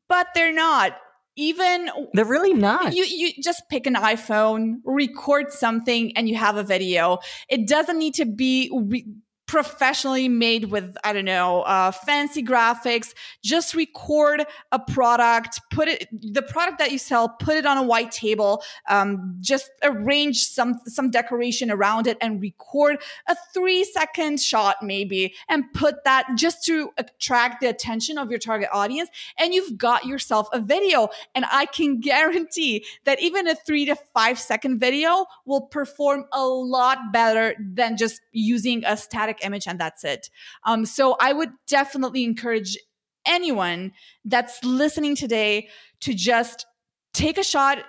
but 0.07 0.27
they're 0.35 0.53
not. 0.53 0.97
Even 1.35 1.89
They're 2.13 2.25
really 2.25 2.53
not. 2.53 2.93
you 2.93 3.05
you 3.05 3.31
just 3.41 3.63
pick 3.69 3.87
an 3.87 3.95
iPhone, 3.95 4.81
record 4.83 5.53
something, 5.53 6.11
and 6.17 6.27
you 6.27 6.35
have 6.35 6.57
a 6.57 6.63
video. 6.63 7.19
It 7.47 7.65
doesn't 7.65 7.97
need 7.97 8.15
to 8.15 8.25
be 8.25 8.69
re- 8.73 9.05
professionally 9.49 10.29
made 10.29 10.65
with 10.65 10.95
I 11.03 11.11
don't 11.11 11.25
know 11.25 11.63
uh, 11.63 11.89
fancy 11.89 12.43
graphics. 12.43 13.15
Just 13.43 13.73
record 13.73 14.45
a 14.71 14.77
product, 14.77 15.59
put 15.71 15.87
it 15.87 16.07
the 16.11 16.43
product 16.43 16.77
that 16.77 16.91
you 16.91 16.99
sell, 16.99 17.29
put 17.29 17.57
it 17.57 17.65
on 17.65 17.75
a 17.79 17.81
white 17.81 18.11
table. 18.11 18.61
Um, 18.87 19.37
just 19.41 19.71
arrange 19.81 20.45
some 20.45 20.79
some 20.85 21.09
decoration 21.09 21.71
around 21.71 22.05
it 22.05 22.15
and 22.21 22.39
record 22.39 22.97
a 23.27 23.35
three 23.51 23.83
second 23.83 24.39
shot 24.39 24.83
maybe, 24.83 25.33
and 25.49 25.63
put 25.73 26.03
that 26.03 26.27
just 26.37 26.63
to 26.65 26.91
attract 26.99 27.61
the 27.61 27.69
attention 27.69 28.19
of 28.19 28.29
your 28.29 28.39
target 28.39 28.69
audience. 28.71 29.09
And 29.39 29.51
you've 29.51 29.79
got 29.79 30.05
yourself 30.05 30.47
a 30.53 30.59
video. 30.59 31.09
And 31.33 31.45
I 31.51 31.65
can 31.65 31.99
guarantee 32.09 32.85
that 33.05 33.19
even 33.19 33.47
a 33.47 33.55
three 33.55 33.85
to 33.85 33.95
five 34.13 34.39
second 34.39 34.77
video 34.79 35.25
will 35.45 35.61
perform 35.61 36.25
a 36.31 36.45
lot 36.45 37.11
better 37.11 37.55
than 37.59 37.97
just 37.97 38.21
using 38.31 38.83
a 38.85 38.95
static 38.95 39.38
image 39.43 39.67
and 39.67 39.79
that's 39.79 40.03
it. 40.03 40.29
Um, 40.63 40.85
so 40.85 41.15
I 41.19 41.33
would 41.33 41.51
definitely 41.67 42.23
encourage 42.23 42.77
anyone 43.25 43.91
that's 44.25 44.63
listening 44.63 45.15
today 45.15 45.69
to 46.01 46.13
just 46.13 46.65
take 47.13 47.37
a 47.37 47.43
shot 47.43 47.79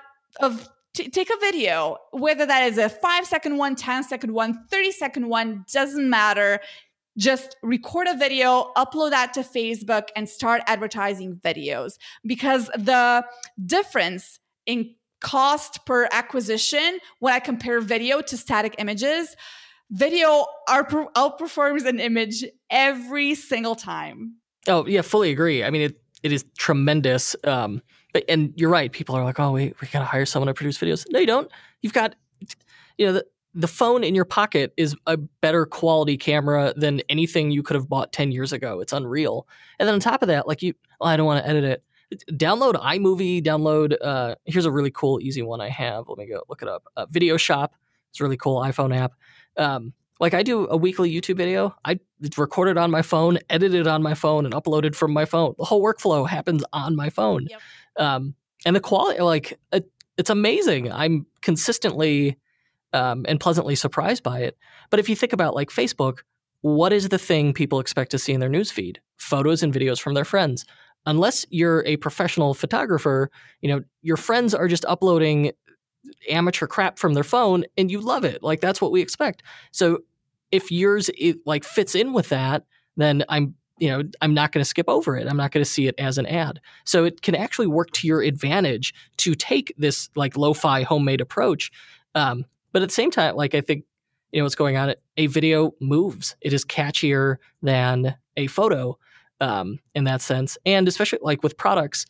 of 0.41 0.69
t- 0.95 1.09
take 1.09 1.31
a 1.31 1.39
video 1.41 1.97
whether 2.13 2.47
that 2.47 2.65
is 2.65 2.79
a 2.79 2.89
5 2.89 3.27
second 3.27 3.57
one 3.57 3.75
10 3.75 4.05
second 4.05 4.33
one 4.33 4.65
30 4.71 4.93
second 4.93 5.29
one 5.29 5.65
doesn't 5.73 6.09
matter 6.09 6.61
just 7.19 7.57
record 7.63 8.07
a 8.07 8.17
video 8.17 8.71
upload 8.77 9.11
that 9.11 9.33
to 9.35 9.41
facebook 9.41 10.09
and 10.17 10.29
start 10.29 10.63
advertising 10.67 11.37
videos 11.37 11.95
because 12.25 12.67
the 12.77 13.25
difference 13.65 14.39
in 14.67 14.95
cost 15.21 15.85
per 15.87 16.09
acquisition 16.13 16.99
when 17.19 17.33
i 17.35 17.39
compare 17.39 17.81
video 17.81 18.21
to 18.21 18.37
static 18.37 18.75
images 18.79 19.37
video 19.91 20.47
outperforms 20.69 21.85
an 21.85 22.01
image 22.01 22.45
every 22.71 23.35
single 23.35 23.75
time 23.75 24.35
Oh 24.69 24.87
yeah, 24.87 25.03
fully 25.03 25.31
agree. 25.31 25.65
I 25.65 25.71
mean, 25.71 25.83
it 25.83 26.01
it 26.23 26.33
is 26.33 26.45
tremendous. 26.59 27.35
Um, 27.45 27.83
but 28.13 28.25
and 28.29 28.53
you're 28.57 28.71
right. 28.71 28.93
People 28.93 29.15
are 29.15 29.25
like, 29.25 29.41
oh, 29.41 29.53
we 29.53 29.73
we 29.81 29.89
gotta 29.89 30.05
hire 30.05 30.27
someone 30.27 30.49
to 30.49 30.55
produce 30.55 30.79
videos. 30.79 31.07
No, 31.11 31.19
you 31.19 31.27
don't. 31.27 31.51
You've 31.83 31.93
got, 31.93 32.15
you 32.99 33.07
know, 33.07 33.13
the 33.15 33.27
the 33.55 33.69
phone 33.69 34.05
in 34.05 34.15
your 34.15 34.25
pocket 34.25 34.73
is 34.77 34.95
a 35.07 35.17
better 35.17 35.67
quality 35.67 36.17
camera 36.17 36.73
than 36.77 37.01
anything 37.09 37.51
you 37.51 37.63
could 37.63 37.75
have 37.75 37.89
bought 37.89 38.13
ten 38.13 38.33
years 38.33 38.53
ago. 38.53 38.81
It's 38.81 38.93
unreal. 38.93 39.49
And 39.79 39.87
then 39.87 39.95
on 39.95 40.01
top 40.01 40.23
of 40.23 40.29
that, 40.29 40.47
like 40.47 40.63
you, 40.63 40.75
oh, 41.01 41.07
I 41.07 41.17
don't 41.17 41.27
want 41.27 41.43
to 41.45 41.51
edit 41.51 41.65
it. 41.65 41.85
Download 42.33 42.75
iMovie. 42.75 43.43
Download. 43.43 43.97
Uh, 44.01 44.35
here's 44.45 44.67
a 44.67 44.73
really 44.73 44.91
cool, 44.91 45.21
easy 45.21 45.43
one 45.43 45.61
I 45.61 45.69
have. 45.69 46.09
Let 46.09 46.19
me 46.19 46.27
go 46.27 46.43
look 46.49 46.63
it 46.63 46.69
up. 46.69 46.85
Uh, 46.97 47.07
Videoshop. 47.07 47.71
It's 48.11 48.21
a 48.21 48.25
really 48.25 48.37
cool 48.37 48.61
iPhone 48.61 48.95
app. 48.95 49.13
Um, 49.57 49.93
Like 50.21 50.35
I 50.35 50.43
do 50.43 50.69
a 50.69 50.77
weekly 50.77 51.11
YouTube 51.11 51.39
video, 51.39 51.75
I 51.83 51.99
record 52.37 52.69
it 52.69 52.77
on 52.77 52.91
my 52.91 53.01
phone, 53.01 53.39
edit 53.49 53.73
it 53.73 53.87
on 53.87 54.03
my 54.03 54.13
phone, 54.15 54.45
and 54.45 54.55
upload 54.55 54.85
it 54.85 54.95
from 54.95 55.13
my 55.13 55.25
phone. 55.25 55.55
The 55.57 55.65
whole 55.65 55.83
workflow 55.83 56.29
happens 56.29 56.63
on 56.75 56.95
my 56.95 57.09
phone. 57.09 57.47
Yep. 57.49 57.61
Um, 57.97 58.35
and 58.67 58.77
the 58.77 58.81
quality, 58.81 59.23
like 59.23 59.59
it, 59.73 59.91
it's 60.19 60.29
amazing. 60.29 60.93
I'm 60.93 61.25
consistently 61.41 62.37
um, 62.93 63.25
and 63.27 63.41
pleasantly 63.41 63.75
surprised 63.75 64.23
by 64.23 64.41
it. 64.41 64.59
But 64.91 65.01
if 65.01 65.09
you 65.09 65.17
think 65.17 65.33
about 65.33 65.55
like 65.55 65.71
Facebook, 65.71 66.19
what 66.61 66.93
is 66.93 67.09
the 67.09 67.19
thing 67.19 67.55
people 67.55 67.81
expect 67.81 68.11
to 68.11 68.19
see 68.19 68.35
in 68.35 68.41
their 68.41 68.51
newsfeed? 68.51 68.99
Photos 69.17 69.63
and 69.63 69.73
videos 69.73 69.99
from 69.99 70.13
their 70.13 70.27
friends. 70.27 70.67
Unless 71.07 71.47
you're 71.49 71.83
a 71.87 71.97
professional 71.97 72.53
photographer, 72.53 73.31
you 73.63 73.71
know, 73.71 73.83
your 74.03 74.19
friends 74.19 74.55
are 74.55 74.69
just 74.69 74.85
uploading 74.85 75.53
amateur 76.29 76.67
crap 76.67 76.99
from 76.99 77.15
their 77.15 77.25
phone 77.25 77.65
and 77.77 77.91
you 77.91 78.01
love 78.01 78.25
it. 78.25 78.43
Like 78.43 78.61
that's 78.61 78.81
what 78.81 78.93
we 78.93 79.01
expect. 79.01 79.43
So 79.73 80.01
if 80.53 80.71
yours 80.71 81.11
it, 81.17 81.39
like 81.47 81.65
fits 81.65 81.95
in 81.95 82.13
with 82.13 82.29
that, 82.31 82.65
then 82.97 83.25
I'm 83.29 83.55
you 83.79 83.89
know 83.89 84.03
I'm 84.21 84.35
not 84.35 84.53
going 84.53 84.63
to 84.63 84.69
skip 84.69 84.89
over 84.89 85.17
it. 85.17 85.27
I'm 85.27 85.37
not 85.37 85.53
going 85.53 85.65
to 85.65 85.71
see 85.71 85.87
it 85.87 85.95
as 85.99 86.19
an 86.19 86.27
ad. 86.27 86.61
So 86.85 87.05
it 87.05 87.23
can 87.23 87.35
actually 87.35 87.67
work 87.67 87.91
to 87.93 88.07
your 88.07 88.23
advantage 88.23 88.95
to 89.19 89.35
take 89.35 89.73
this 89.79 90.11
like 90.15 90.37
lo-fi 90.37 90.83
homemade 90.83 91.21
approach. 91.21 91.71
Um, 92.15 92.45
but 92.73 92.83
at 92.83 92.89
the 92.89 92.95
same 92.95 93.11
time, 93.11 93.37
like 93.37 93.55
I 93.55 93.61
think 93.61 93.85
you 94.33 94.41
know 94.41 94.45
what's 94.45 94.55
going 94.55 94.77
on. 94.77 94.95
A 95.17 95.27
video 95.27 95.75
moves. 95.81 96.37
It 96.41 96.53
is 96.53 96.65
catchier 96.65 97.37
than 97.63 98.17
a 98.37 98.47
photo 98.47 98.99
um, 99.41 99.79
in 99.95 100.05
that 100.05 100.21
sense, 100.21 100.59
and 100.67 100.87
especially 100.87 101.19
like 101.23 101.43
with 101.43 101.57
products, 101.57 102.07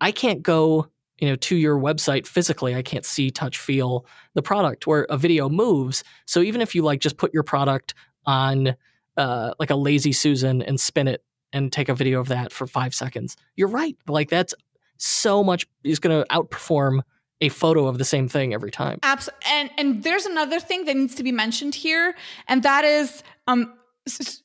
I 0.00 0.12
can't 0.12 0.42
go 0.42 0.88
you 1.20 1.28
know 1.28 1.36
to 1.36 1.56
your 1.56 1.78
website 1.78 2.26
physically 2.26 2.74
i 2.74 2.82
can't 2.82 3.04
see 3.04 3.30
touch 3.30 3.58
feel 3.58 4.06
the 4.34 4.42
product 4.42 4.86
where 4.86 5.06
a 5.10 5.16
video 5.16 5.48
moves 5.48 6.02
so 6.26 6.40
even 6.40 6.60
if 6.60 6.74
you 6.74 6.82
like 6.82 7.00
just 7.00 7.16
put 7.16 7.32
your 7.32 7.42
product 7.42 7.94
on 8.26 8.74
uh, 9.16 9.52
like 9.58 9.70
a 9.70 9.76
lazy 9.76 10.12
susan 10.12 10.62
and 10.62 10.80
spin 10.80 11.06
it 11.06 11.22
and 11.52 11.72
take 11.72 11.88
a 11.88 11.94
video 11.94 12.20
of 12.20 12.28
that 12.28 12.52
for 12.52 12.66
five 12.66 12.94
seconds 12.94 13.36
you're 13.56 13.68
right 13.68 13.96
like 14.08 14.28
that's 14.28 14.54
so 14.96 15.42
much 15.42 15.66
is 15.84 15.98
going 15.98 16.18
to 16.18 16.26
outperform 16.28 17.00
a 17.40 17.48
photo 17.48 17.86
of 17.86 17.98
the 17.98 18.04
same 18.04 18.28
thing 18.28 18.52
every 18.52 18.70
time 18.70 18.98
Absolutely. 19.02 19.46
And 19.50 19.70
and 19.78 20.02
there's 20.02 20.26
another 20.26 20.60
thing 20.60 20.84
that 20.84 20.96
needs 20.96 21.14
to 21.16 21.22
be 21.22 21.32
mentioned 21.32 21.74
here, 21.74 22.14
and 22.48 22.62
that 22.62 22.84
is 22.84 23.22
um, 23.46 23.72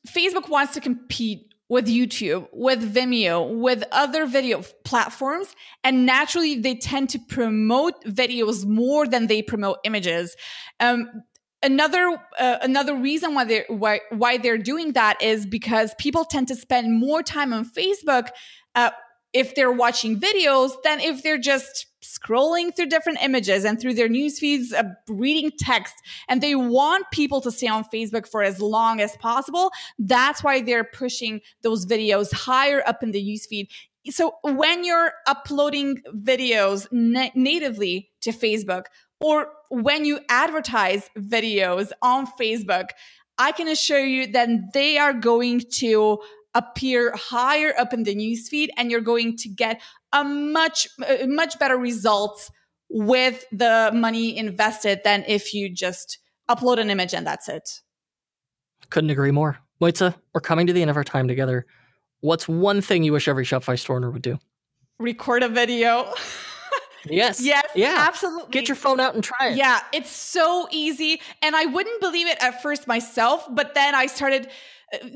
Facebook 0.07 0.49
wants 0.49 0.73
to 0.73 0.82
compete 0.82 1.53
with 1.68 1.88
YouTube, 1.88 2.47
with 2.51 2.93
Vimeo, 2.93 3.59
with 3.59 3.84
other 3.91 4.26
video 4.26 4.61
platforms, 4.84 5.55
and 5.84 6.05
naturally 6.05 6.59
they 6.59 6.76
tend 6.76 7.09
to 7.09 7.20
promote 7.20 8.03
videos 8.05 8.66
more 8.66 9.07
than 9.07 9.28
they 9.28 9.41
promote 9.41 9.80
images. 9.84 10.36
Um, 10.80 11.24
another 11.63 12.22
uh, 12.39 12.57
another 12.61 12.95
reason 12.95 13.34
why 13.34 13.45
they're 13.45 13.66
why 13.68 14.01
why 14.11 14.38
they're 14.38 14.59
doing 14.59 14.93
that 14.93 15.22
is 15.22 15.45
because 15.45 15.95
people 15.95 16.24
tend 16.24 16.47
to 16.49 16.55
spend 16.55 16.99
more 16.99 17.24
time 17.24 17.51
on 17.51 17.66
Facebook 17.66 18.30
uh, 18.76 18.91
if 19.36 19.53
they're 19.53 19.71
watching 19.71 20.17
videos 20.17 20.71
than 20.86 21.01
if 21.01 21.21
they're 21.21 21.38
just 21.38 21.88
scrolling 22.01 22.73
through 22.73 22.86
different 22.86 23.19
images 23.21 23.65
and 23.65 23.79
through 23.79 23.93
their 23.93 24.07
news 24.07 24.39
feeds, 24.39 24.71
uh, 24.71 24.83
reading 25.09 25.51
text. 25.59 25.93
And 26.29 26.41
they 26.41 26.55
want 26.55 27.05
people 27.11 27.41
to 27.41 27.51
stay 27.51 27.67
on 27.67 27.83
Facebook 27.93 28.27
for 28.27 28.43
as 28.43 28.61
long 28.61 29.01
as 29.01 29.17
possible. 29.17 29.71
That's 29.99 30.41
why 30.41 30.61
they're 30.61 30.86
pushing 30.86 31.41
those 31.63 31.86
videos 31.86 32.33
higher 32.33 32.81
up 32.88 33.03
in 33.03 33.11
the 33.11 33.21
news 33.21 33.45
feed. 33.45 33.67
So 34.09 34.36
when 34.41 34.86
you're 34.86 35.11
uploading 35.27 36.01
videos 36.15 36.88
na- 36.91 37.36
natively 37.36 38.11
to 38.21 38.31
Facebook, 38.31 38.86
or 39.19 39.49
when 39.69 40.05
you 40.05 40.21
advertise 40.29 41.09
videos 41.17 41.91
on 42.01 42.27
Facebook, 42.39 42.89
I 43.38 43.51
can 43.51 43.67
assure 43.67 44.05
you 44.05 44.27
that 44.27 44.47
they 44.73 44.97
are 44.97 45.13
going 45.13 45.61
to 45.79 46.19
appear 46.55 47.13
higher 47.15 47.73
up 47.77 47.93
in 47.93 48.03
the 48.03 48.15
newsfeed 48.15 48.69
and 48.77 48.89
you're 48.89 49.01
going 49.01 49.37
to 49.37 49.49
get 49.49 49.81
a 50.13 50.23
much 50.23 50.87
much 51.27 51.59
better 51.59 51.77
results 51.77 52.49
with 52.89 53.45
the 53.51 53.91
money 53.93 54.37
invested 54.37 55.01
than 55.03 55.23
if 55.27 55.53
you 55.53 55.69
just 55.69 56.17
upload 56.49 56.79
an 56.79 56.89
image 56.89 57.13
and 57.13 57.27
that's 57.27 57.49
it. 57.49 57.81
couldn't 58.89 59.09
agree 59.09 59.31
more 59.31 59.59
Mojca, 59.81 60.15
we're 60.33 60.41
coming 60.41 60.65
to 60.67 60.73
the 60.73 60.81
end 60.81 60.89
of 60.89 60.97
our 60.97 61.03
time 61.03 61.27
together 61.27 61.65
what's 62.21 62.47
one 62.47 62.81
thing 62.81 63.03
you 63.03 63.13
wish 63.13 63.27
every 63.27 63.45
shopify 63.45 63.77
store 63.77 63.97
owner 63.97 64.09
would 64.09 64.21
do 64.21 64.39
Record 64.97 65.43
a 65.43 65.49
video. 65.49 66.13
yes 67.09 67.41
yes, 67.41 67.65
yeah 67.75 68.05
absolutely. 68.07 68.51
get 68.51 68.67
your 68.67 68.75
phone 68.75 68.99
out 68.99 69.15
and 69.15 69.23
try 69.23 69.49
it 69.49 69.57
Yeah, 69.57 69.79
it's 69.93 70.11
so 70.11 70.67
easy. 70.71 71.21
And 71.41 71.55
I 71.55 71.65
wouldn't 71.65 72.01
believe 72.01 72.27
it 72.27 72.37
at 72.41 72.61
first 72.61 72.87
myself, 72.87 73.47
but 73.49 73.73
then 73.73 73.95
I 73.95 74.07
started. 74.07 74.47
Uh, 74.93 75.07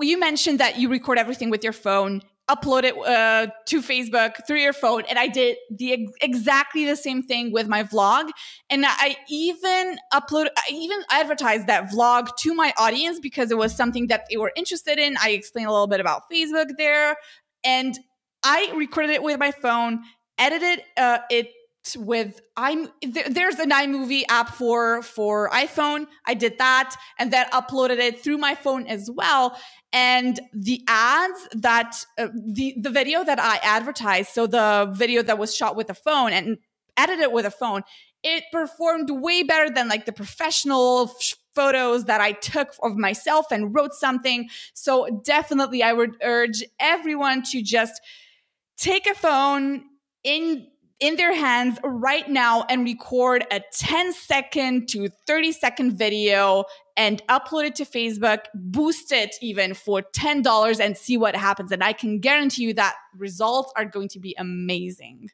you 0.00 0.18
mentioned 0.18 0.58
that 0.60 0.78
you 0.78 0.88
record 0.88 1.18
everything 1.18 1.50
with 1.50 1.62
your 1.62 1.72
phone, 1.72 2.22
upload 2.50 2.82
it 2.84 2.96
uh, 2.96 3.46
to 3.66 3.80
Facebook 3.80 4.46
through 4.46 4.58
your 4.58 4.72
phone, 4.72 5.04
and 5.08 5.18
I 5.18 5.28
did 5.28 5.56
the 5.70 6.08
exactly 6.20 6.84
the 6.84 6.96
same 6.96 7.22
thing 7.22 7.52
with 7.52 7.68
my 7.68 7.84
vlog. 7.84 8.30
And 8.68 8.84
I 8.86 9.16
even 9.28 9.98
upload, 10.12 10.48
I 10.56 10.72
even 10.72 11.02
advertised 11.10 11.66
that 11.68 11.90
vlog 11.90 12.34
to 12.38 12.54
my 12.54 12.72
audience 12.78 13.20
because 13.20 13.50
it 13.50 13.58
was 13.58 13.76
something 13.76 14.08
that 14.08 14.24
they 14.30 14.36
were 14.36 14.52
interested 14.56 14.98
in. 14.98 15.16
I 15.22 15.30
explained 15.30 15.68
a 15.68 15.72
little 15.72 15.86
bit 15.86 16.00
about 16.00 16.22
Facebook 16.32 16.70
there, 16.78 17.16
and 17.64 17.98
I 18.42 18.72
recorded 18.74 19.10
it 19.12 19.22
with 19.22 19.38
my 19.38 19.52
phone, 19.52 20.02
edited 20.38 20.84
uh, 20.96 21.18
it 21.30 21.52
with 21.96 22.40
I'm 22.56 22.88
there, 23.02 23.28
there's 23.28 23.58
an 23.58 23.70
iMovie 23.70 24.24
app 24.28 24.50
for 24.50 25.02
for 25.02 25.50
iPhone. 25.50 26.06
I 26.26 26.34
did 26.34 26.58
that 26.58 26.94
and 27.18 27.32
then 27.32 27.46
uploaded 27.46 27.98
it 27.98 28.22
through 28.22 28.38
my 28.38 28.54
phone 28.54 28.86
as 28.86 29.10
well. 29.12 29.58
And 29.92 30.40
the 30.52 30.82
ads 30.86 31.48
that 31.52 31.96
uh, 32.18 32.28
the 32.34 32.74
the 32.80 32.90
video 32.90 33.24
that 33.24 33.40
I 33.40 33.56
advertised, 33.62 34.30
so 34.30 34.46
the 34.46 34.92
video 34.94 35.22
that 35.22 35.38
was 35.38 35.54
shot 35.54 35.76
with 35.76 35.90
a 35.90 35.94
phone 35.94 36.32
and 36.32 36.58
edited 36.96 37.32
with 37.32 37.46
a 37.46 37.50
phone, 37.50 37.82
it 38.22 38.44
performed 38.52 39.10
way 39.10 39.42
better 39.42 39.68
than 39.68 39.88
like 39.88 40.06
the 40.06 40.12
professional 40.12 41.10
f- 41.18 41.34
photos 41.54 42.04
that 42.04 42.20
I 42.20 42.32
took 42.32 42.68
of 42.82 42.96
myself 42.96 43.46
and 43.50 43.74
wrote 43.74 43.92
something. 43.92 44.48
So 44.72 45.20
definitely 45.24 45.82
I 45.82 45.92
would 45.92 46.16
urge 46.22 46.62
everyone 46.78 47.42
to 47.50 47.62
just 47.62 48.00
take 48.76 49.06
a 49.06 49.14
phone 49.14 49.84
in 50.24 50.66
in 51.02 51.16
their 51.16 51.34
hands 51.34 51.78
right 51.82 52.28
now 52.30 52.64
and 52.68 52.84
record 52.84 53.44
a 53.50 53.60
10 53.72 54.12
second 54.12 54.88
to 54.88 55.08
30 55.26 55.50
second 55.50 55.98
video 55.98 56.64
and 56.96 57.26
upload 57.26 57.64
it 57.64 57.74
to 57.74 57.84
Facebook, 57.84 58.44
boost 58.54 59.10
it 59.10 59.34
even 59.42 59.74
for 59.74 60.02
$10 60.02 60.80
and 60.80 60.96
see 60.96 61.16
what 61.16 61.34
happens. 61.34 61.72
And 61.72 61.82
I 61.82 61.92
can 61.92 62.20
guarantee 62.20 62.62
you 62.62 62.74
that 62.74 62.94
results 63.16 63.72
are 63.76 63.84
going 63.84 64.08
to 64.10 64.20
be 64.20 64.36
amazing. 64.38 65.30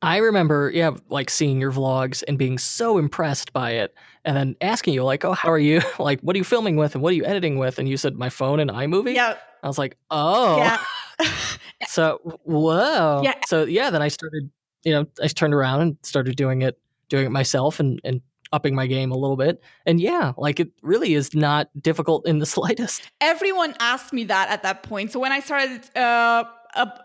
I 0.00 0.18
remember, 0.18 0.70
yeah, 0.72 0.92
like 1.08 1.28
seeing 1.28 1.60
your 1.60 1.72
vlogs 1.72 2.22
and 2.26 2.38
being 2.38 2.58
so 2.58 2.96
impressed 2.96 3.52
by 3.52 3.72
it, 3.72 3.94
and 4.24 4.36
then 4.36 4.54
asking 4.60 4.92
you, 4.92 5.02
like, 5.02 5.24
"Oh, 5.24 5.32
how 5.32 5.50
are 5.50 5.58
you? 5.58 5.80
like, 5.98 6.20
what 6.20 6.36
are 6.36 6.38
you 6.38 6.44
filming 6.44 6.76
with, 6.76 6.94
and 6.94 7.02
what 7.02 7.12
are 7.12 7.16
you 7.16 7.24
editing 7.24 7.56
with?" 7.56 7.78
And 7.78 7.88
you 7.88 7.96
said, 7.96 8.14
"My 8.14 8.28
phone 8.28 8.60
and 8.60 8.70
iMovie." 8.70 9.14
Yeah. 9.14 9.36
I 9.62 9.66
was 9.66 9.78
like, 9.78 9.96
"Oh, 10.10 10.58
Yeah. 10.58 10.78
so 11.86 12.18
whoa." 12.44 13.22
Yeah. 13.22 13.34
So 13.46 13.64
yeah, 13.64 13.90
then 13.90 14.02
I 14.02 14.08
started, 14.08 14.50
you 14.84 14.92
know, 14.92 15.06
I 15.22 15.28
turned 15.28 15.54
around 15.54 15.80
and 15.80 15.96
started 16.02 16.36
doing 16.36 16.62
it, 16.62 16.78
doing 17.08 17.26
it 17.26 17.30
myself, 17.30 17.80
and 17.80 18.00
and 18.04 18.20
upping 18.54 18.74
my 18.74 18.86
game 18.86 19.10
a 19.10 19.16
little 19.16 19.36
bit. 19.36 19.60
And 19.84 20.00
yeah, 20.00 20.32
like 20.38 20.60
it 20.60 20.70
really 20.80 21.14
is 21.14 21.34
not 21.34 21.68
difficult 21.80 22.26
in 22.26 22.38
the 22.38 22.46
slightest. 22.56 23.02
Everyone 23.20 23.74
asked 23.80 24.12
me 24.12 24.24
that 24.24 24.48
at 24.48 24.62
that 24.62 24.82
point. 24.82 25.12
So 25.12 25.18
when 25.18 25.32
I 25.32 25.40
started 25.40 25.82
uh, 25.96 26.44
up, 26.74 27.00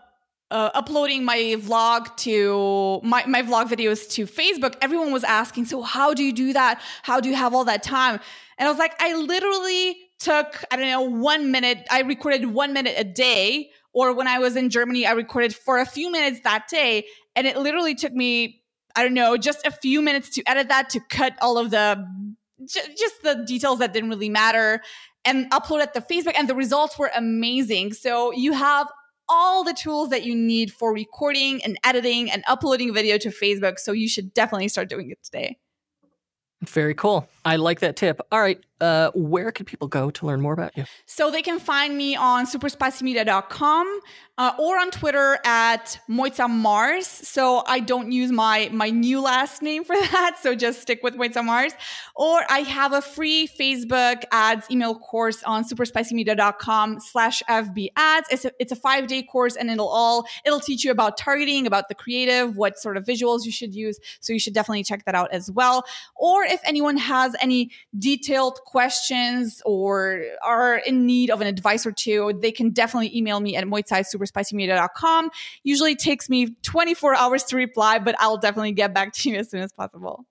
uh, 0.50 0.70
uploading 0.74 1.24
my 1.24 1.56
vlog 1.58 2.16
to 2.16 3.00
my, 3.02 3.24
my 3.26 3.42
vlog 3.42 3.68
videos 3.68 4.10
to 4.12 4.26
Facebook, 4.26 4.76
everyone 4.80 5.12
was 5.12 5.24
asking, 5.24 5.66
So, 5.66 5.82
how 5.82 6.14
do 6.14 6.22
you 6.24 6.32
do 6.32 6.52
that? 6.52 6.80
How 7.02 7.20
do 7.20 7.28
you 7.28 7.36
have 7.36 7.54
all 7.54 7.64
that 7.64 7.82
time? 7.82 8.20
And 8.58 8.68
I 8.68 8.70
was 8.70 8.78
like, 8.78 8.94
I 9.00 9.14
literally 9.14 9.96
took, 10.18 10.62
I 10.70 10.76
don't 10.76 10.88
know, 10.88 11.02
one 11.02 11.50
minute. 11.50 11.86
I 11.90 12.02
recorded 12.02 12.46
one 12.46 12.72
minute 12.72 12.94
a 12.96 13.04
day. 13.04 13.70
Or 13.92 14.14
when 14.14 14.28
I 14.28 14.38
was 14.38 14.56
in 14.56 14.70
Germany, 14.70 15.06
I 15.06 15.12
recorded 15.12 15.54
for 15.54 15.78
a 15.78 15.86
few 15.86 16.10
minutes 16.10 16.40
that 16.44 16.68
day. 16.68 17.06
And 17.34 17.46
it 17.46 17.56
literally 17.56 17.94
took 17.94 18.12
me, 18.12 18.62
I 18.94 19.02
don't 19.02 19.14
know, 19.14 19.36
just 19.36 19.66
a 19.66 19.70
few 19.70 20.00
minutes 20.02 20.30
to 20.30 20.42
edit 20.46 20.68
that, 20.68 20.90
to 20.90 21.00
cut 21.08 21.34
all 21.40 21.58
of 21.58 21.70
the, 21.70 22.06
just 22.68 23.22
the 23.22 23.44
details 23.46 23.78
that 23.80 23.92
didn't 23.92 24.10
really 24.10 24.28
matter 24.28 24.80
and 25.24 25.50
upload 25.50 25.82
it 25.82 25.94
to 25.94 26.00
Facebook. 26.00 26.34
And 26.36 26.48
the 26.48 26.54
results 26.54 26.98
were 26.98 27.10
amazing. 27.16 27.92
So 27.92 28.32
you 28.32 28.52
have 28.52 28.86
all 29.28 29.64
the 29.64 29.74
tools 29.74 30.10
that 30.10 30.24
you 30.24 30.34
need 30.34 30.72
for 30.72 30.92
recording 30.92 31.62
and 31.64 31.78
editing 31.84 32.30
and 32.30 32.42
uploading 32.46 32.92
video 32.92 33.16
to 33.18 33.30
Facebook. 33.30 33.78
So 33.78 33.92
you 33.92 34.08
should 34.08 34.34
definitely 34.34 34.68
start 34.68 34.88
doing 34.88 35.10
it 35.10 35.22
today. 35.22 35.56
Very 36.62 36.94
cool. 36.94 37.28
I 37.44 37.56
like 37.56 37.80
that 37.80 37.96
tip. 37.96 38.20
All 38.30 38.40
right. 38.40 38.62
Uh, 38.80 39.10
where 39.14 39.52
can 39.52 39.66
people 39.66 39.88
go 39.88 40.10
to 40.10 40.26
learn 40.26 40.40
more 40.40 40.52
about 40.52 40.76
you? 40.76 40.84
So 41.06 41.30
they 41.30 41.42
can 41.42 41.58
find 41.58 41.96
me 41.96 42.16
on 42.16 42.46
superspicymedia.com 42.46 44.00
uh, 44.40 44.52
or 44.58 44.78
on 44.78 44.90
Twitter 44.90 45.38
at 45.44 46.00
Mojca 46.08 46.48
Mars. 46.48 47.06
So 47.06 47.62
I 47.66 47.80
don't 47.80 48.10
use 48.10 48.32
my 48.32 48.70
my 48.72 48.88
new 48.88 49.20
last 49.20 49.60
name 49.60 49.84
for 49.84 49.94
that. 50.12 50.38
So 50.40 50.54
just 50.54 50.80
stick 50.80 51.00
with 51.02 51.14
Mojca 51.14 51.44
Mars. 51.44 51.74
Or 52.16 52.40
I 52.48 52.60
have 52.60 52.94
a 52.94 53.02
free 53.02 53.46
Facebook 53.46 54.24
ads 54.32 54.70
email 54.70 54.98
course 54.98 55.42
on 55.42 55.64
superspicymedia.com 55.64 57.00
slash 57.00 57.42
FB 57.50 57.88
ads. 57.96 58.28
It's 58.30 58.44
a, 58.46 58.52
it's 58.58 58.72
a 58.72 58.76
five 58.76 59.08
day 59.08 59.22
course 59.22 59.56
and 59.56 59.70
it'll 59.70 59.88
all, 59.88 60.26
it'll 60.46 60.60
teach 60.60 60.84
you 60.84 60.90
about 60.90 61.18
targeting, 61.18 61.66
about 61.66 61.88
the 61.88 61.94
creative, 61.94 62.56
what 62.56 62.78
sort 62.78 62.96
of 62.96 63.04
visuals 63.04 63.44
you 63.44 63.52
should 63.52 63.74
use. 63.74 63.98
So 64.20 64.32
you 64.32 64.38
should 64.38 64.54
definitely 64.54 64.84
check 64.84 65.04
that 65.04 65.14
out 65.14 65.32
as 65.32 65.50
well. 65.50 65.84
Or 66.16 66.44
if 66.44 66.62
anyone 66.64 66.96
has 66.96 67.36
any 67.42 67.72
detailed 67.98 68.58
questions 68.70 69.60
or 69.64 70.22
are 70.42 70.76
in 70.76 71.06
need 71.06 71.30
of 71.30 71.40
an 71.40 71.46
advice 71.46 71.84
or 71.84 71.92
two, 71.92 72.38
they 72.40 72.52
can 72.52 72.70
definitely 72.70 73.16
email 73.16 73.40
me 73.40 73.56
at 73.56 73.64
moitzai 73.64 74.04
Usually 75.64 75.96
takes 75.96 76.28
me 76.28 76.56
24 76.62 77.14
hours 77.16 77.44
to 77.44 77.56
reply, 77.56 77.98
but 77.98 78.14
I'll 78.18 78.38
definitely 78.38 78.72
get 78.72 78.94
back 78.94 79.12
to 79.14 79.30
you 79.30 79.36
as 79.36 79.50
soon 79.50 79.60
as 79.60 79.72
possible. 79.72 80.24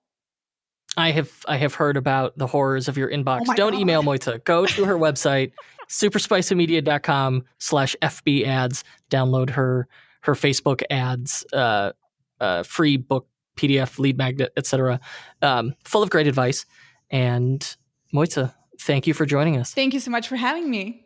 I 0.96 1.12
have 1.12 1.30
I 1.46 1.56
have 1.56 1.74
heard 1.74 1.96
about 1.96 2.36
the 2.36 2.46
horrors 2.46 2.88
of 2.88 2.96
your 2.96 3.10
inbox. 3.10 3.42
Oh 3.48 3.54
Don't 3.54 3.72
God. 3.72 3.80
email 3.80 4.02
Mojca. 4.02 4.42
Go 4.44 4.66
to 4.66 4.84
her 4.84 4.96
website, 4.96 5.52
superspicymedia.com 5.88 7.44
slash 7.58 7.94
FB 8.02 8.46
ads. 8.46 8.84
Download 9.10 9.50
her 9.50 9.86
her 10.22 10.34
Facebook 10.34 10.82
ads, 10.90 11.44
uh, 11.52 11.92
uh, 12.40 12.62
free 12.64 12.96
book, 12.96 13.28
PDF, 13.56 13.98
lead 13.98 14.18
magnet, 14.18 14.52
etc. 14.56 15.00
Um, 15.42 15.74
full 15.84 16.02
of 16.02 16.10
great 16.10 16.26
advice. 16.26 16.66
And 17.10 17.76
Mojca, 18.14 18.54
thank 18.80 19.06
you 19.06 19.14
for 19.14 19.26
joining 19.26 19.56
us. 19.56 19.72
Thank 19.72 19.94
you 19.94 20.00
so 20.00 20.10
much 20.10 20.28
for 20.28 20.36
having 20.36 20.70
me. 20.70 21.04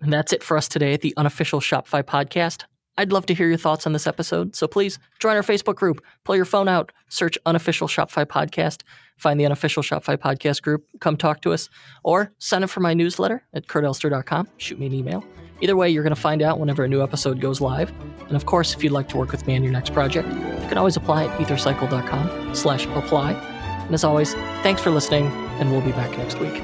And 0.00 0.12
that's 0.12 0.32
it 0.32 0.42
for 0.42 0.56
us 0.56 0.68
today 0.68 0.94
at 0.94 1.00
the 1.00 1.14
Unofficial 1.16 1.60
Shopify 1.60 2.02
Podcast. 2.02 2.64
I'd 2.98 3.12
love 3.12 3.24
to 3.26 3.34
hear 3.34 3.48
your 3.48 3.56
thoughts 3.56 3.86
on 3.86 3.94
this 3.94 4.06
episode, 4.06 4.54
so 4.54 4.66
please 4.68 4.98
join 5.18 5.36
our 5.36 5.42
Facebook 5.42 5.76
group. 5.76 6.04
Pull 6.24 6.36
your 6.36 6.44
phone 6.44 6.68
out, 6.68 6.92
search 7.08 7.38
Unofficial 7.46 7.88
Shopify 7.88 8.26
Podcast, 8.26 8.82
find 9.16 9.40
the 9.40 9.46
Unofficial 9.46 9.82
Shopify 9.82 10.16
Podcast 10.18 10.60
group, 10.60 10.84
come 11.00 11.16
talk 11.16 11.40
to 11.42 11.52
us, 11.52 11.70
or 12.04 12.32
sign 12.38 12.62
up 12.62 12.68
for 12.68 12.80
my 12.80 12.92
newsletter 12.92 13.44
at 13.54 13.66
kurtelster.com. 13.66 14.48
Shoot 14.58 14.78
me 14.78 14.86
an 14.86 14.92
email. 14.92 15.24
Either 15.62 15.76
way, 15.76 15.88
you're 15.88 16.02
going 16.02 16.14
to 16.14 16.20
find 16.20 16.42
out 16.42 16.58
whenever 16.58 16.84
a 16.84 16.88
new 16.88 17.02
episode 17.02 17.40
goes 17.40 17.60
live. 17.60 17.90
And 18.26 18.36
of 18.36 18.46
course, 18.46 18.74
if 18.74 18.82
you'd 18.82 18.92
like 18.92 19.08
to 19.10 19.16
work 19.16 19.30
with 19.30 19.46
me 19.46 19.56
on 19.56 19.62
your 19.62 19.72
next 19.72 19.94
project, 19.94 20.28
you 20.28 20.68
can 20.68 20.76
always 20.76 20.96
apply 20.96 21.26
at 21.26 21.38
ethercycle.com 21.38 22.54
slash 22.54 22.84
apply. 22.86 23.51
And 23.92 23.96
as 23.96 24.04
always, 24.04 24.32
thanks 24.62 24.80
for 24.80 24.90
listening, 24.90 25.26
and 25.60 25.70
we'll 25.70 25.82
be 25.82 25.92
back 25.92 26.16
next 26.16 26.40
week. 26.40 26.62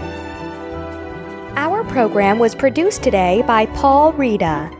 Our 1.59 1.85
program 1.85 2.39
was 2.39 2.55
produced 2.55 3.03
today 3.03 3.43
by 3.47 3.67
Paul 3.67 4.15
Rita. 4.15 4.71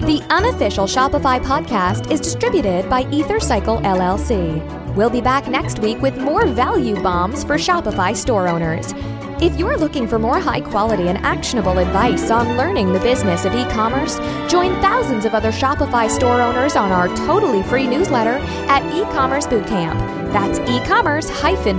The 0.00 0.26
unofficial 0.30 0.86
Shopify 0.86 1.38
podcast 1.44 2.10
is 2.10 2.22
distributed 2.22 2.88
by 2.88 3.04
EtherCycle 3.04 3.82
LLC. 3.82 4.94
We'll 4.94 5.10
be 5.10 5.20
back 5.20 5.46
next 5.46 5.80
week 5.80 6.00
with 6.00 6.16
more 6.16 6.46
value 6.46 7.02
bombs 7.02 7.44
for 7.44 7.56
Shopify 7.56 8.16
store 8.16 8.48
owners. 8.48 8.94
If 9.42 9.58
you're 9.58 9.76
looking 9.76 10.08
for 10.08 10.18
more 10.18 10.40
high 10.40 10.62
quality 10.62 11.08
and 11.08 11.18
actionable 11.18 11.78
advice 11.80 12.30
on 12.30 12.56
learning 12.56 12.94
the 12.94 13.00
business 13.00 13.44
of 13.44 13.54
e 13.54 13.64
commerce, 13.64 14.16
join 14.50 14.72
thousands 14.80 15.26
of 15.26 15.34
other 15.34 15.50
Shopify 15.50 16.08
store 16.08 16.40
owners 16.40 16.76
on 16.76 16.92
our 16.92 17.08
totally 17.26 17.62
free 17.62 17.86
newsletter 17.86 18.38
at 18.70 18.82
e 18.94 19.02
commerce 19.12 19.46
bootcamp. 19.46 20.17
That's 20.32 20.58
e 20.60 20.80
commerce 20.86 21.28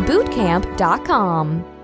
bootcamp.com. 0.06 1.79